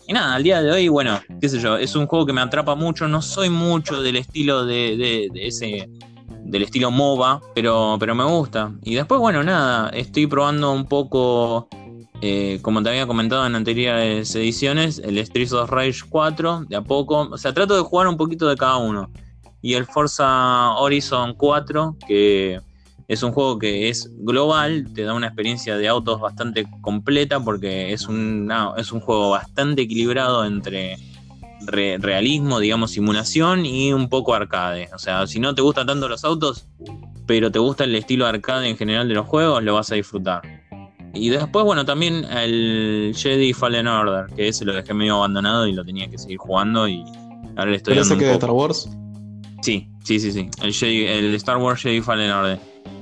y 0.07 0.13
nada, 0.13 0.35
al 0.35 0.43
día 0.43 0.61
de 0.61 0.71
hoy, 0.71 0.87
bueno, 0.87 1.19
qué 1.39 1.49
sé 1.49 1.59
yo, 1.59 1.77
es 1.77 1.95
un 1.95 2.07
juego 2.07 2.25
que 2.25 2.33
me 2.33 2.41
atrapa 2.41 2.75
mucho. 2.75 3.07
No 3.07 3.21
soy 3.21 3.49
mucho 3.49 4.01
del 4.01 4.15
estilo 4.15 4.65
de, 4.65 4.97
de- 4.97 5.27
de 5.33 5.47
ese. 5.47 5.89
Del 6.51 6.63
estilo 6.63 6.91
MOBA, 6.91 7.41
pero, 7.55 7.95
pero 7.97 8.13
me 8.13 8.25
gusta. 8.25 8.73
Y 8.83 8.95
después, 8.95 9.21
bueno, 9.21 9.41
nada, 9.41 9.89
estoy 9.89 10.27
probando 10.27 10.73
un 10.73 10.85
poco. 10.85 11.69
eh, 12.21 12.59
como 12.61 12.83
te 12.83 12.89
había 12.89 13.07
comentado 13.07 13.47
en 13.47 13.55
anteriores 13.55 14.35
ediciones, 14.35 14.99
el 14.99 15.17
Streets 15.25 15.53
of 15.53 15.69
Rage 15.69 16.01
4, 16.09 16.65
de 16.67 16.75
a 16.75 16.81
poco. 16.81 17.29
O 17.31 17.37
sea, 17.37 17.53
trato 17.53 17.75
de 17.75 17.81
jugar 17.81 18.07
un 18.07 18.17
poquito 18.17 18.49
de 18.49 18.57
cada 18.57 18.77
uno. 18.77 19.09
Y 19.61 19.75
el 19.75 19.85
Forza 19.85 20.73
Horizon 20.75 21.35
4, 21.35 21.95
que 22.05 22.59
es 23.07 23.23
un 23.23 23.31
juego 23.31 23.57
que 23.57 23.87
es 23.87 24.11
global, 24.19 24.87
te 24.93 25.03
da 25.03 25.13
una 25.13 25.27
experiencia 25.27 25.77
de 25.77 25.87
autos 25.87 26.19
bastante 26.19 26.67
completa 26.81 27.39
porque 27.39 27.93
es 27.93 28.07
un, 28.07 28.51
es 28.75 28.91
un 28.91 28.99
juego 28.99 29.29
bastante 29.29 29.83
equilibrado 29.83 30.43
entre 30.45 30.97
re- 31.65 31.97
realismo, 31.99 32.59
digamos, 32.59 32.91
simulación 32.91 33.65
y 33.65 33.93
un 33.93 34.09
poco 34.09 34.33
arcade. 34.33 34.89
O 34.93 34.99
sea, 34.99 35.25
si 35.27 35.39
no 35.39 35.53
te 35.55 35.61
gustan 35.61 35.87
tanto 35.87 36.07
los 36.09 36.23
autos, 36.23 36.67
pero 37.25 37.51
te 37.51 37.59
gusta 37.59 37.83
el 37.83 37.95
estilo 37.95 38.25
arcade 38.25 38.67
en 38.69 38.77
general 38.77 39.07
de 39.07 39.13
los 39.15 39.25
juegos, 39.27 39.63
lo 39.63 39.73
vas 39.75 39.91
a 39.91 39.95
disfrutar. 39.95 40.41
Y 41.13 41.29
después, 41.29 41.65
bueno, 41.65 41.83
también 41.85 42.23
el 42.25 43.13
Jedi 43.15 43.53
Fallen 43.53 43.87
Order, 43.87 44.27
que 44.35 44.47
ese 44.47 44.63
lo 44.65 44.73
dejé 44.73 44.93
medio 44.93 45.15
abandonado 45.17 45.67
y 45.67 45.73
lo 45.73 45.83
tenía 45.83 46.09
que 46.09 46.17
seguir 46.17 46.37
jugando 46.37 46.87
y 46.87 47.03
ahora 47.57 47.71
le 47.71 47.77
estoy 47.77 47.93
¿Pero 47.95 48.01
dando 48.01 48.03
ese 48.05 48.13
un 48.13 48.19
que 48.19 48.25
de. 48.27 48.31
Star 48.33 48.51
Wars? 48.51 48.89
Sí, 49.61 49.89
sí, 50.03 50.19
sí, 50.19 50.31
sí. 50.31 50.49
El, 50.63 50.71
Jedi- 50.71 51.07
el 51.07 51.35
Star 51.35 51.57
Wars 51.57 51.81
Jedi 51.81 52.01
Fallen 52.01 52.31
Order. 52.31 52.59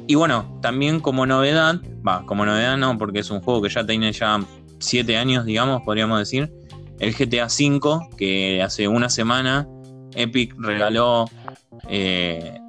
Y 0.08 0.16
bueno, 0.16 0.58
también 0.62 1.00
como 1.02 1.28
novedad, 1.28 1.80
va, 2.06 2.26
como 2.26 2.46
novedad 2.46 2.78
no, 2.78 2.98
porque 2.98 3.20
es 3.20 3.30
un 3.30 3.42
juego 3.42 3.62
que 3.62 3.70
ya 3.70 3.86
tiene 3.86 4.12
ya 4.12 4.40
7 4.80 5.16
años, 5.16 5.46
digamos, 5.46 5.84
podríamos 5.84 6.18
decir. 6.18 6.52
El 7.00 7.14
GTA 7.16 7.46
V, 7.48 8.00
que 8.18 8.62
hace 8.62 8.88
una 8.88 9.10
semana 9.10 9.68
Epic 10.16 10.54
regaló, 10.58 11.26
eh, 11.88 12.60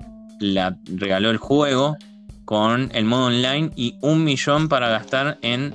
la, 0.41 0.77
regaló 0.95 1.31
el 1.31 1.37
juego 1.39 1.97
con 2.45 2.91
el 2.95 3.05
modo 3.05 3.27
online 3.27 3.71
y 3.77 3.97
un 4.03 4.25
millón 4.25 4.69
para 4.69 4.89
gastar 4.89 5.39
en 5.43 5.75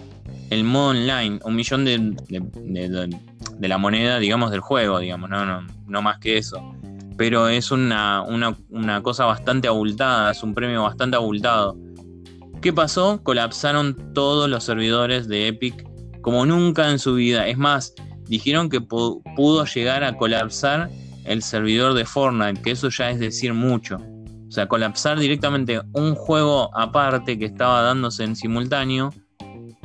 el 0.49 0.63
modo 0.63 0.89
online. 0.89 1.39
Un 1.43 1.55
millón 1.55 1.85
de, 1.85 1.97
de- 2.29 2.39
de- 2.89 3.67
la 3.67 3.77
moneda, 3.77 4.19
digamos, 4.19 4.51
del 4.51 4.59
juego, 4.59 4.99
digamos, 4.99 5.29
no, 5.29 5.45
no, 5.45 5.65
no 5.87 6.01
más 6.01 6.19
que 6.19 6.37
eso 6.37 6.61
pero 7.17 7.47
es 7.47 7.71
una, 7.71 8.23
una, 8.23 8.57
una 8.69 9.01
cosa 9.01 9.23
bastante 9.23 9.69
abultada, 9.69 10.31
es 10.31 10.43
un 10.43 10.53
premio 10.53 10.83
bastante 10.83 11.15
abultado. 11.15 11.77
¿Qué 12.61 12.73
pasó? 12.73 13.21
Colapsaron 13.23 14.13
todos 14.13 14.49
los 14.49 14.65
servidores 14.65 15.29
de 15.29 15.47
Epic 15.47 15.87
como 16.19 16.45
nunca 16.45 16.91
en 16.91 16.99
su 16.99 17.13
vida. 17.13 17.47
Es 17.47 17.57
más, 17.57 17.93
dijeron 18.27 18.69
que 18.69 18.81
pu- 18.81 19.21
pudo 19.35 19.65
llegar 19.65 20.03
a 20.03 20.17
colapsar 20.17 20.89
el 21.25 21.41
servidor 21.41 21.93
de 21.93 22.05
Fortnite, 22.05 22.61
que 22.61 22.71
eso 22.71 22.89
ya 22.89 23.09
es 23.09 23.19
decir 23.19 23.53
mucho. 23.53 23.97
O 24.47 24.51
sea, 24.51 24.67
colapsar 24.67 25.19
directamente 25.19 25.81
un 25.93 26.15
juego 26.15 26.69
aparte 26.77 27.37
que 27.39 27.45
estaba 27.45 27.81
dándose 27.81 28.23
en 28.23 28.35
simultáneo 28.35 29.13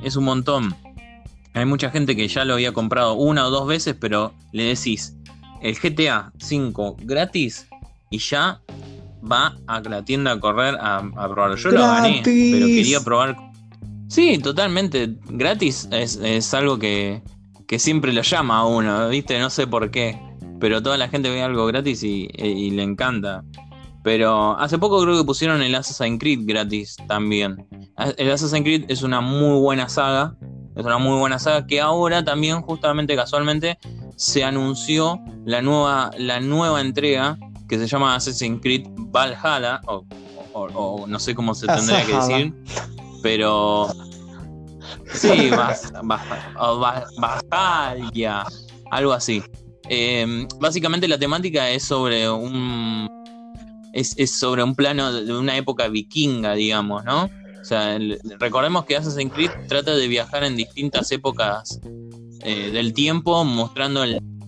es 0.03 0.17
un 0.17 0.25
montón. 0.25 0.75
Hay 1.55 1.65
mucha 1.65 1.91
gente 1.91 2.15
que 2.15 2.29
ya 2.29 2.45
lo 2.45 2.55
había 2.55 2.73
comprado 2.73 3.15
una 3.15 3.47
o 3.47 3.51
dos 3.51 3.67
veces, 3.67 3.97
pero 3.99 4.33
le 4.53 4.65
decís, 4.65 5.17
el 5.63 5.75
GTA 5.77 6.33
5 6.39 6.97
gratis 7.01 7.67
y 8.11 8.19
ya 8.19 8.61
va 9.31 9.57
a 9.67 9.81
la 9.81 10.05
tienda 10.05 10.33
a 10.33 10.41
correr 10.41 10.77
a, 10.81 10.99
a 10.99 11.29
probarlo. 11.29 11.57
Yo 11.57 11.71
lo 11.71 11.81
gané, 11.95 12.23
pero 12.53 12.67
quería 12.67 13.01
probar. 13.01 13.37
Sí, 14.09 14.39
totalmente. 14.39 15.17
Gratis 15.29 15.89
es, 15.91 16.17
es 16.23 16.53
algo 16.55 16.79
que, 16.79 17.23
que 17.71 17.79
siempre 17.79 18.13
lo 18.13 18.23
llama 18.23 18.59
a 18.59 18.67
uno, 18.67 19.09
¿viste? 19.11 19.39
No 19.39 19.49
sé 19.49 19.65
por 19.69 19.93
qué. 19.93 20.19
Pero 20.59 20.83
toda 20.83 20.97
la 20.97 21.09
gente 21.09 21.31
ve 21.31 21.41
algo 21.41 21.67
gratis 21.67 22.03
y, 22.03 22.29
y 22.37 22.73
le 22.73 22.83
encanta. 22.83 23.45
Pero 24.03 24.59
hace 24.59 24.77
poco 24.77 25.01
creo 25.03 25.17
que 25.17 25.25
pusieron 25.25 25.63
el 25.63 25.73
Assassin's 25.77 26.19
Creed 26.19 26.41
gratis 26.43 26.97
también. 27.07 27.65
El 28.17 28.29
Assassin's 28.33 28.65
Creed 28.65 28.87
es 28.89 29.03
una 29.05 29.21
muy 29.21 29.61
buena 29.61 29.89
saga. 29.89 30.35
Es 30.75 30.85
una 30.85 30.99
muy 30.99 31.17
buena 31.17 31.39
saga 31.39 31.65
que 31.67 31.81
ahora 31.81 32.25
también, 32.25 32.61
justamente 32.63 33.15
casualmente, 33.15 33.79
se 34.17 34.43
anunció 34.43 35.21
la 35.45 35.63
nueva, 35.63 36.11
la 36.19 36.41
nueva 36.41 36.81
entrega 36.81 37.39
que 37.69 37.79
se 37.79 37.87
llama 37.87 38.17
Assassin's 38.17 38.61
Creed 38.61 38.83
Valhalla, 38.97 39.81
o, 39.87 40.05
o- 40.55 40.67
o 40.75 41.07
no 41.07 41.21
sé 41.21 41.37
cómo 41.37 41.55
se 41.55 41.69
tendría 41.69 42.05
que 42.05 42.13
decir. 42.17 42.55
Pero. 43.23 43.87
Sí, 45.13 45.51
Bajalia, 47.19 48.45
algo 48.91 49.13
así. 49.13 49.43
Eh, 49.89 50.47
básicamente 50.61 51.09
la 51.09 51.19
temática 51.19 51.69
es 51.71 51.85
sobre 51.85 52.31
un. 52.31 53.09
Es, 53.93 54.15
sobre 54.39 54.63
un 54.63 54.77
plano 54.77 55.13
de 55.13 55.37
una 55.37 55.57
época 55.57 55.89
vikinga, 55.89 56.55
digamos, 56.55 57.05
¿no? 57.05 57.25
O 57.61 57.65
sea, 57.65 57.99
recordemos 58.39 58.85
que 58.85 58.97
Assassin's 58.97 59.33
Creed 59.33 59.51
trata 59.69 59.97
de 59.97 60.07
viajar 60.09 60.45
en 60.45 60.57
distintas 60.57 61.11
épocas 61.11 61.81
eh, 62.43 62.71
del 62.71 62.95
tiempo, 62.95 63.45
mostrando 63.45 64.05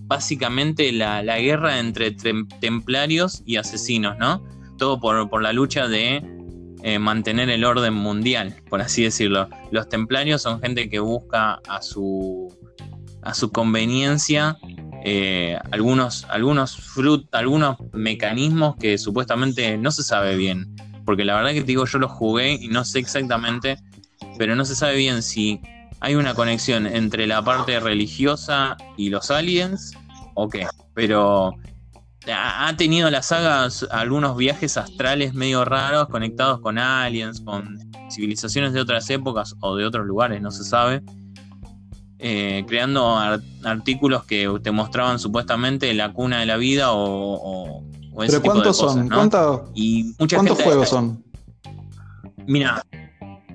básicamente 0.06 0.92
la, 0.92 1.22
guerra 1.38 1.78
entre 1.78 2.12
templarios 2.60 3.42
y 3.44 3.56
asesinos, 3.56 4.16
¿no? 4.18 4.42
Todo 4.78 5.00
por, 5.00 5.42
la 5.42 5.52
lucha 5.52 5.88
de 5.88 6.22
eh, 6.82 6.98
mantener 6.98 7.50
el 7.50 7.64
orden 7.64 7.94
mundial, 7.94 8.54
por 8.68 8.80
así 8.80 9.02
decirlo. 9.02 9.48
Los 9.70 9.88
templarios 9.88 10.42
son 10.42 10.60
gente 10.60 10.88
que 10.88 10.98
busca 11.00 11.60
a 11.68 11.82
su, 11.82 12.54
a 13.22 13.34
su 13.34 13.50
conveniencia 13.50 14.56
eh, 15.04 15.58
algunos, 15.72 16.24
algunos, 16.28 16.78
algunos 17.32 17.76
mecanismos 17.92 18.76
que 18.76 18.98
supuestamente 18.98 19.76
no 19.76 19.90
se 19.90 20.04
sabe 20.04 20.36
bien 20.36 20.72
porque 21.04 21.24
la 21.24 21.36
verdad 21.36 21.52
que 21.52 21.60
te 21.60 21.66
digo, 21.66 21.84
yo 21.86 21.98
lo 21.98 22.08
jugué 22.08 22.54
y 22.54 22.68
no 22.68 22.84
sé 22.84 22.98
exactamente, 22.98 23.76
pero 24.38 24.54
no 24.56 24.64
se 24.64 24.74
sabe 24.74 24.96
bien 24.96 25.22
si 25.22 25.60
hay 26.00 26.14
una 26.14 26.34
conexión 26.34 26.86
entre 26.86 27.26
la 27.26 27.42
parte 27.42 27.78
religiosa 27.80 28.76
y 28.96 29.10
los 29.10 29.30
aliens 29.30 29.92
o 30.34 30.48
qué. 30.48 30.66
Pero 30.94 31.54
ha 32.30 32.74
tenido 32.76 33.10
la 33.10 33.22
saga 33.22 33.68
algunos 33.90 34.36
viajes 34.36 34.76
astrales 34.76 35.34
medio 35.34 35.64
raros 35.64 36.08
conectados 36.08 36.60
con 36.60 36.78
aliens, 36.78 37.40
con 37.40 37.78
civilizaciones 38.10 38.72
de 38.72 38.80
otras 38.80 39.08
épocas 39.10 39.56
o 39.60 39.76
de 39.76 39.84
otros 39.84 40.06
lugares, 40.06 40.40
no 40.40 40.50
se 40.50 40.64
sabe. 40.64 41.02
Eh, 42.24 42.64
creando 42.68 43.18
artículos 43.64 44.24
que 44.24 44.48
te 44.62 44.70
mostraban 44.70 45.18
supuestamente 45.18 45.92
la 45.92 46.12
cuna 46.12 46.38
de 46.38 46.46
la 46.46 46.56
vida 46.56 46.92
o, 46.92 47.82
¿Pero 48.16 48.42
cuántos 48.42 48.76
son? 48.76 49.10
y 49.74 50.14
¿Cuántos 50.14 50.62
juegos 50.62 50.88
son? 50.88 51.24
Mira, 52.46 52.84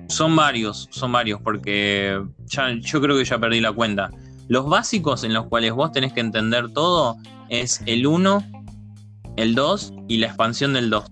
son 0.08 0.36
varios, 0.36 0.88
son 0.90 1.12
varios, 1.12 1.40
porque 1.40 2.20
ya, 2.46 2.72
yo 2.78 3.00
creo 3.00 3.16
que 3.16 3.24
ya 3.24 3.38
perdí 3.38 3.60
la 3.60 3.72
cuenta. 3.72 4.10
Los 4.48 4.66
básicos 4.66 5.24
en 5.24 5.32
los 5.32 5.46
cuales 5.46 5.72
vos 5.72 5.92
tenés 5.92 6.12
que 6.12 6.20
entender 6.20 6.70
todo 6.72 7.16
es 7.48 7.82
el 7.86 8.06
1, 8.06 8.44
el 9.38 9.54
2 9.54 9.94
y 10.08 10.18
la 10.18 10.26
expansión 10.26 10.72
del 10.72 10.90
2. 10.90 11.04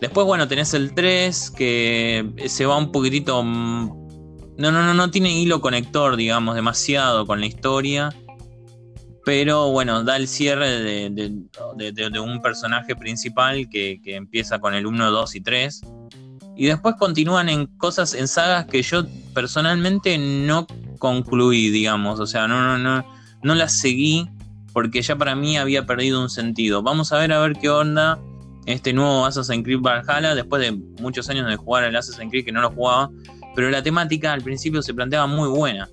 Después, 0.00 0.26
bueno, 0.26 0.48
tenés 0.48 0.74
el 0.74 0.94
3 0.94 1.50
que 1.50 2.32
se 2.46 2.66
va 2.66 2.76
un 2.76 2.92
poquitito... 2.92 3.42
Mm, 3.42 4.08
no, 4.58 4.72
no, 4.72 4.82
no, 4.82 4.94
no 4.94 5.10
tiene 5.10 5.32
hilo 5.32 5.60
conector, 5.60 6.16
digamos, 6.16 6.56
demasiado 6.56 7.26
con 7.26 7.40
la 7.40 7.46
historia 7.46 8.12
pero 9.28 9.70
bueno, 9.70 10.04
da 10.04 10.16
el 10.16 10.26
cierre 10.26 11.10
de, 11.10 12.18
un 12.18 12.40
personaje 12.40 12.96
principal 12.96 13.68
que, 13.68 14.00
empieza 14.06 14.58
con 14.58 14.72
el 14.72 14.86
1, 14.86 15.10
2 15.10 15.34
y 15.34 15.40
3. 15.42 15.80
Y 16.56 16.64
después 16.64 16.94
continúan 16.98 17.50
en 17.50 17.66
cosas, 17.66 18.14
en 18.14 18.26
sagas 18.26 18.64
que 18.64 18.80
yo 18.80 19.04
personalmente 19.34 20.16
no 20.16 20.66
concluí, 20.98 21.68
digamos. 21.68 22.20
O 22.20 22.26
sea, 22.26 22.48
no, 22.48 22.62
no, 22.62 22.78
no, 22.78 23.04
no 23.42 23.54
las 23.54 23.74
seguí 23.74 24.30
porque 24.78 25.02
ya 25.02 25.16
para 25.16 25.34
mí 25.34 25.58
había 25.58 25.86
perdido 25.86 26.22
un 26.22 26.30
sentido. 26.30 26.84
Vamos 26.84 27.10
a 27.10 27.18
ver 27.18 27.32
a 27.32 27.40
ver 27.40 27.54
qué 27.54 27.68
onda 27.68 28.16
este 28.64 28.92
nuevo 28.92 29.26
Assassin's 29.26 29.64
Creed 29.64 29.80
Valhalla, 29.80 30.36
después 30.36 30.62
de 30.62 30.70
muchos 31.02 31.28
años 31.28 31.48
de 31.48 31.56
jugar 31.56 31.82
el 31.82 31.96
Assassin's 31.96 32.30
Creed 32.30 32.44
que 32.44 32.52
no 32.52 32.60
lo 32.60 32.70
jugaba. 32.70 33.10
Pero 33.56 33.70
la 33.70 33.82
temática 33.82 34.32
al 34.32 34.40
principio 34.40 34.80
se 34.80 34.94
planteaba 34.94 35.26
muy 35.26 35.48
buena. 35.48 35.88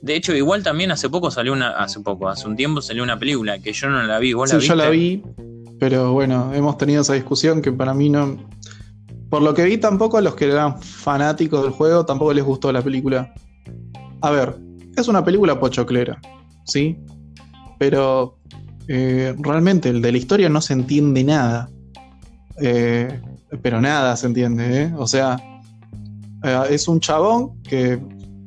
De 0.00 0.16
hecho, 0.16 0.34
igual 0.34 0.62
también 0.62 0.90
hace 0.90 1.10
poco 1.10 1.30
salió 1.30 1.52
una, 1.52 1.72
hace 1.72 2.00
poco, 2.00 2.26
hace 2.26 2.48
un 2.48 2.56
tiempo 2.56 2.80
salió 2.80 3.02
una 3.02 3.18
película 3.18 3.58
que 3.58 3.74
yo 3.74 3.90
no 3.90 4.02
la 4.02 4.18
vi. 4.18 4.32
¿Vos 4.32 4.48
sí, 4.48 4.58
yo 4.60 4.76
la 4.76 4.88
vi, 4.88 5.22
pero 5.78 6.14
bueno, 6.14 6.54
hemos 6.54 6.78
tenido 6.78 7.02
esa 7.02 7.12
discusión 7.12 7.60
que 7.60 7.70
para 7.70 7.92
mí 7.92 8.08
no. 8.08 8.38
Por 9.28 9.42
lo 9.42 9.52
que 9.52 9.66
vi, 9.66 9.76
tampoco 9.76 10.16
a 10.16 10.22
los 10.22 10.36
que 10.36 10.46
eran 10.46 10.80
fanáticos 10.80 11.64
del 11.64 11.72
juego 11.72 12.06
tampoco 12.06 12.32
les 12.32 12.44
gustó 12.44 12.72
la 12.72 12.80
película. 12.80 13.30
A 14.22 14.30
ver, 14.30 14.56
es 14.96 15.06
una 15.06 15.22
película 15.22 15.60
pochoclera, 15.60 16.18
¿sí? 16.64 16.96
Pero 17.82 18.38
eh, 18.86 19.34
realmente 19.40 19.88
el 19.88 20.00
de 20.00 20.12
la 20.12 20.18
historia 20.18 20.48
no 20.48 20.60
se 20.60 20.72
entiende 20.72 21.24
nada. 21.24 21.68
Eh, 22.60 23.20
pero 23.60 23.80
nada 23.80 24.14
se 24.14 24.28
entiende, 24.28 24.82
¿eh? 24.82 24.94
O 24.96 25.08
sea, 25.08 25.36
eh, 26.44 26.62
es 26.70 26.86
un 26.86 27.00
chabón 27.00 27.60
que 27.64 28.00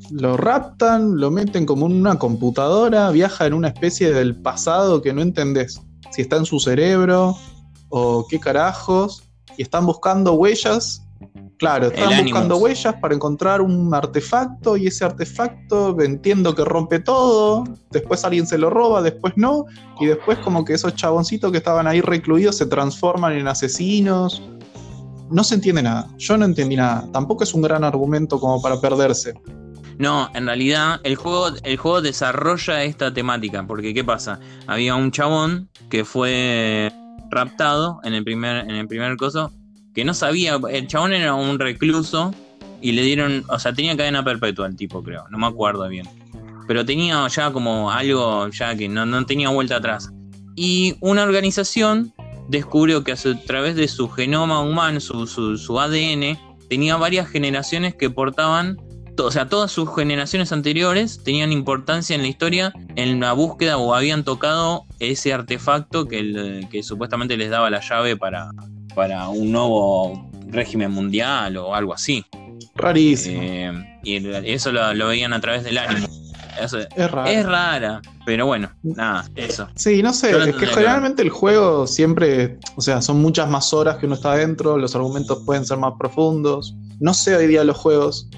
lo 0.10 0.38
raptan, 0.38 1.18
lo 1.18 1.32
meten 1.32 1.66
como 1.66 1.86
una 1.86 2.18
computadora, 2.18 3.12
viaja 3.12 3.46
en 3.46 3.56
una 3.56 3.68
especie 3.68 4.14
del 4.14 4.38
pasado 4.38 5.02
que 5.02 5.12
no 5.12 5.22
entendés 5.22 5.82
si 6.12 6.22
está 6.22 6.38
en 6.38 6.46
su 6.46 6.62
cerebro 6.62 7.36
o 7.90 8.26
qué 8.30 8.40
carajos, 8.40 9.22
y 9.58 9.64
están 9.64 9.86
buscando 9.86 10.36
huellas. 10.36 11.05
Claro, 11.58 11.88
están 11.88 12.24
buscando 12.24 12.58
huellas 12.58 12.96
para 12.96 13.16
encontrar 13.16 13.62
un 13.62 13.94
artefacto 13.94 14.76
y 14.76 14.88
ese 14.88 15.06
artefacto 15.06 15.96
entiendo 16.02 16.54
que 16.54 16.66
rompe 16.66 17.00
todo, 17.00 17.64
después 17.92 18.26
alguien 18.26 18.46
se 18.46 18.58
lo 18.58 18.70
roba, 18.70 19.02
después 19.02 19.34
no, 19.38 19.66
y 20.00 20.08
después 20.08 20.38
como 20.40 20.66
que 20.66 20.74
esos 20.74 20.96
chaboncitos 20.96 21.52
que 21.52 21.60
estaban 21.60 21.88
ahí 21.88 22.02
recluidos 22.02 22.58
se 22.58 22.66
transforman 22.66 23.34
en 23.34 23.48
asesinos. 23.48 24.44
No 25.32 25.44
se 25.44 25.56
entiende 25.56 25.82
nada, 25.82 26.08
yo 26.18 26.38
no 26.38 26.46
entendí 26.46 26.76
nada, 26.76 27.08
tampoco 27.14 27.46
es 27.46 27.54
un 27.54 27.62
gran 27.62 27.84
argumento 27.84 28.40
como 28.40 28.62
para 28.62 28.80
perderse. 28.82 29.34
No, 29.98 30.30
en 30.34 30.46
realidad 30.46 31.00
el 31.04 31.16
juego, 31.16 31.52
el 31.64 31.78
juego 31.78 32.02
desarrolla 32.02 32.84
esta 32.84 33.14
temática, 33.14 33.66
porque 33.66 33.94
¿qué 33.94 34.04
pasa? 34.04 34.42
Había 34.68 34.96
un 34.96 35.12
chabón 35.12 35.70
que 35.90 36.04
fue 36.04 36.92
raptado 37.30 38.02
en 38.04 38.14
el 38.14 38.26
primer, 38.26 38.70
en 38.70 38.76
el 38.76 38.88
primer 38.90 39.16
coso, 39.16 39.54
que 39.96 40.04
no 40.04 40.14
sabía, 40.14 40.60
el 40.70 40.88
chabón 40.88 41.14
era 41.14 41.34
un 41.34 41.58
recluso 41.58 42.36
y 42.82 42.92
le 42.92 43.02
dieron, 43.02 43.46
o 43.50 43.58
sea, 43.58 43.74
tenía 43.74 43.96
cadena 43.96 44.24
perpetua 44.24 44.68
el 44.68 44.76
tipo, 44.76 45.02
creo, 45.02 45.24
no 45.30 45.38
me 45.38 45.48
acuerdo 45.48 45.88
bien. 45.88 46.08
Pero 46.68 46.86
tenía 46.86 47.26
ya 47.30 47.52
como 47.52 47.92
algo 47.92 48.50
ya 48.50 48.76
que 48.76 48.90
no, 48.90 49.26
tenía 49.26 49.50
vuelta 49.50 49.78
atrás. 49.78 50.12
Y 50.56 50.96
una 51.00 51.24
organización 51.24 52.14
descubrió 52.50 53.04
que 53.04 53.14
a 53.14 53.18
través 53.48 53.76
de 53.76 53.88
su 53.88 54.10
genoma 54.10 54.60
humano, 54.60 55.00
su, 55.00 55.26
su, 55.28 55.58
su 55.58 55.80
ADN, 55.80 56.38
tenía 56.70 56.98
varias 56.98 57.30
generaciones 57.30 57.96
que 57.96 58.10
portaban 58.10 58.78
o 59.18 59.32
sea, 59.32 59.48
todas 59.48 59.72
sus 59.72 59.94
generaciones 59.96 60.52
anteriores 60.52 61.24
tenían 61.24 61.52
importancia 61.52 62.16
en 62.16 62.22
la 62.22 62.28
historia 62.28 62.74
en 62.96 63.20
la 63.20 63.34
búsqueda 63.34 63.78
o 63.78 63.94
habían 63.94 64.24
tocado 64.24 64.85
ese 65.00 65.34
artefacto 65.34 66.08
que, 66.08 66.68
que 66.72 66.84
supuestamente 66.84 67.38
les 67.38 67.50
daba 67.50 67.70
la 67.70 67.82
llave 67.82 68.18
para, 68.18 68.52
para 68.94 69.28
un 69.30 69.52
nuevo 69.52 70.30
régimen 70.48 70.92
mundial 70.92 71.58
o 71.58 71.76
algo 71.76 71.94
así. 71.94 72.26
Rarísimo. 72.76 73.42
Eh, 73.42 74.00
y 74.04 74.28
eso 74.52 74.72
lo, 74.72 75.08
veían 75.08 75.34
a 75.34 75.42
través 75.42 75.64
del 75.64 75.78
ánimo. 75.78 76.08
es, 76.62 77.12
rara. 77.12 77.32
es 77.32 77.46
rara, 77.46 78.02
pero 78.26 78.46
bueno, 78.46 78.72
nada, 78.84 79.30
eso. 79.36 79.68
Sí, 79.76 80.02
no 80.04 80.14
sé, 80.14 80.32
es 80.50 80.56
que 80.56 80.68
generalmente 80.68 81.22
el 81.22 81.30
juego 81.30 81.88
siempre, 81.88 82.58
o 82.76 82.82
sea, 82.82 83.02
son 83.02 83.22
muchas 83.22 83.50
más 83.50 83.74
horas 83.74 83.98
que 83.98 84.06
uno 84.06 84.16
está 84.16 84.34
adentro, 84.34 84.78
los 84.78 84.96
argumentos 84.96 85.44
pueden 85.46 85.66
ser 85.66 85.78
más 85.78 85.94
profundos. 85.98 86.76
No 87.00 87.14
sé 87.14 87.36
hoy 87.36 87.48
día 87.48 87.64
los 87.64 87.78
juegos, 87.78 88.30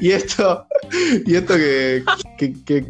Y, 0.00 0.10
esto, 0.12 0.66
y 1.26 1.34
esto 1.34 1.54
que, 1.56 2.04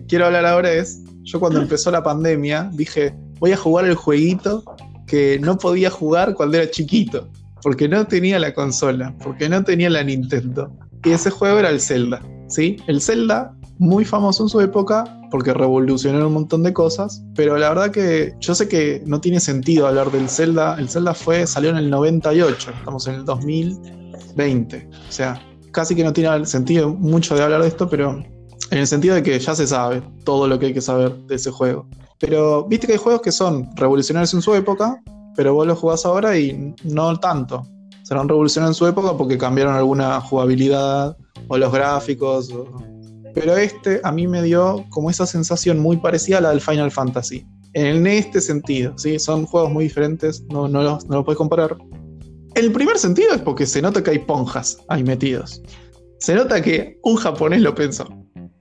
quiero 0.06 0.26
hablar 0.26 0.46
ahora 0.46 0.72
es, 0.72 1.00
yo 1.26 1.40
cuando 1.40 1.60
empezó 1.60 1.90
la 1.90 2.02
pandemia 2.02 2.70
dije, 2.72 3.12
voy 3.40 3.52
a 3.52 3.56
jugar 3.56 3.84
el 3.84 3.96
jueguito 3.96 4.62
que 5.08 5.38
no 5.40 5.58
podía 5.58 5.90
jugar 5.90 6.34
cuando 6.34 6.56
era 6.56 6.70
chiquito, 6.70 7.28
porque 7.62 7.88
no 7.88 8.06
tenía 8.06 8.38
la 8.38 8.54
consola, 8.54 9.12
porque 9.22 9.48
no 9.48 9.62
tenía 9.64 9.90
la 9.90 10.04
Nintendo. 10.04 10.72
Y 11.04 11.10
ese 11.10 11.30
juego 11.30 11.58
era 11.58 11.70
el 11.70 11.80
Zelda, 11.80 12.22
¿sí? 12.48 12.76
El 12.86 13.00
Zelda, 13.00 13.52
muy 13.78 14.04
famoso 14.04 14.44
en 14.44 14.48
su 14.48 14.60
época, 14.60 15.04
porque 15.32 15.52
revolucionó 15.52 16.28
un 16.28 16.32
montón 16.32 16.62
de 16.62 16.72
cosas, 16.72 17.24
pero 17.34 17.56
la 17.56 17.70
verdad 17.70 17.90
que 17.90 18.34
yo 18.40 18.54
sé 18.54 18.68
que 18.68 19.02
no 19.04 19.20
tiene 19.20 19.40
sentido 19.40 19.88
hablar 19.88 20.12
del 20.12 20.28
Zelda. 20.28 20.76
El 20.78 20.88
Zelda 20.88 21.12
fue, 21.12 21.46
salió 21.46 21.70
en 21.70 21.76
el 21.76 21.90
98, 21.90 22.70
estamos 22.70 23.06
en 23.08 23.14
el 23.16 23.24
2020. 23.24 24.88
O 25.08 25.12
sea, 25.12 25.40
casi 25.72 25.96
que 25.96 26.04
no 26.04 26.12
tiene 26.12 26.46
sentido 26.46 26.94
mucho 26.94 27.34
de 27.34 27.42
hablar 27.42 27.62
de 27.62 27.68
esto, 27.68 27.88
pero 27.88 28.24
en 28.70 28.78
el 28.78 28.86
sentido 28.86 29.14
de 29.14 29.22
que 29.22 29.38
ya 29.38 29.54
se 29.54 29.66
sabe 29.66 30.02
todo 30.24 30.48
lo 30.48 30.58
que 30.58 30.66
hay 30.66 30.74
que 30.74 30.80
saber 30.80 31.14
de 31.26 31.36
ese 31.36 31.50
juego. 31.50 31.86
Pero 32.18 32.64
viste 32.64 32.86
que 32.86 32.94
hay 32.94 32.98
juegos 32.98 33.22
que 33.22 33.32
son 33.32 33.68
revolucionarios 33.76 34.32
en 34.34 34.42
su 34.42 34.54
época, 34.54 35.02
pero 35.36 35.54
vos 35.54 35.66
los 35.66 35.78
jugás 35.78 36.04
ahora 36.06 36.38
y 36.38 36.74
no 36.84 37.18
tanto. 37.18 37.62
Serán 38.04 38.28
revolucionarios 38.28 38.76
en 38.76 38.78
su 38.78 38.86
época 38.86 39.16
porque 39.16 39.36
cambiaron 39.36 39.74
alguna 39.74 40.20
jugabilidad 40.20 41.16
o 41.48 41.58
los 41.58 41.72
gráficos. 41.72 42.52
Pero 43.34 43.56
este 43.56 44.00
a 44.02 44.12
mí 44.12 44.26
me 44.26 44.42
dio 44.42 44.84
como 44.90 45.10
esa 45.10 45.26
sensación 45.26 45.78
muy 45.78 45.98
parecida 45.98 46.38
a 46.38 46.40
la 46.40 46.50
del 46.50 46.60
Final 46.60 46.90
Fantasy. 46.90 47.46
En 47.74 48.06
este 48.06 48.40
sentido, 48.40 48.96
¿sí? 48.96 49.18
son 49.18 49.44
juegos 49.44 49.70
muy 49.70 49.84
diferentes, 49.84 50.42
no, 50.48 50.66
no, 50.66 50.82
los, 50.82 51.04
no 51.06 51.16
los 51.16 51.24
puedes 51.26 51.36
comparar. 51.36 51.76
el 52.54 52.72
primer 52.72 52.96
sentido 52.96 53.34
es 53.34 53.42
porque 53.42 53.66
se 53.66 53.82
nota 53.82 54.02
que 54.02 54.12
hay 54.12 54.20
ponjas 54.20 54.78
ahí 54.88 55.04
metidos. 55.04 55.60
Se 56.20 56.34
nota 56.34 56.62
que 56.62 56.98
un 57.02 57.16
japonés 57.16 57.60
lo 57.60 57.74
pensó. 57.74 58.08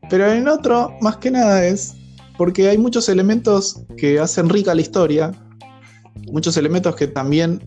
Pero 0.10 0.32
en 0.32 0.48
otro, 0.48 0.94
más 1.02 1.18
que 1.18 1.32
nada 1.32 1.66
es 1.66 1.96
porque 2.38 2.70
hay 2.70 2.78
muchos 2.78 3.10
elementos 3.10 3.82
que 3.98 4.20
hacen 4.20 4.50
rica 4.50 4.76
la 4.76 4.82
historia, 4.82 5.32
muchos 6.32 6.58
elementos 6.58 6.96
que 6.96 7.08
también, 7.08 7.62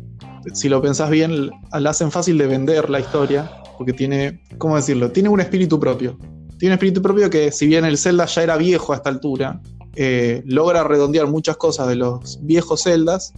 si 0.53 0.68
lo 0.68 0.80
pensás 0.82 1.11
bien, 1.11 1.51
la 1.72 1.91
hacen 1.91 2.11
fácil 2.11 2.39
de 2.39 2.47
vender 2.47 2.91
la 2.91 3.01
historia, 3.01 3.51
porque 3.76 3.93
tiene, 3.93 4.43
¿cómo 4.59 4.76
decirlo? 4.76 5.11
Tiene 5.11 5.28
un 5.28 5.41
espíritu 5.41 5.80
propio. 5.80 6.18
Tiene 6.59 6.72
un 6.72 6.78
espíritu 6.78 7.01
propio 7.01 7.30
que, 7.30 7.53
si 7.53 7.66
bien 7.66 7.84
el 7.84 7.97
Zelda 7.97 8.26
ya 8.26 8.43
era 8.43 8.57
viejo 8.57 8.93
a 8.93 8.97
esta 8.97 9.11
altura, 9.11 9.61
eh, 9.95 10.43
logra 10.45 10.84
redondear 10.84 11.26
muchas 11.28 11.57
cosas 11.57 11.89
de 11.89 11.97
los 11.97 12.39
viejos 12.43 12.82
Zeldas 12.82 13.32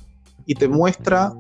y 0.47 0.55
te 0.55 0.69
muestra 0.69 1.33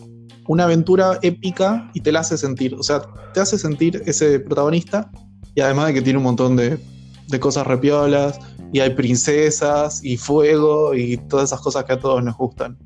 una 0.47 0.65
aventura 0.65 1.19
épica 1.23 1.91
y 1.95 2.01
te 2.01 2.13
la 2.13 2.21
hace 2.21 2.37
sentir. 2.37 2.75
O 2.75 2.83
sea, 2.83 3.03
te 3.33 3.41
hace 3.41 3.59
sentir 3.59 4.03
ese 4.07 4.41
protagonista 4.41 5.11
y 5.55 5.61
además 5.61 5.89
de 5.89 5.95
que 5.95 6.03
tiene 6.03 6.19
un 6.19 6.25
montón 6.25 6.57
de, 6.57 6.79
de 7.31 7.41
cosas 7.41 7.67
repiolas 7.67 8.39
y 8.73 8.81
hay 8.81 8.91
princesas 8.91 10.05
y 10.05 10.17
fuego 10.17 10.95
y 10.95 11.17
todas 11.17 11.51
esas 11.51 11.61
cosas 11.61 11.85
que 11.85 11.93
a 11.95 11.99
todos 12.01 12.23
nos 12.23 12.37
gustan. 12.37 12.77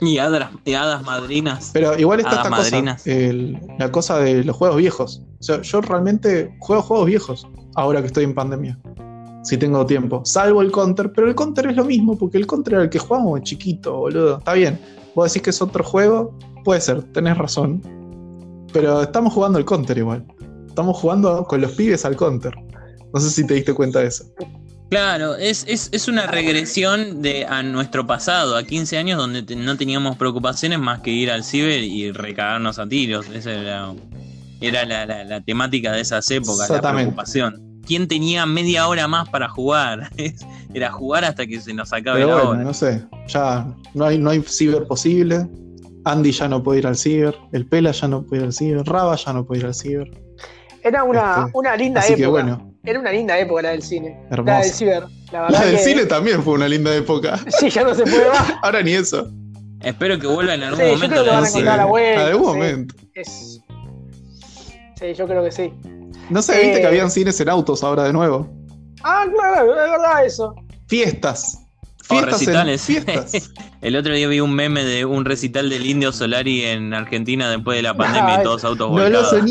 Y 0.00 0.18
hadas, 0.18 0.50
y 0.64 0.74
hadas 0.74 1.02
madrinas. 1.04 1.70
Pero 1.72 1.98
igual 1.98 2.20
está 2.20 2.36
esta 2.36 2.50
cosa, 2.50 2.96
el- 3.06 3.58
la 3.78 3.90
cosa 3.90 4.18
de 4.20 4.44
los 4.44 4.56
juegos 4.56 4.76
viejos. 4.76 5.22
O 5.40 5.42
sea, 5.42 5.62
yo 5.62 5.80
realmente 5.80 6.54
juego 6.60 6.82
juegos 6.82 7.06
viejos 7.06 7.48
ahora 7.74 8.00
que 8.00 8.06
estoy 8.06 8.24
en 8.24 8.34
pandemia. 8.34 8.78
Si 9.42 9.56
tengo 9.56 9.84
tiempo. 9.86 10.22
Salvo 10.24 10.60
el 10.62 10.70
counter, 10.70 11.12
pero 11.12 11.26
el 11.26 11.34
counter 11.34 11.66
es 11.68 11.76
lo 11.76 11.84
mismo, 11.84 12.16
porque 12.16 12.36
el 12.38 12.46
counter 12.46 12.74
era 12.74 12.82
el 12.84 12.90
que 12.90 12.98
jugamos 12.98 13.40
chiquito, 13.42 13.96
boludo. 13.96 14.38
Está 14.38 14.52
bien. 14.52 14.78
Vos 15.14 15.32
decís 15.32 15.42
que 15.42 15.50
es 15.50 15.60
otro 15.62 15.82
juego, 15.82 16.38
puede 16.62 16.80
ser, 16.80 17.02
tenés 17.12 17.36
razón. 17.38 17.82
Pero 18.72 19.02
estamos 19.02 19.32
jugando 19.32 19.58
el 19.58 19.64
counter 19.64 19.98
igual. 19.98 20.24
Estamos 20.68 20.96
jugando 20.98 21.44
con 21.44 21.60
los 21.60 21.72
pibes 21.72 22.04
al 22.04 22.14
counter. 22.16 22.54
No 23.12 23.20
sé 23.20 23.30
si 23.30 23.46
te 23.46 23.54
diste 23.54 23.74
cuenta 23.74 24.00
de 24.00 24.06
eso. 24.08 24.24
Claro, 24.90 25.36
es, 25.36 25.64
es, 25.68 25.88
es 25.92 26.08
una 26.08 26.26
regresión 26.26 27.22
de, 27.22 27.46
a 27.46 27.62
nuestro 27.62 28.06
pasado, 28.08 28.56
a 28.56 28.64
15 28.64 28.98
años 28.98 29.18
donde 29.18 29.42
te- 29.44 29.54
no 29.54 29.76
teníamos 29.76 30.16
preocupaciones 30.16 30.80
más 30.80 31.00
que 31.00 31.10
ir 31.10 31.30
al 31.30 31.44
ciber 31.44 31.82
y 31.84 32.10
recagarnos 32.10 32.78
a 32.80 32.88
tiros. 32.88 33.26
Esa 33.28 33.52
era, 33.52 33.92
era 34.60 34.84
la, 34.84 35.06
la- 35.06 35.24
la 35.24 35.40
temática 35.42 35.92
de 35.92 36.00
esas 36.00 36.28
épocas, 36.32 36.58
la 36.58 36.64
Exactamente. 36.76 37.02
preocupación. 37.12 37.80
¿Quién 37.86 38.08
tenía 38.08 38.46
media 38.46 38.88
hora 38.88 39.06
más 39.08 39.28
para 39.28 39.48
jugar? 39.48 40.10
Era 40.74 40.92
jugar 40.92 41.24
hasta 41.24 41.46
que 41.48 41.60
se 41.60 41.74
nos 41.74 41.92
acabe 41.92 42.20
Pero 42.20 42.28
la 42.28 42.34
bueno, 42.34 42.50
hora. 42.50 42.62
no 42.62 42.74
sé. 42.74 43.04
Ya 43.26 43.66
no 43.94 44.04
hay, 44.04 44.18
no 44.18 44.30
hay 44.30 44.40
ciber 44.42 44.86
posible. 44.86 45.48
Andy 46.04 46.30
ya 46.30 46.46
no 46.48 46.62
puede 46.62 46.78
ir 46.80 46.86
al 46.86 46.96
ciber. 46.96 47.36
El 47.52 47.66
Pela 47.66 47.90
ya 47.90 48.06
no 48.06 48.22
puede 48.22 48.42
ir 48.42 48.46
al 48.46 48.52
ciber. 48.52 48.86
Raba 48.86 49.16
ya 49.16 49.32
no 49.32 49.44
puede 49.44 49.60
ir 49.62 49.66
al 49.66 49.74
ciber. 49.74 50.08
Era 50.84 51.02
una, 51.02 51.46
Este, 51.46 51.50
una 51.58 51.76
linda 51.76 52.00
Así 52.00 52.12
época. 52.12 52.22
que 52.24 52.30
bueno, 52.30 52.69
Era 52.84 52.98
una 52.98 53.12
linda 53.12 53.38
época 53.38 53.62
la 53.62 53.70
del 53.70 53.82
cine. 53.82 54.18
La 54.30 54.60
del 54.60 54.70
ciber. 54.72 55.04
La 55.32 55.42
verdad 55.42 55.58
La 55.60 55.66
del 55.66 55.76
que- 55.76 55.82
cine 55.84 56.06
también 56.06 56.42
fue 56.42 56.54
una 56.54 56.66
linda 56.68 56.94
época. 56.94 57.38
Sí, 57.58 57.68
ya 57.70 57.84
no 57.84 57.94
se 57.94 58.02
puede 58.04 58.28
más. 58.28 58.52
Ahora 58.62 58.82
ni 58.82 58.92
eso. 58.92 59.30
Espero 59.82 60.18
que 60.18 60.26
vuelva 60.26 60.54
en 60.54 60.62
algún 60.62 60.78
Sí, 60.80 60.84
yo 60.86 60.92
momento 60.94 61.08
creo 61.14 61.24
que 61.24 61.30
la 61.30 61.34
van 61.36 61.44
a 61.44 61.48
cine. 61.48 61.64
la 61.64 61.84
vuelta, 61.86 62.26
algún 62.26 62.52
sí. 62.52 62.58
momento. 62.58 62.94
Es... 63.14 63.60
Sí, 64.98 65.14
yo 65.16 65.26
creo 65.26 65.42
que 65.44 65.52
sí. 65.52 65.72
No 66.28 66.42
sé, 66.42 66.52
viste 66.60 66.78
Eh. 66.78 66.80
que 66.80 66.86
habían 66.86 67.10
cines 67.10 67.40
en 67.40 67.48
autos 67.48 67.82
ahora 67.82 68.04
de 68.04 68.12
nuevo. 68.12 68.48
Ah, 69.02 69.24
claro, 69.34 69.70
es 69.72 69.90
verdad 69.90 70.24
eso. 70.26 70.54
Fiestas. 70.86 71.58
O 72.08 72.14
Fiestas. 72.14 72.42
en- 72.42 72.46
recitales. 72.48 72.82
fiestas. 72.82 73.50
El 73.80 73.96
otro 73.96 74.12
día 74.14 74.28
vi 74.28 74.40
un 74.40 74.52
meme 74.54 74.84
de 74.84 75.04
un 75.06 75.24
recital 75.24 75.70
del 75.70 75.86
Indio 75.86 76.12
Solari 76.12 76.64
en 76.64 76.92
Argentina 76.92 77.48
después 77.50 77.78
de 77.78 77.82
la 77.82 77.96
pandemia 77.96 78.40
y 78.40 78.42
todos 78.42 78.62
autos 78.64 78.90
no 78.90 78.96
lo 78.98 79.02
volcados 79.04 79.30
soñé. 79.30 79.42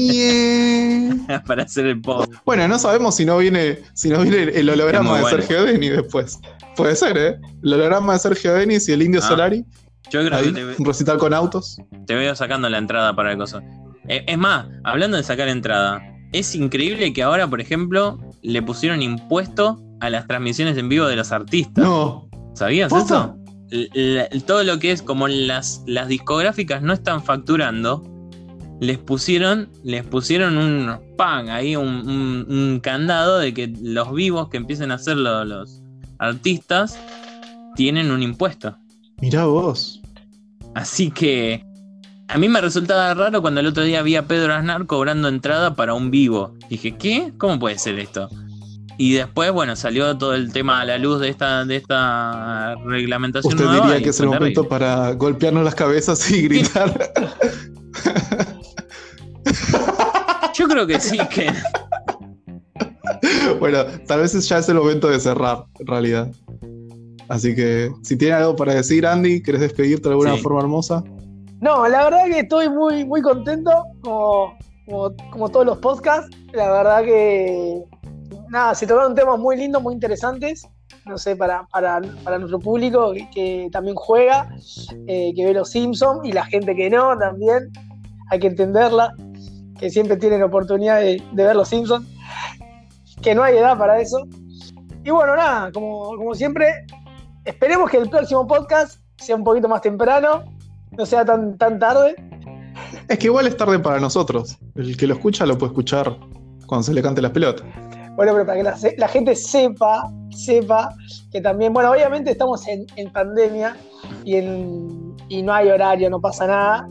para 1.45 1.63
hacer 1.63 1.85
el 1.85 2.01
post. 2.01 2.33
Bueno, 2.45 2.67
no 2.67 2.79
sabemos 2.79 3.15
si 3.15 3.25
no 3.25 3.37
viene, 3.37 3.79
si 3.93 4.09
no 4.09 4.21
viene 4.21 4.43
el 4.43 4.69
holograma 4.69 5.15
de 5.15 5.21
bueno. 5.21 5.37
Sergio 5.37 5.65
Denis 5.65 5.91
después. 5.91 6.39
Puede 6.75 6.95
ser, 6.95 7.17
¿eh? 7.17 7.39
El 7.63 7.73
holograma 7.73 8.13
de 8.13 8.19
Sergio 8.19 8.53
Denis 8.53 8.87
y 8.89 8.93
el 8.93 9.01
Indio 9.01 9.21
Ah, 9.23 9.27
Solari. 9.27 9.65
Yo 10.11 10.25
creo 10.25 10.37
Ahí, 10.39 10.45
que 10.45 10.51
te, 10.53 10.65
un 10.81 10.85
recital 10.85 11.17
con 11.17 11.33
autos. 11.33 11.77
te 12.07 12.15
veo 12.15 12.35
sacando 12.35 12.67
la 12.69 12.77
entrada 12.79 13.15
para 13.15 13.31
el 13.31 13.37
coso. 13.37 13.61
Eh, 14.07 14.23
Es 14.27 14.37
más, 14.37 14.65
hablando 14.83 15.17
de 15.17 15.23
sacar 15.23 15.47
entrada, 15.49 16.01
es 16.31 16.55
increíble 16.55 17.13
que 17.13 17.21
ahora, 17.21 17.47
por 17.47 17.61
ejemplo, 17.61 18.17
le 18.41 18.61
pusieron 18.61 19.01
impuesto 19.03 19.79
a 19.99 20.09
las 20.09 20.25
transmisiones 20.25 20.77
en 20.77 20.89
vivo 20.89 21.05
de 21.07 21.15
los 21.15 21.31
artistas. 21.31 21.83
No. 21.83 22.27
¿Sabías 22.55 22.89
¿Posta? 22.89 23.35
eso? 23.69 23.87
L- 23.93 24.27
todo 24.47 24.63
lo 24.63 24.79
que 24.79 24.91
es 24.91 25.03
como 25.03 25.27
las, 25.27 25.83
las 25.85 26.07
discográficas 26.07 26.81
no 26.81 26.93
están 26.93 27.21
facturando, 27.23 28.03
les 28.79 28.97
pusieron, 28.97 29.69
les 29.83 30.03
pusieron 30.05 30.57
un 30.57 30.99
pan 31.17 31.49
ahí, 31.49 31.75
un, 31.75 31.87
un- 31.87 32.45
un 32.49 32.79
candado 32.79 33.39
de 33.39 33.53
que 33.53 33.73
los 33.81 34.13
vivos 34.13 34.49
que 34.49 34.57
empiecen 34.57 34.91
a 34.91 34.95
hacer 34.95 35.17
lo- 35.17 35.43
los 35.45 35.81
artistas 36.17 36.97
tienen 37.75 38.11
un 38.11 38.21
impuesto. 38.23 38.77
Mirá 39.21 39.45
vos. 39.45 40.01
Así 40.75 41.11
que 41.11 41.63
a 42.27 42.37
mí 42.37 42.47
me 42.47 42.61
resultaba 42.61 43.13
raro 43.13 43.41
cuando 43.41 43.59
el 43.59 43.67
otro 43.67 43.83
día 43.83 44.01
vi 44.01 44.15
a 44.15 44.27
Pedro 44.27 44.53
Aznar 44.53 44.85
cobrando 44.85 45.27
entrada 45.27 45.75
para 45.75 45.93
un 45.93 46.11
vivo. 46.11 46.53
Dije, 46.69 46.95
¿qué? 46.95 47.33
¿Cómo 47.37 47.59
puede 47.59 47.77
ser 47.79 47.97
esto? 47.99 48.29
Y 48.97 49.13
después, 49.13 49.51
bueno, 49.51 49.75
salió 49.77 50.17
todo 50.17 50.35
el 50.35 50.51
tema 50.51 50.81
a 50.81 50.85
la 50.85 50.97
luz 50.97 51.21
de 51.21 51.29
esta, 51.29 51.63
de 51.65 51.77
esta 51.77 52.75
reglamentación 52.85 53.53
Usted 53.53 53.65
nueva 53.65 53.85
diría 53.87 54.03
que 54.03 54.09
es 54.09 54.19
el 54.19 54.27
momento 54.27 54.67
para 54.67 55.11
golpearnos 55.13 55.63
las 55.63 55.73
cabezas 55.75 56.29
y 56.31 56.41
gritar. 56.43 57.11
Yo 60.53 60.67
creo 60.67 60.85
que 60.87 60.99
sí, 60.99 61.17
que 61.29 61.51
bueno, 63.59 63.83
tal 64.07 64.21
vez 64.21 64.47
ya 64.47 64.57
es 64.59 64.69
el 64.69 64.75
momento 64.75 65.07
de 65.09 65.19
cerrar, 65.19 65.65
en 65.79 65.87
realidad. 65.87 66.27
Así 67.27 67.55
que, 67.55 67.91
si 68.03 68.17
tiene 68.17 68.35
algo 68.35 68.55
para 68.55 68.73
decir, 68.73 69.05
Andy, 69.05 69.41
¿querés 69.41 69.61
despedirte 69.61 70.09
de 70.09 70.13
alguna 70.13 70.35
Sí. 70.35 70.41
forma 70.41 70.61
hermosa? 70.61 71.03
No, 71.61 71.87
la 71.87 72.05
verdad 72.05 72.25
que 72.25 72.39
estoy 72.39 72.69
muy, 72.69 73.05
muy 73.05 73.21
contento, 73.21 73.83
como, 74.01 74.57
como, 74.87 75.13
como 75.31 75.49
todos 75.49 75.65
los 75.65 75.77
podcasts. 75.79 76.35
La 76.53 76.71
verdad 76.71 77.03
que, 77.03 77.83
nada, 78.49 78.73
se 78.73 78.87
tocaron 78.87 79.13
temas 79.13 79.37
muy 79.37 79.57
lindos, 79.57 79.81
muy 79.83 79.93
interesantes. 79.93 80.67
No 81.05 81.17
sé, 81.17 81.35
para, 81.35 81.65
para, 81.67 82.01
para 82.23 82.37
nuestro 82.39 82.59
público 82.59 83.13
que, 83.13 83.29
que 83.31 83.69
también 83.71 83.95
juega, 83.95 84.49
eh, 85.07 85.33
que 85.35 85.45
ve 85.45 85.53
los 85.53 85.69
Simpsons 85.69 86.21
y 86.23 86.31
la 86.31 86.45
gente 86.45 86.75
que 86.75 86.89
no 86.89 87.17
también. 87.17 87.69
Hay 88.31 88.39
que 88.39 88.47
entenderla, 88.47 89.15
que 89.79 89.89
siempre 89.89 90.17
tienen 90.17 90.43
oportunidad 90.43 90.99
de, 90.99 91.23
de 91.31 91.43
ver 91.43 91.55
los 91.55 91.69
Simpsons, 91.69 92.07
que 93.21 93.33
no 93.33 93.43
hay 93.43 93.57
edad 93.57 93.77
para 93.77 93.99
eso. 93.99 94.27
Y 95.03 95.11
bueno, 95.11 95.35
nada, 95.35 95.71
como, 95.71 96.15
como 96.17 96.35
siempre, 96.35 96.85
esperemos 97.45 97.89
que 97.89 97.97
el 97.97 98.09
próximo 98.09 98.45
podcast 98.45 98.99
sea 99.17 99.35
un 99.35 99.43
poquito 99.43 99.67
más 99.67 99.81
temprano, 99.81 100.43
no 100.91 101.05
sea 101.05 101.25
tan, 101.25 101.57
tan 101.57 101.79
tarde. 101.79 102.15
Es 103.07 103.17
que 103.17 103.27
igual 103.27 103.47
es 103.47 103.57
tarde 103.57 103.79
para 103.79 103.99
nosotros. 103.99 104.57
El 104.75 104.95
que 104.97 105.07
lo 105.07 105.15
escucha 105.15 105.45
lo 105.45 105.57
puede 105.57 105.71
escuchar 105.71 106.17
cuando 106.67 106.83
se 106.83 106.93
le 106.93 107.01
cante 107.01 107.21
las 107.21 107.31
pelotas. 107.31 107.65
Bueno, 108.15 108.33
pero 108.33 108.45
para 108.45 108.57
que 108.57 108.63
la, 108.63 108.77
la 108.97 109.07
gente 109.07 109.35
sepa, 109.35 110.11
sepa 110.29 110.93
que 111.31 111.39
también, 111.39 111.71
bueno, 111.73 111.91
obviamente 111.91 112.31
estamos 112.31 112.67
en, 112.67 112.85
en 112.97 113.11
pandemia 113.11 113.77
y, 114.25 114.35
en, 114.35 115.15
y 115.29 115.41
no 115.41 115.53
hay 115.53 115.69
horario, 115.69 116.09
no 116.09 116.19
pasa 116.19 116.45
nada, 116.47 116.87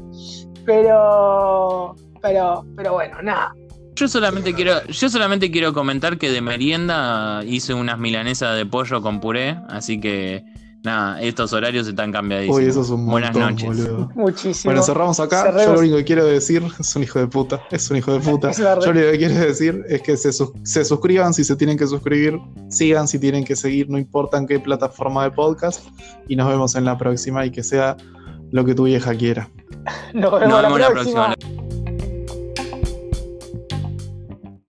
pero, 0.65 1.95
pero, 2.21 2.65
pero 2.77 2.93
bueno, 2.95 3.21
nada. 3.23 3.53
yo 3.95 4.09
solamente 4.09 4.55
quiero, 4.55 4.85
yo 4.87 5.09
solamente 5.09 5.51
quiero 5.51 5.73
comentar 5.73 6.19
que 6.19 6.31
de 6.31 6.41
merienda 6.41 7.43
hice 7.45 7.75
unas 7.75 7.99
milanesas 7.99 8.57
de 8.57 8.65
pollo 8.67 9.03
con 9.03 9.21
puré, 9.21 9.59
así 9.69 9.99
que 10.01 10.45
nada, 10.85 11.21
estos 11.21 11.53
horarios 11.53 11.89
están 11.89 12.13
cambiadísimos. 12.13 12.59
Uy, 12.61 12.65
eso 12.67 12.83
es 12.83 12.91
un 12.91 13.05
Buenas 13.07 13.35
montón, 13.37 13.51
noches. 13.57 13.67
boludo. 13.89 14.11
Muchísimo. 14.15 14.71
Bueno, 14.73 14.83
cerramos 14.85 15.19
acá. 15.21 15.43
Cerremos. 15.43 15.65
Yo 15.67 15.73
lo 15.75 15.79
único 15.81 15.97
que 15.97 16.05
quiero 16.05 16.25
decir 16.25 16.63
es 16.79 16.95
un 16.97 17.03
hijo 17.03 17.19
de 17.19 17.27
puta. 17.27 17.61
Es 17.73 17.91
un 17.91 17.97
hijo 17.97 18.13
de 18.13 18.21
puta. 18.21 18.53
Yo 18.57 18.77
lo 18.77 18.91
único 18.91 19.11
que 19.11 19.19
quiero 19.19 19.35
decir 19.35 19.85
es 19.89 20.01
que 20.03 20.17
se, 20.17 20.33
sus- 20.33 20.51
se 20.63 20.85
suscriban 20.85 21.35
si 21.35 21.43
se 21.45 21.57
tienen 21.57 21.77
que 21.77 21.87
suscribir, 21.89 22.39
sigan 22.71 23.09
si 23.09 23.19
tienen 23.19 23.45
que 23.45 23.57
seguir, 23.57 23.91
no 23.91 23.99
importa 23.99 24.39
en 24.39 24.47
qué 24.47 24.61
plataforma 24.61 25.25
de 25.25 25.33
podcast. 25.33 25.85
Y 26.29 26.37
nos 26.37 26.49
vemos 26.49 26.77
en 26.77 26.85
la 26.85 26.97
próxima 26.97 27.45
y 27.45 27.51
que 27.51 27.65
sea 27.65 27.97
lo 28.53 28.65
que 28.65 28.75
tu 28.77 28.85
vieja 28.85 29.13
quiera. 29.15 29.51
Nos 30.15 30.31
vemos, 30.33 30.49
Nos 30.49 30.63
la 30.63 30.69
vemos 30.69 30.81
la 30.81 30.91
próxima. 30.91 31.35
próxima. 31.35 31.68